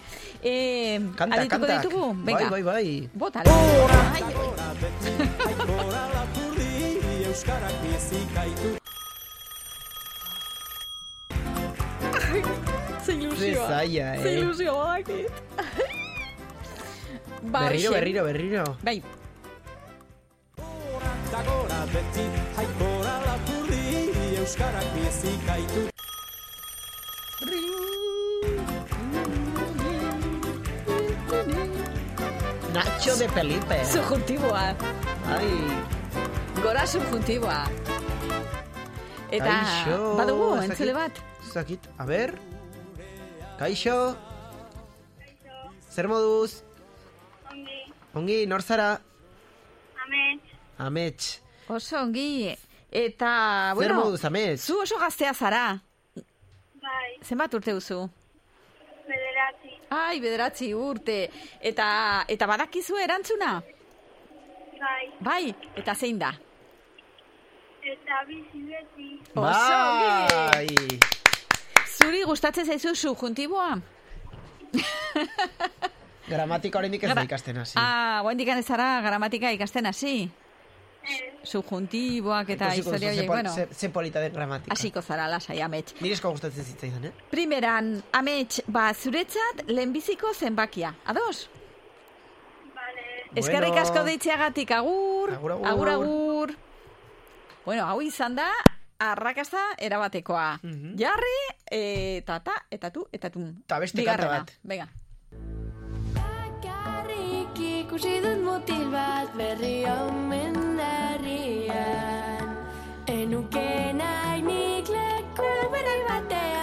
[0.46, 1.82] E, Kanta, adituko kantak.
[1.82, 2.06] ditugu?
[2.26, 2.50] Venga.
[2.50, 3.10] Bai, bai, bai.
[3.14, 3.40] Bota,
[7.26, 8.70] Euskarak bizikaitu
[13.06, 13.68] Ze ilusioa.
[13.68, 14.22] Zaila, eh?
[14.24, 15.32] Ze ilusioa badakit.
[17.52, 18.66] Ba, berriro, berriro, berriro.
[18.84, 19.04] Bai,
[21.32, 22.26] Da gora beti,
[22.56, 23.84] haikora lapurdi
[24.40, 25.90] Euskarak bizikaitu
[32.76, 33.85] Nacho de Felipe.
[33.85, 34.76] subjuntiboa.
[35.27, 35.52] Ai,
[36.61, 37.65] Gora subjuntiboa.
[39.31, 41.11] Eta, Kaixo, badugu, entzule bat.
[41.47, 42.35] ez dakit, a ber.
[43.60, 44.15] Kaixo.
[45.91, 46.64] Zer moduz?
[48.14, 48.99] Ongi, nor zara?
[50.06, 50.43] Amets,
[50.77, 51.41] Amets.
[51.68, 52.56] Oso ongi.
[52.91, 54.61] Eta, Zer bueno, moduz, Amets?
[54.65, 55.81] zu oso gaztea zara.
[56.81, 58.10] bai, Zenbat urte duzu?
[59.90, 61.30] Ai, bederatzi urte.
[61.62, 63.62] Eta, eta badakizu erantzuna?
[64.80, 66.34] bai, Bai, eta zein da?
[67.86, 70.10] eta bizi beti, Oso ongi.
[70.34, 70.99] Bai.
[71.98, 73.76] Zuri gustatzen zaizu subjuntiboa?
[76.28, 77.78] Gramatika oraindik ez da ikasten hasi.
[77.78, 80.30] Ah, guendik ez zara gramatika ikasten hasi?
[81.44, 83.52] Subjuntiboak eta historia horiek, bueno.
[83.53, 84.73] ze- Ze polita den gramatika.
[84.73, 85.94] Hasiko zara lasai amets.
[86.02, 87.11] Niresko gustatzen zitzaidan, eh?
[87.30, 90.95] Primeran, amets, ba, zuretzat lehenbiziko zenbakia.
[91.06, 91.49] Ados?
[93.36, 93.82] Eskerrik Bueno.
[93.82, 95.34] asko deitzeagatik, agur.
[95.34, 95.68] Agur, agur.
[95.68, 96.56] Agur, agur.
[97.65, 98.48] Bueno, hau izan da,
[98.99, 100.60] arrakasta erabatekoa.
[100.95, 103.41] Jarri, eta ta, eta tu, eta tu.
[103.68, 104.52] Ta beste kanta bat.
[104.64, 104.88] Venga.
[107.86, 112.48] Ikusi dut mutil bat berri omen herrian
[113.06, 116.55] Enuke nahi nik leku berri batean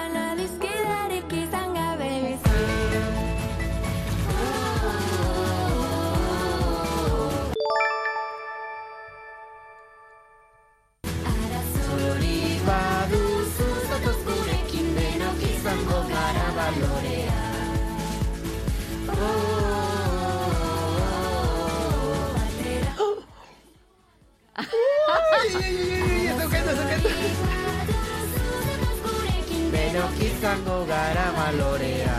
[29.72, 32.16] Benok izango gara balorea.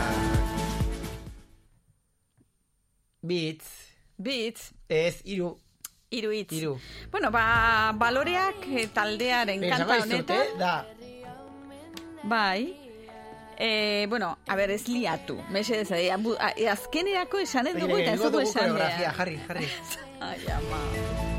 [3.22, 3.64] Bitz.
[4.18, 4.70] Bitz.
[4.88, 5.54] Ez, iru.
[6.14, 6.52] Iru hitz.
[6.52, 6.74] Iru.
[7.10, 10.40] Bueno, ba, baloreak taldearen kanta honetan.
[10.40, 10.58] eh?
[10.58, 10.74] Da.
[12.24, 12.74] Bai.
[13.58, 15.38] E, bueno, a ber, ez liatu.
[15.50, 19.14] Mesedez, eh, abu- a- e, azkenerako esanen dugu eta ez dugu dugu esan koreografia, behar.
[19.16, 19.68] jarri, jarri.
[20.20, 21.33] Ai, ama.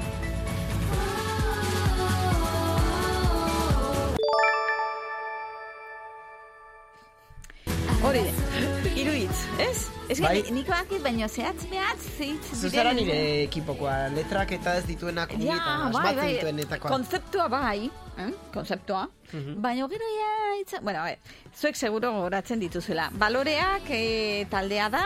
[8.06, 9.78] Hori da, hitz, ez?
[10.10, 10.42] Ez Bai.
[10.44, 10.52] bai.
[10.54, 13.16] nik bakit, baino zehatz mehatz, zeitz Zuzara nire
[13.48, 16.92] ekipokoa, letrak eta ez dituenak Ja, ongietan, bai, bai, dituenetakoa.
[16.92, 17.90] kontzeptua bai,
[18.22, 18.30] eh?
[18.54, 19.62] kontzeptua, Mhm.
[19.62, 21.20] baina gero ja, itza, bueno, a ver,
[21.60, 23.10] zuek seguro goratzen dituzuela.
[23.14, 25.06] Baloreak e, taldea da,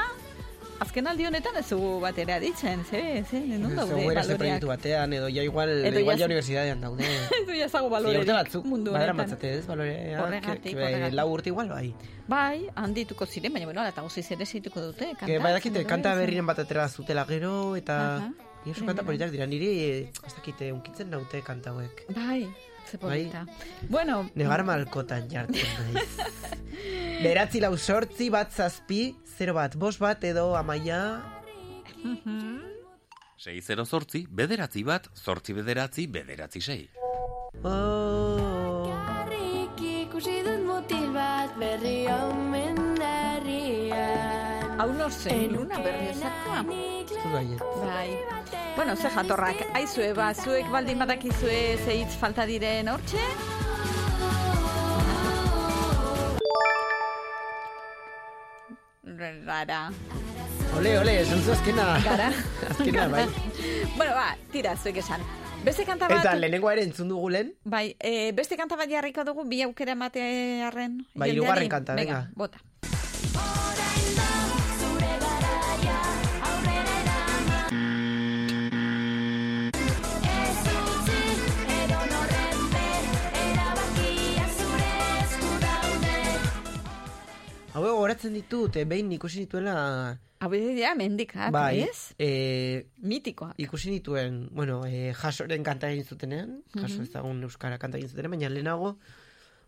[0.80, 4.38] azken aldi honetan ez dugu batera ditzen, ze, ze, non daude baloreak?
[4.38, 7.04] proiektu batean, edo ja igual, Edo igual ja- ja universidadean daude.
[7.40, 9.30] Ez du jazago Zi, balorerik urte batzuk, mundu badara honetan.
[9.30, 11.14] matzate ez, baloreak, Horregatik, eh, horregatik.
[11.20, 11.94] lau urte igual bai.
[12.28, 15.12] Bai, handituko ziren, baina bueno, eta guziz ere zituko dute.
[15.26, 16.26] Que badakite, kantatzen, kanta edo ez?
[16.26, 18.00] berriren bat atera zutela gero, eta...
[18.18, 18.32] Aha.
[18.66, 22.04] Ni oso Mira, kanta politak dira, niri, eh, ez dakite, unkitzen naute kanta hauek.
[22.16, 22.42] Bai,
[22.92, 23.24] ze Bai.
[23.30, 23.46] polita.
[23.88, 26.10] Bueno, Negar malkotan jartzen naiz.
[27.24, 31.02] Beratzi lau sortzi, bat zazpi, zero bat, bos bat edo amaia...
[33.40, 36.82] 6 zortzi, bederatzi bat, zortzi bederatzi, bederatzi sei.
[37.64, 38.84] Oh.
[39.08, 44.76] Garrik ikusi dut mutil bat berri omen herrian.
[44.80, 45.80] hau nor zen, luna?
[47.08, 47.64] Zu baiet.
[47.84, 48.12] Bai.
[48.76, 53.59] Bueno, ze jatorrak, aizue, ba, zuek baldin badakizue ze hitz falta diren hortxe?
[59.20, 59.92] Rara.
[60.78, 62.00] Ole, ole, esan zu azkena.
[62.04, 62.30] Gara.
[62.70, 63.26] azkena, bai.
[63.98, 65.26] bueno, ba, tira, zuek esan.
[65.66, 66.22] Beste kanta bat...
[66.22, 69.96] Eta lehenengoa ere entzun dugu lehen, Bai, e, beste kanta bat jarriko dugu, bi aukera
[70.00, 71.02] matearen.
[71.20, 72.22] Bai, hirugarren kanta, venga.
[72.36, 72.64] bota.
[87.86, 90.18] Hau goratzen ditut, eh, behin ikusi nituela...
[90.40, 92.14] Hau dira, mendikak, bai, ez?
[92.18, 93.56] eh, Mitikoak.
[93.60, 97.04] ikusi nituen, bueno, eh, jasoren kanta egin zutenean, jaso Mhm.
[97.10, 98.98] ezagun euskara kanta egin zutenean, baina lehenago,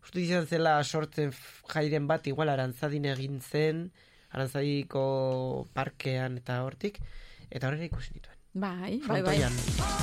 [0.01, 1.33] uste izan zela sortzen
[1.73, 3.91] jairen bat, igual arantzadin egin zen,
[4.31, 7.01] arantzadiko parkean eta hortik,
[7.49, 8.37] eta horrela ikusi nituen.
[8.53, 9.37] Bai, bai, bai.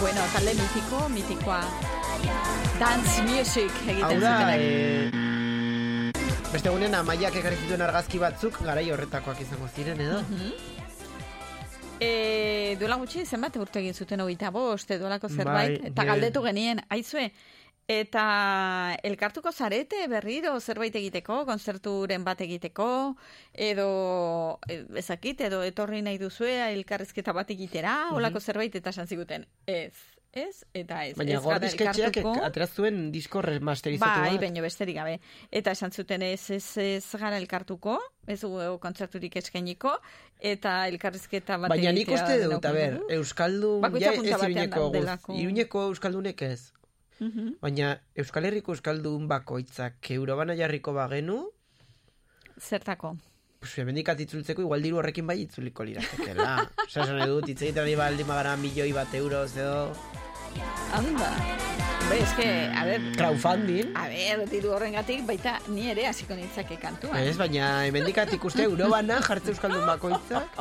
[0.00, 1.62] Bueno, talde mitiko, mitikoa.
[2.78, 5.17] Dance music Hau egiten da, zutenak.
[6.52, 10.22] Beste egunen amaiak ekarri zituen argazki batzuk, garai horretakoak izango ziren, edo?
[10.22, 10.76] Mhm.
[12.00, 16.80] E, duela gutxi zenbat urte egin zuten hogeita bost, duelako zerbait, Bai, eta galdetu genien,
[16.94, 17.32] aizue,
[17.88, 23.16] eta elkartuko zarete berriro zerbait egiteko, konzerturen bat egiteko,
[23.52, 28.16] edo e, ezakit, edo etorri nahi duzue elkarrizketa bat egitera, Mhm.
[28.22, 29.92] olako zerbait, eta esan ziguten, ez,
[30.38, 31.16] ez, eta ez.
[31.18, 32.44] Baina ez gara gordizketxeak elkartuko.
[32.46, 34.40] atera zuen disko remasterizatu Bai, bat.
[34.46, 35.18] baino besterik gabe.
[35.50, 39.92] Eta esan zuten ez, ez, ez gara elkartuko, ez dugu kontzerturik eskainiko,
[40.40, 44.90] eta elkarrizketa bat Baina nik uste dut, a ber, Euskaldun, ja ez iruñeko,
[45.36, 46.72] iruñeko Euskaldunek ez.
[47.20, 47.56] Mhm.
[47.60, 51.48] Baina Euskal Herriko Euskaldun bakoitzak eurobana jarriko bagenu,
[52.60, 53.16] Zertako.
[53.58, 56.52] pues hemendik atitzultzeko igual diru horrekin bai itzuliko liratekela.
[56.84, 60.27] Osa, esan nahi dut, hitz egiten ari baldin bagara milioi bat euroz edo...
[60.96, 61.30] Anda.
[62.08, 63.02] Be, eske, a ber...
[63.16, 63.90] Crowdfunding.
[63.98, 67.20] A ber, diru horrengatik baita ni ere hasiko nintzake kantua.
[67.20, 70.56] Ez, baina hemendik ikuste eurobana jartze Euskaldun bakoitzak.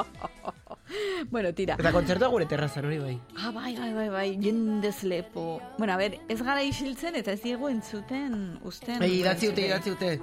[1.33, 1.77] bueno, tira.
[1.79, 3.15] Eta kontzertua gure terrazan hori bai.
[3.37, 5.61] Ah, bai, bai, bai, bai, jendez lepo.
[5.77, 9.01] Bueno, a ber, ez gara isiltzen eta ez diegu entzuten usten.
[9.01, 10.17] Ei, idatzi dute, idatzi dute.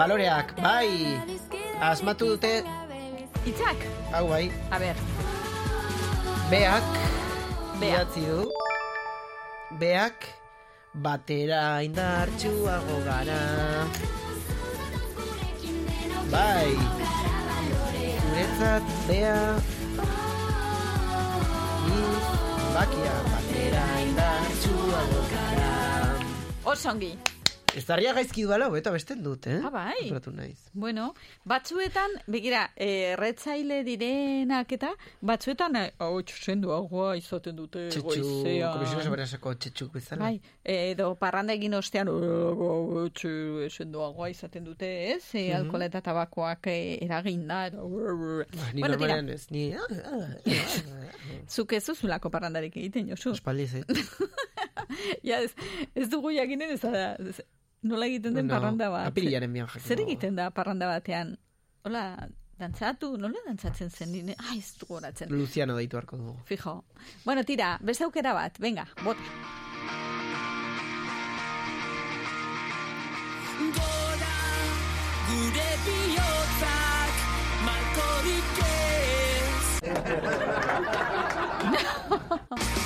[0.00, 1.18] Baloreak, bai.
[1.80, 2.60] Asmatu dute,
[3.48, 4.50] Itzak, hau bai.
[4.70, 4.96] a ber,
[6.50, 7.29] Beak, Bea.
[7.88, 8.40] Idatzi du.
[9.80, 10.26] Beak,
[10.94, 13.40] batera indartsuago gara.
[16.32, 16.70] Bai.
[18.24, 19.38] Guretzat, bea.
[22.74, 25.74] Bakia, batera indartsuago gara.
[26.64, 27.12] osongi.
[27.76, 29.60] Ez darria gaizki duela, eta besten dut, eh?
[29.62, 29.94] Ah, bai.
[30.00, 30.58] Konturatu naiz.
[30.74, 31.12] Bueno,
[31.46, 34.90] batzuetan, begira, erretzaile direnak eta,
[35.22, 38.72] batzuetan, eh, hau senduagoa izaten dute Txetxu, goizean.
[38.74, 40.24] komisiones obrasako txetxuk bezala.
[40.24, 45.22] Bai, edo parranda egin ostean, "Oh, etxe sendoagoa izaten dute, ez?
[45.34, 45.56] E, Mhm.
[45.60, 47.66] alkohola eta tabakoak eh, eraginda.
[47.66, 49.72] Eta, Ba, Ni bueno, normalean ez, ni...
[51.48, 53.30] zuk ez duzulako parrandarik egiten, Josu.
[53.32, 53.84] Espaldi zait.
[55.22, 55.52] ja, ez,
[55.94, 57.16] ez dugu jakinen ez, da,
[57.82, 59.06] nola egiten den Bueno, parranda bat.
[59.08, 61.36] apirilaren bian jakingo Zer egiten da parranda batean?
[61.84, 62.28] Hola,
[62.58, 64.12] dantzatu, nola dantzatzen zen?
[64.12, 64.34] Nine?
[64.50, 65.30] Ai, ez dugu horatzen.
[65.32, 66.36] Luciano deitu harko dugu.
[66.44, 66.84] Fijo.
[67.24, 69.20] Bueno, tira, beste aukera bat, venga, bota.
[73.76, 74.36] Gora
[75.28, 77.14] gure bihotzak
[77.66, 79.68] malkorik ez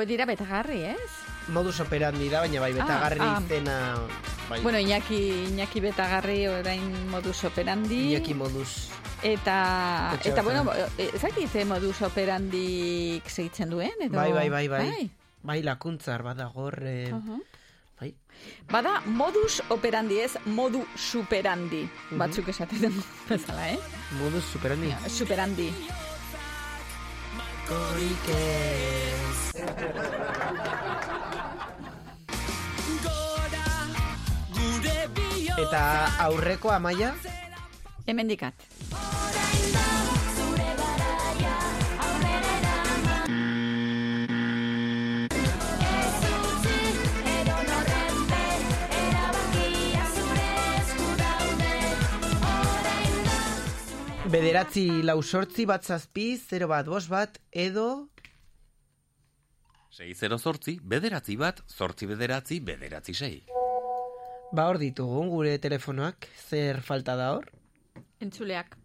[0.00, 1.10] Hau dira betagarri, ez?
[1.52, 3.40] Modus operandi da, baina bai, betagarri Ah, ah.
[3.44, 3.74] izena...
[4.48, 7.98] Bai, Bueno, Iñaki, Iñaki betagarri orain modus operandi.
[8.14, 8.88] Iñaki modus.
[9.22, 10.88] Eta, Etxe eta bueno, bezala.
[10.96, 14.16] eh, ez dakit eh, modus operandik segitzen duen, edo...
[14.16, 15.10] Bai, bai, bai, bai.
[15.42, 16.80] Bai, lakuntzar badagor...
[16.82, 17.36] Eh, Aha.
[18.00, 18.14] Bai.
[18.72, 21.84] Bada modus operandi ez, modu superandi.
[21.84, 22.18] Mhm.
[22.24, 22.96] Batzuk esaten den
[23.28, 23.78] bezala, eh?
[24.16, 24.94] Modus superandi.
[25.12, 25.68] Superandi.
[27.68, 28.26] Korik
[35.60, 35.82] Eta
[36.26, 37.12] aurreko amaia?
[38.06, 38.54] Hemendikat.
[54.30, 58.08] Bederatzi lau sortzi bat zazpi, 0 bat bost bat, edo...
[60.00, 63.42] 6 zortzi, bederatzi bat, zortzi bederatzi, bederatzi sei.
[64.56, 67.50] Ba hor ditugu gure telefonoak, zer falta da hor?
[68.20, 68.76] Entzuleak.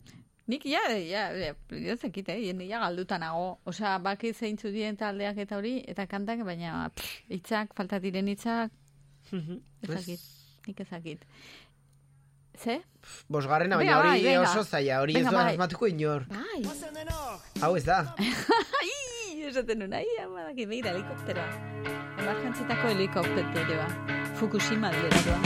[0.46, 2.54] Nik ja, ja, ja, zekit, eh?
[2.54, 3.56] Ni ja galduta nago.
[3.66, 8.76] Osea, baki zeintzu dien taldeak eta hori, eta kantak, baina pff, hitzak, falta diren hitzak,
[9.32, 10.28] ezakit.
[10.68, 11.26] Nik ezakit.
[12.60, 12.78] Ze?
[13.28, 14.46] Bosgarrena, baina bai, hori venga.
[14.46, 15.50] oso zaila, hori ez da bai.
[15.56, 16.30] asmatuko inor.
[16.30, 16.62] Bai.
[17.64, 18.04] Hau ez da.
[19.46, 21.46] Esaten nuen, ai, ama daki, begira, helikopteroa.
[22.18, 23.88] Emergentzitako helikopteroa.
[24.40, 25.38] Fukushima alderatua.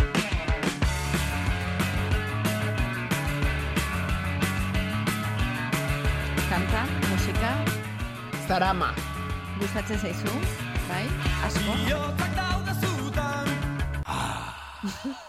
[6.50, 7.52] Kanta, musika,
[8.48, 8.94] Zarama.
[9.60, 10.36] gustatzen zaizu,
[10.90, 11.06] bai,
[11.46, 11.74] asko.
[11.86, 13.48] Bihotzak daude zutan
[14.84, 15.26] Bero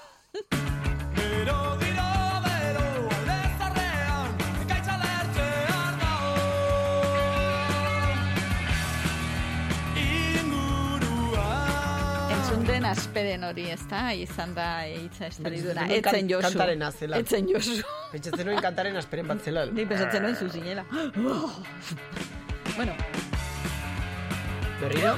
[12.91, 15.87] asperen hori, ez da, izan da hitza estalituna.
[15.87, 16.49] Pentsatzen nuen Etzen josu.
[16.49, 17.19] Kantarena zela.
[17.23, 17.77] Etzen josu.
[18.13, 19.67] Pentsatzen nuen kantaren asperen bat zela.
[19.67, 20.85] Ni pensatzen nuen zuzinela.
[22.77, 22.95] bueno,
[24.81, 25.17] Berriro?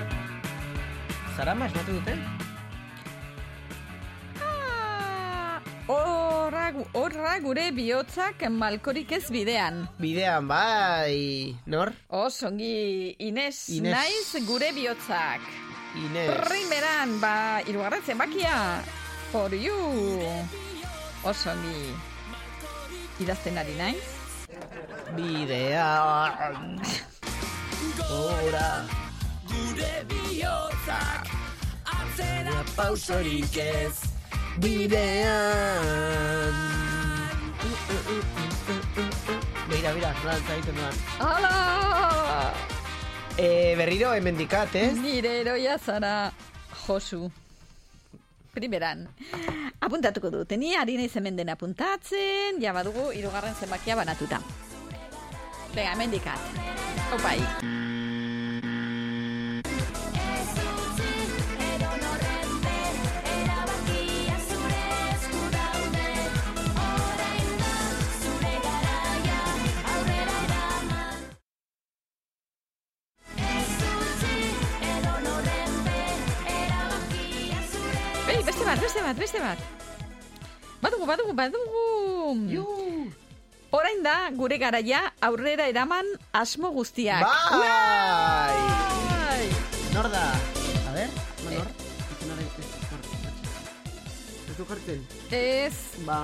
[1.36, 2.16] Zarama esmatu dute?
[5.86, 9.82] horra, gu- horra gure bihotzak malkorik ez bidean.
[10.00, 11.56] Bidean, bai.
[11.66, 11.92] Nor?
[12.08, 13.92] Osongi Ines, Ines.
[13.92, 15.40] naiz gure bihotzak.
[15.96, 16.28] Ines.
[16.48, 18.80] Primeran, ba, irugarren zenbakia.
[19.32, 19.76] For you.
[21.24, 21.92] Osongi.
[23.20, 24.04] Idazten ari naiz.
[25.16, 26.80] Bidean.
[28.08, 28.84] Ora.
[29.52, 31.28] Gure bihotzak
[31.84, 34.12] atzera pausorik ez
[34.60, 36.54] Bidean.
[39.68, 40.96] Beira, beira, nola egiten duan.
[41.18, 42.81] Hala!
[43.38, 44.92] E, berriro, hemendikat, ez?
[44.98, 46.32] Nire eroia zara,
[46.84, 47.30] Josu.
[48.52, 49.06] Primeran.
[49.80, 54.42] Apuntatuko dut, ni ari naiz hemen den apuntatzen, ja badugu irugarren zenbakia banatuta.
[55.72, 56.62] Venga, hemen dikat.
[57.16, 57.38] Opai.
[81.32, 83.12] Badugu, badugu.
[83.72, 86.04] Orain da, gure garaia aurrera eraman
[86.36, 87.24] asmo guztiak.
[87.24, 88.58] Bai!
[89.08, 89.46] Bai!
[89.94, 90.26] Nor da?
[90.90, 91.08] A ver,
[91.44, 91.70] ba, nor?
[94.50, 95.00] Ez du kartel?
[95.32, 95.72] Ez.
[96.04, 96.18] Ba,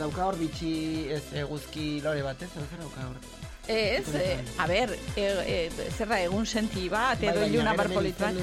[0.00, 0.72] dauka hor bitxi,
[1.12, 2.48] ez eguzki lore bat, ez?
[2.56, 3.20] Zer dauka hor?
[3.68, 8.24] Ez, eh, a ber, e, e, zerra egun senti bat, edo Bai, baina iluna barpolit
[8.24, 8.40] bat.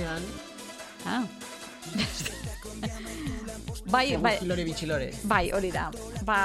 [1.10, 1.23] Ah.
[3.95, 5.07] Bai, bai, Eguzkilore bitxilore.
[5.31, 5.85] bai, hori da.
[6.27, 6.38] Ba...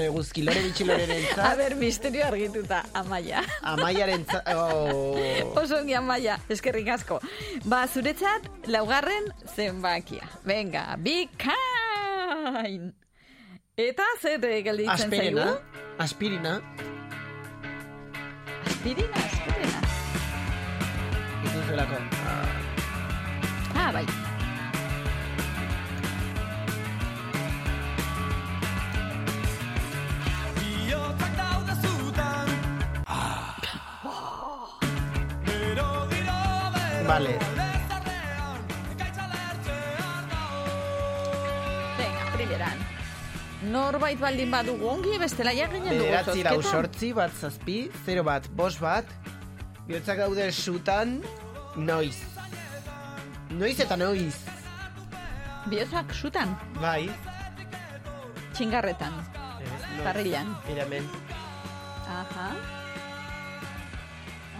[0.00, 3.42] Eguzkilore bitxiloreren A ber, misterio argituta, amaia.
[3.74, 4.40] Amaiaren za...
[4.60, 5.56] Oh.
[5.60, 7.18] Oso ongi amaia, eskerrik asko.
[7.66, 9.26] Ba, zuretzat, laugarren
[9.56, 10.24] zenbakia.
[10.46, 12.90] Venga, bikain!
[13.80, 15.44] Eta zer eh, gelditzen Aspirina.
[15.44, 15.60] zaigu?
[16.04, 16.54] Aspirina.
[18.66, 19.80] Aspirina, aspirina.
[21.44, 21.96] Ez duzuelako.
[23.80, 24.04] Ah, bai.
[37.10, 37.34] Vale.
[41.98, 42.78] Venga, primeran.
[43.72, 48.46] Norbait baldin badugu ongi, bestela ja ginen dugu Bederatzi lau sortzi, bat zazpi, zero bat,
[48.54, 49.10] bos bat.
[49.88, 51.16] Bihotzak daude sutan,
[51.76, 52.14] noiz.
[53.58, 54.36] Noiz eta noiz.
[55.66, 57.10] Biozak sutan, Bai.
[58.54, 59.18] txingarretan,
[59.64, 60.04] Ez, noiz.
[60.06, 60.54] Tarrilan.
[60.68, 61.10] Mira hemen.
[62.06, 62.46] Aha.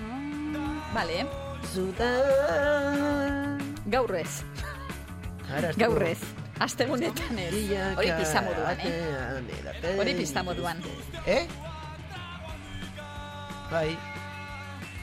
[0.00, 1.49] Mm, Vale.
[1.68, 3.58] Sutan.
[3.86, 4.42] Gaur ez.
[5.50, 6.10] Ara, ez Gaur dugu.
[6.10, 6.18] ez.
[7.96, 9.96] Hori pizta moduan, eh?
[9.98, 10.82] Hori pizta moduan.
[11.26, 11.46] Eh?
[13.70, 13.96] Bai.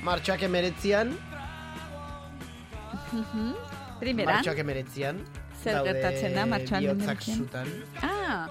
[0.04, 1.18] Martxoak emeretzian.
[3.12, 3.54] Mhm.
[4.00, 4.34] Primeran.
[4.36, 5.24] Martxoak emeretzian.
[5.64, 7.00] Zer gertatzen da hemeretzian?
[7.20, 7.68] sutan.
[8.02, 8.48] Ah,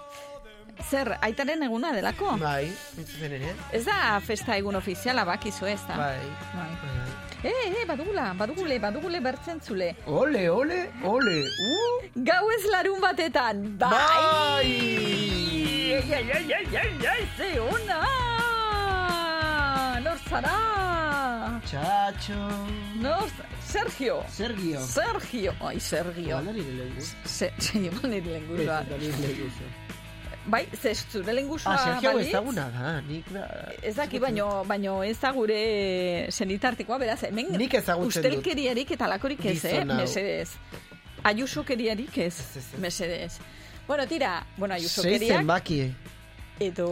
[0.91, 2.37] zer, aitaren eguna delako?
[2.41, 3.55] Bai, entzuzen ere.
[3.73, 5.97] Ez da festa egun ofiziala bakizu ez da?
[5.97, 6.19] Bai.
[6.57, 7.26] Bai.
[7.45, 9.95] Eh, eh, badugula, badugule, badugule bertzen zule.
[10.07, 11.37] Ole, ole, ole.
[11.71, 12.09] Uh!
[12.25, 13.91] Gau ez larun batetan, bai!
[13.91, 14.71] Bai!
[15.97, 18.01] Ai, ai, ai, ai, ai, ai, ze ona!
[20.05, 20.57] Nor zara?
[21.67, 22.41] Txatxo.
[23.01, 23.29] Nor,
[23.65, 24.23] Sergio.
[24.29, 24.81] Sergio.
[24.81, 25.53] Sergio.
[25.61, 26.39] Ai, Sergio.
[26.41, 27.01] Igual nire lehengu.
[27.25, 28.83] Se, se, nire lenguzua.
[30.47, 32.29] Bai, ze zure lenguzua Ah, Sergio balitz?
[32.29, 33.47] ezaguna da, nik da.
[33.83, 38.31] Ez daki, baino, baino ez da gure senitartikoa, beraz, hemen Nik ezagutzen dut.
[38.31, 39.85] ustelkeriarik eta lakorik ez, eh?
[39.85, 40.51] Mesedez.
[41.25, 42.37] Ayusokeriarik ez,
[42.79, 43.39] mesedez.
[43.89, 45.93] Bueno, tira, bueno, Sei ayusokeriak zenbaki.
[46.61, 46.87] edo,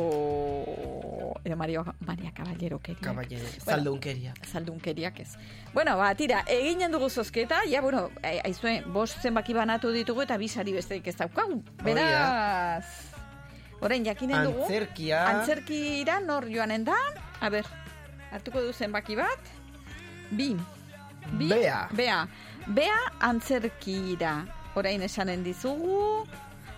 [1.44, 3.00] edo Mario, Maria Caballerokeria.
[3.00, 4.34] Caballero, zaldunkeria.
[4.50, 5.36] Zaldunkeriak ez.
[5.72, 10.36] Bueno, ba, tira, eginen dugu zozketa, ja, bueno, eh, aizue, bost zenbaki banatu ditugu eta
[10.36, 11.62] bisari besterik ez daukagu.
[11.84, 12.84] Beraz,
[13.84, 14.64] orain jakinen dugu.
[14.64, 15.22] Antzerkia.
[15.28, 16.96] Antzerkira nor joanen da.
[17.40, 17.66] A ber,
[18.32, 19.52] hartuko du zenbaki bat.
[20.30, 20.54] Bi.
[21.38, 21.48] Bi.
[21.52, 21.88] Bea.
[21.92, 22.22] Bea.
[22.66, 24.44] Bea antzerkira.
[24.74, 26.26] Orain esanen dizugu.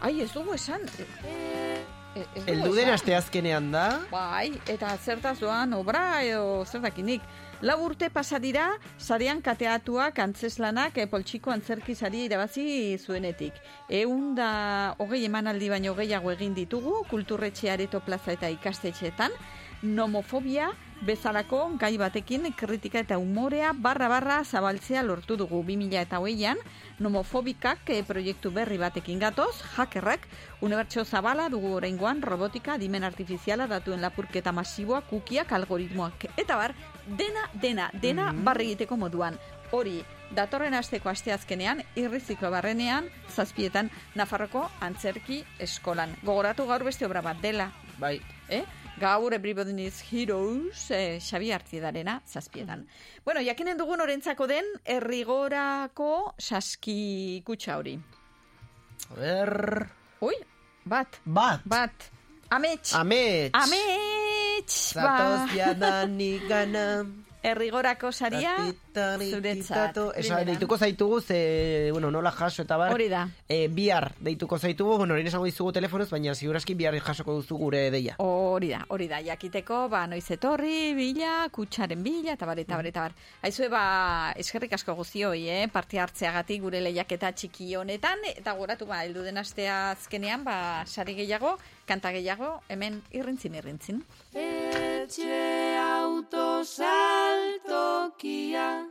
[0.04, 0.82] Ai, ez dugu esan.
[1.24, 1.78] Eh,
[2.20, 2.94] ez dugu Elduden esan.
[2.98, 3.86] asteazkenean da.
[4.10, 7.22] Bai, eta zertaz doan obra edo zer dakinik.
[7.64, 8.66] Lau urte pasa dira,
[9.00, 13.56] sarean kateatuak antzeslanak e, poltsiko antzerki sari irabazi zuenetik.
[13.88, 19.32] Eun da hogei emanaldi baino gehiago egin ditugu, kulturretxe areto plaza eta ikastetxeetan,
[19.82, 20.68] nomofobia
[21.06, 26.60] bezalako gai batekin kritika eta umorea barra-barra zabaltzea lortu dugu 2000 eta hoian,
[26.98, 30.28] nomofobikak eh, proiektu berri batekin gatoz, hackerrak,
[30.60, 36.76] unibertsio zabala dugu oraingoan robotika, dimen artifiziala, datuen lapurketa masiboa, kukiak, algoritmoak, eta bar,
[37.06, 38.44] dena, dena, dena Mhm.
[38.44, 39.38] barri egiteko moduan.
[39.70, 46.16] Hori, datorren asteko asteazkenean, irriziko barrenean, zazpietan, Nafarroko antzerki eskolan.
[46.22, 48.20] Gogoratu gaur beste obra bat dela, Bai.
[48.48, 48.64] eh?
[48.98, 52.86] Gaur Everybody Needs Heroes, eh, Xabi Artzidarena, zazpietan.
[53.24, 57.98] Bueno, jakinen dugun orentzako den, errigorako saski kutsa hori.
[59.10, 59.86] A ber...
[60.20, 60.34] Ui,
[60.84, 61.08] bat.
[61.24, 61.60] Bat.
[61.64, 61.92] Bat.
[62.50, 62.94] Amets.
[62.94, 63.50] Amets.
[63.52, 64.15] Amets.
[64.66, 67.04] Zatoz jadanik gana.
[67.46, 68.56] Errigorako saria,
[68.96, 69.98] zuretzat.
[70.16, 72.92] Esa, deituko zaitugu, ze, bueno, nola jaso eta bar.
[72.92, 73.28] Hori da.
[73.48, 77.90] E, bihar deituko zaitugu, bueno, orain esango dizugu telefonoz, baina ziurazki bihar jasoko duzu gure
[77.90, 78.16] deia.
[78.22, 82.86] Hori da, hori da, jakiteko, ba, noiz etorri, bila, kutsaren bila, eta bar, eta bar,
[82.90, 83.16] eta bar.
[83.46, 83.84] Aizue, ba,
[84.36, 89.38] eskerrik asko guzioi, eh, parte hartzeagatik gure lehiaketa txiki honetan, eta goratu, ba, heldu den
[89.42, 91.56] astea azkenean, ba, sari gehiago,
[91.86, 94.02] kanta gehiago, hemen irrintzin, irrintzin.
[94.34, 98.85] Etxe autosaltokia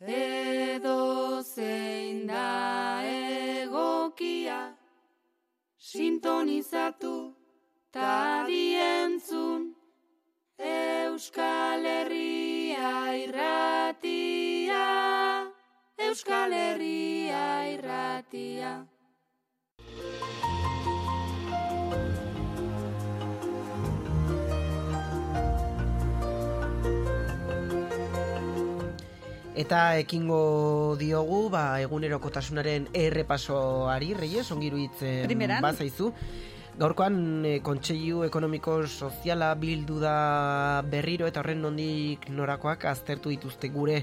[0.00, 4.76] edo zein da egokia
[5.78, 7.34] sintonizatu
[7.90, 9.74] ta dientzun
[10.58, 14.84] Euskal Herria irratia
[15.98, 18.86] Euskal Herria irratia
[29.56, 35.64] Eta ekingo diogu, ba, egunerokotasunaren errepasoari, Reyes, ongiru hitz Primeran.
[35.64, 36.10] bazaizu.
[36.76, 37.16] Gaurkoan
[37.48, 44.02] e, kontseilu ekonomiko soziala bildu da berriro eta horren nondik norakoak aztertu dituzte gure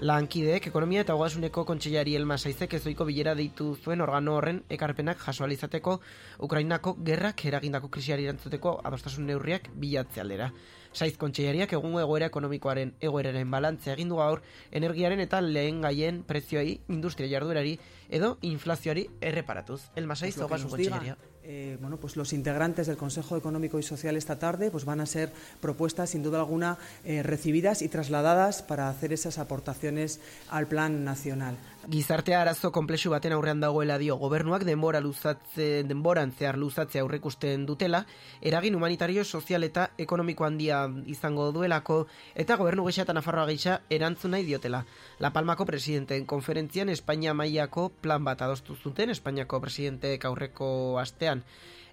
[0.00, 5.46] lankideek ekonomia eta ogasuneko kontseilari Elma Saizek ezoiko bilera deitu zuen organo horren ekarpenak jaso
[5.52, 5.98] izateko
[6.46, 10.50] Ukrainako gerrak eragindako krisiari erantzuteko adostasun neurriak bilatze aldera.
[10.92, 14.40] Saiz kontseilariak egungo egoera ekonomikoaren egoeraren balantzea egin du gaur
[14.72, 17.78] energiaren eta lehen gaien prezioei industria jarduerari
[18.08, 19.82] edo inflazioari erreparatuz.
[19.96, 21.18] Elma Saiz, ogasun kontseilaria.
[21.52, 25.06] Eh, bueno, pues los integrantes del Consejo Económico y Social esta tarde pues van a
[25.06, 31.02] ser propuestas, sin duda alguna, eh, recibidas y trasladadas para hacer esas aportaciones al plan
[31.02, 31.56] nacional.
[31.88, 38.02] Gizartea arazo komplexu baten aurrean dagoela dio gobernuak denbora luzatze, denboran zehar luzatzea aurrekusten dutela,
[38.42, 42.02] eragin humanitario, sozial eta ekonomiko handia izango duelako,
[42.34, 44.82] eta gobernu gisa eta Nafarroa gisa erantzun nahi diotela.
[45.18, 51.40] La Palmako presidenteen konferentzian Espainia mailako plan bat adostu zuten, Espainiako presidenteek aurreko astean,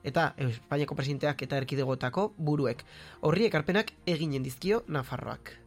[0.03, 2.83] eta Espainiako presidenteak eta erkidegotako buruek.
[3.21, 5.66] Horri ekarpenak eginen dizkio Nafarroak.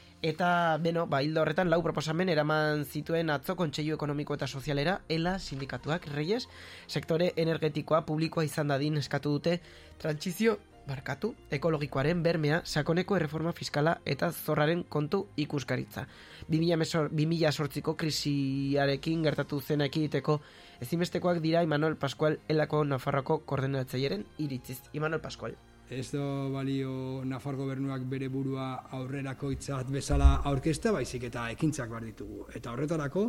[0.21, 5.39] Eta, beno, ba, hildo horretan lau proposamen eraman zituen atzo kontseilu ekonomiko eta sozialera, ela
[5.39, 6.43] sindikatuak, reyes,
[6.87, 9.55] sektore energetikoa publikoa izan dadin eskatu dute,
[9.97, 16.05] trantsizio barkatu, ekologikoaren bermea, sakoneko erreforma fiskala eta zorraren kontu ikuskaritza.
[16.51, 20.37] 2008ko krisiarekin gertatu zena ekiditeko
[20.85, 24.81] ezinbestekoak dira Imanol Pascual elako Nafarroko koordinatzailearen iritziz.
[24.93, 25.57] Imanol Pascual.
[25.91, 32.05] Ez do balio Nafar gobernuak bere burua aurrerako hitzat bezala aurkezta, baizik eta ekintzak behar
[32.07, 32.45] ditugu.
[32.55, 33.23] Eta horretarako,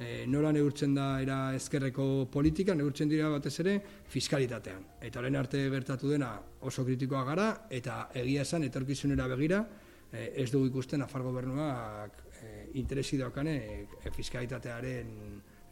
[0.00, 3.74] e, nola neurtzen da era ezkerreko politika, neurtzen dira batez ere
[4.14, 4.86] fiskalitatean.
[5.04, 6.30] Eta orain arte gertatu dena
[6.62, 9.60] oso kritikoa gara, eta egia esan etorkizunera begira,
[10.10, 15.12] e, ez dugu ikusten Nafar gobernuak e, interesi daukane e, fiskalitatearen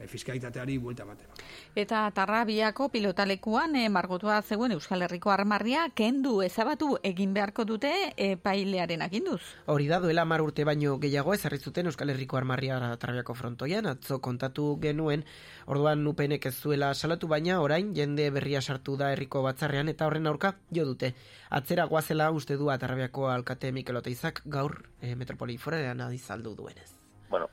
[0.06, 1.34] fiskalitateari buelta ematera.
[1.74, 9.02] Eta tarrabiako pilotalekuan e, margotua zegoen Euskal Herriko armarria kendu ezabatu egin beharko dute epailearen
[9.02, 9.40] aginduz.
[9.66, 14.20] Hori da, duela mar urte baino gehiago ezarri zuten Euskal Herriko armarria Tarrabiako frontoian, atzo
[14.20, 15.24] kontatu genuen,
[15.66, 20.26] orduan nupenek ez zuela salatu baina orain jende berria sartu da herriko batzarrean eta horren
[20.26, 21.14] aurka jo dute.
[21.50, 27.03] Atzera guazela uste du Tarrabiako alkate Mikel Oteizak gaur e, metropoli forean adizaldu duenez.
[27.30, 27.48] Bueno,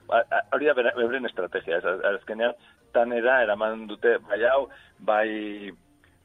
[0.52, 1.86] hori da bere- beren estrategia, ez,
[2.16, 2.54] azkenean,
[2.92, 4.68] tanera eraman dute, bai hau,
[5.00, 5.72] bai,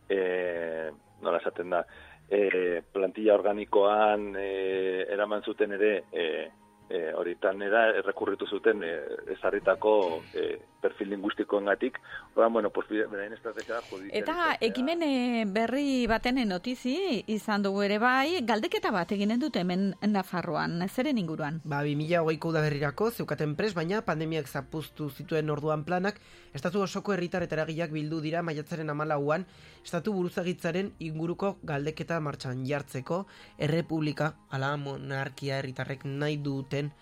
[0.09, 0.90] e,
[1.23, 1.85] nola esaten da,
[2.28, 6.51] e, plantilla organikoan e, eraman zuten ere, e,
[6.89, 8.93] e, hori tanera errekurritu zuten e,
[9.36, 10.47] ezarritako e,
[10.86, 11.98] perfil lingustikoengatik,
[12.36, 13.80] Orduan, bueno, pues, beraien estrategia.
[14.12, 19.94] Eta ekimen eh, berri baten notizi izan dugu ere bai, galdeketa bat eginen dute hemen
[20.04, 21.62] Nafarroan, zeren inguruan.
[21.64, 26.20] Ba, 2008ko udaberrirako zeukaten pres, baina pandemiak zapuztu zituen orduan planak,
[26.52, 29.46] estatu osoko herritar eta eragileak bildu dira maiatzaren amalauan,
[29.84, 33.24] estatu buruzagitzaren inguruko galdeketa martxan jartzeko,
[33.56, 36.92] errepublika, ala monarkia herritarrek nahi duten,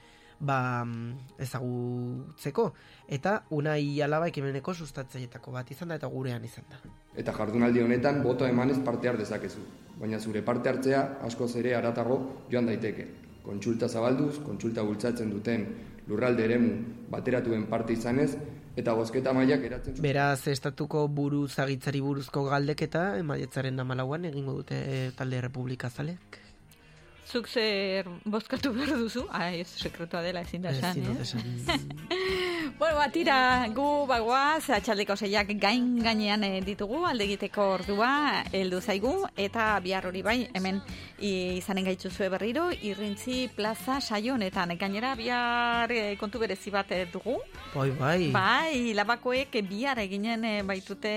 [0.40, 2.72] ba, mm, ezagutzeko.
[3.08, 6.80] Eta unai alaba ekimeneko sustatzaietako bat izan da eta gurean izan da.
[7.16, 9.60] Eta jardunaldi honetan boto emanez parte har dezakezu.
[10.00, 12.18] Baina zure parte hartzea askoz ere aratago
[12.50, 13.08] joan daiteke.
[13.44, 15.66] Kontsulta zabalduz, kontsulta bultzatzen duten
[16.08, 16.70] lurralde eremu
[17.12, 18.30] bateratuen parte izanez,
[18.76, 25.40] eta bozketa mailak eratzen Beraz, estatuko buruzagitzari buruzko galdeketa, maiatzaren amalauan egingo dute eh, talde
[25.44, 26.43] republika zalek.
[27.24, 29.24] Zuk zer bozkatu behar duzu?
[29.32, 31.78] Ah, ez, sekretua dela ezin da esan, dut eh?
[32.78, 33.36] bueno, ba, tira,
[33.74, 38.10] gu bagoaz, atxaldeko zeiak gain gainean eh, ditugu, alde egiteko ordua,
[38.52, 40.82] heldu zaigu, eta bihar hori bai, hemen
[41.24, 47.38] izanen gaitzuzue berriro, irrintzi plaza saio honetan, gainera bihar eh, kontu berezi bat eh, dugu,
[47.74, 48.28] Bai, bai.
[48.34, 51.14] Bai, labakoek bihar eginen baitute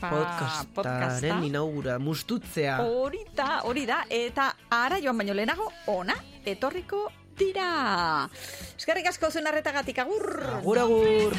[0.00, 1.38] ba, podcastaren podcasta.
[1.46, 2.80] inaugura, mustutzea.
[2.84, 6.14] Hori da, hori da, eta ara joan baino lehenago, ona,
[6.44, 7.02] etorriko
[7.36, 8.28] dira.
[8.78, 10.24] Eskerrik asko zuen arretagatik, agur!
[10.62, 11.36] Agur, agur!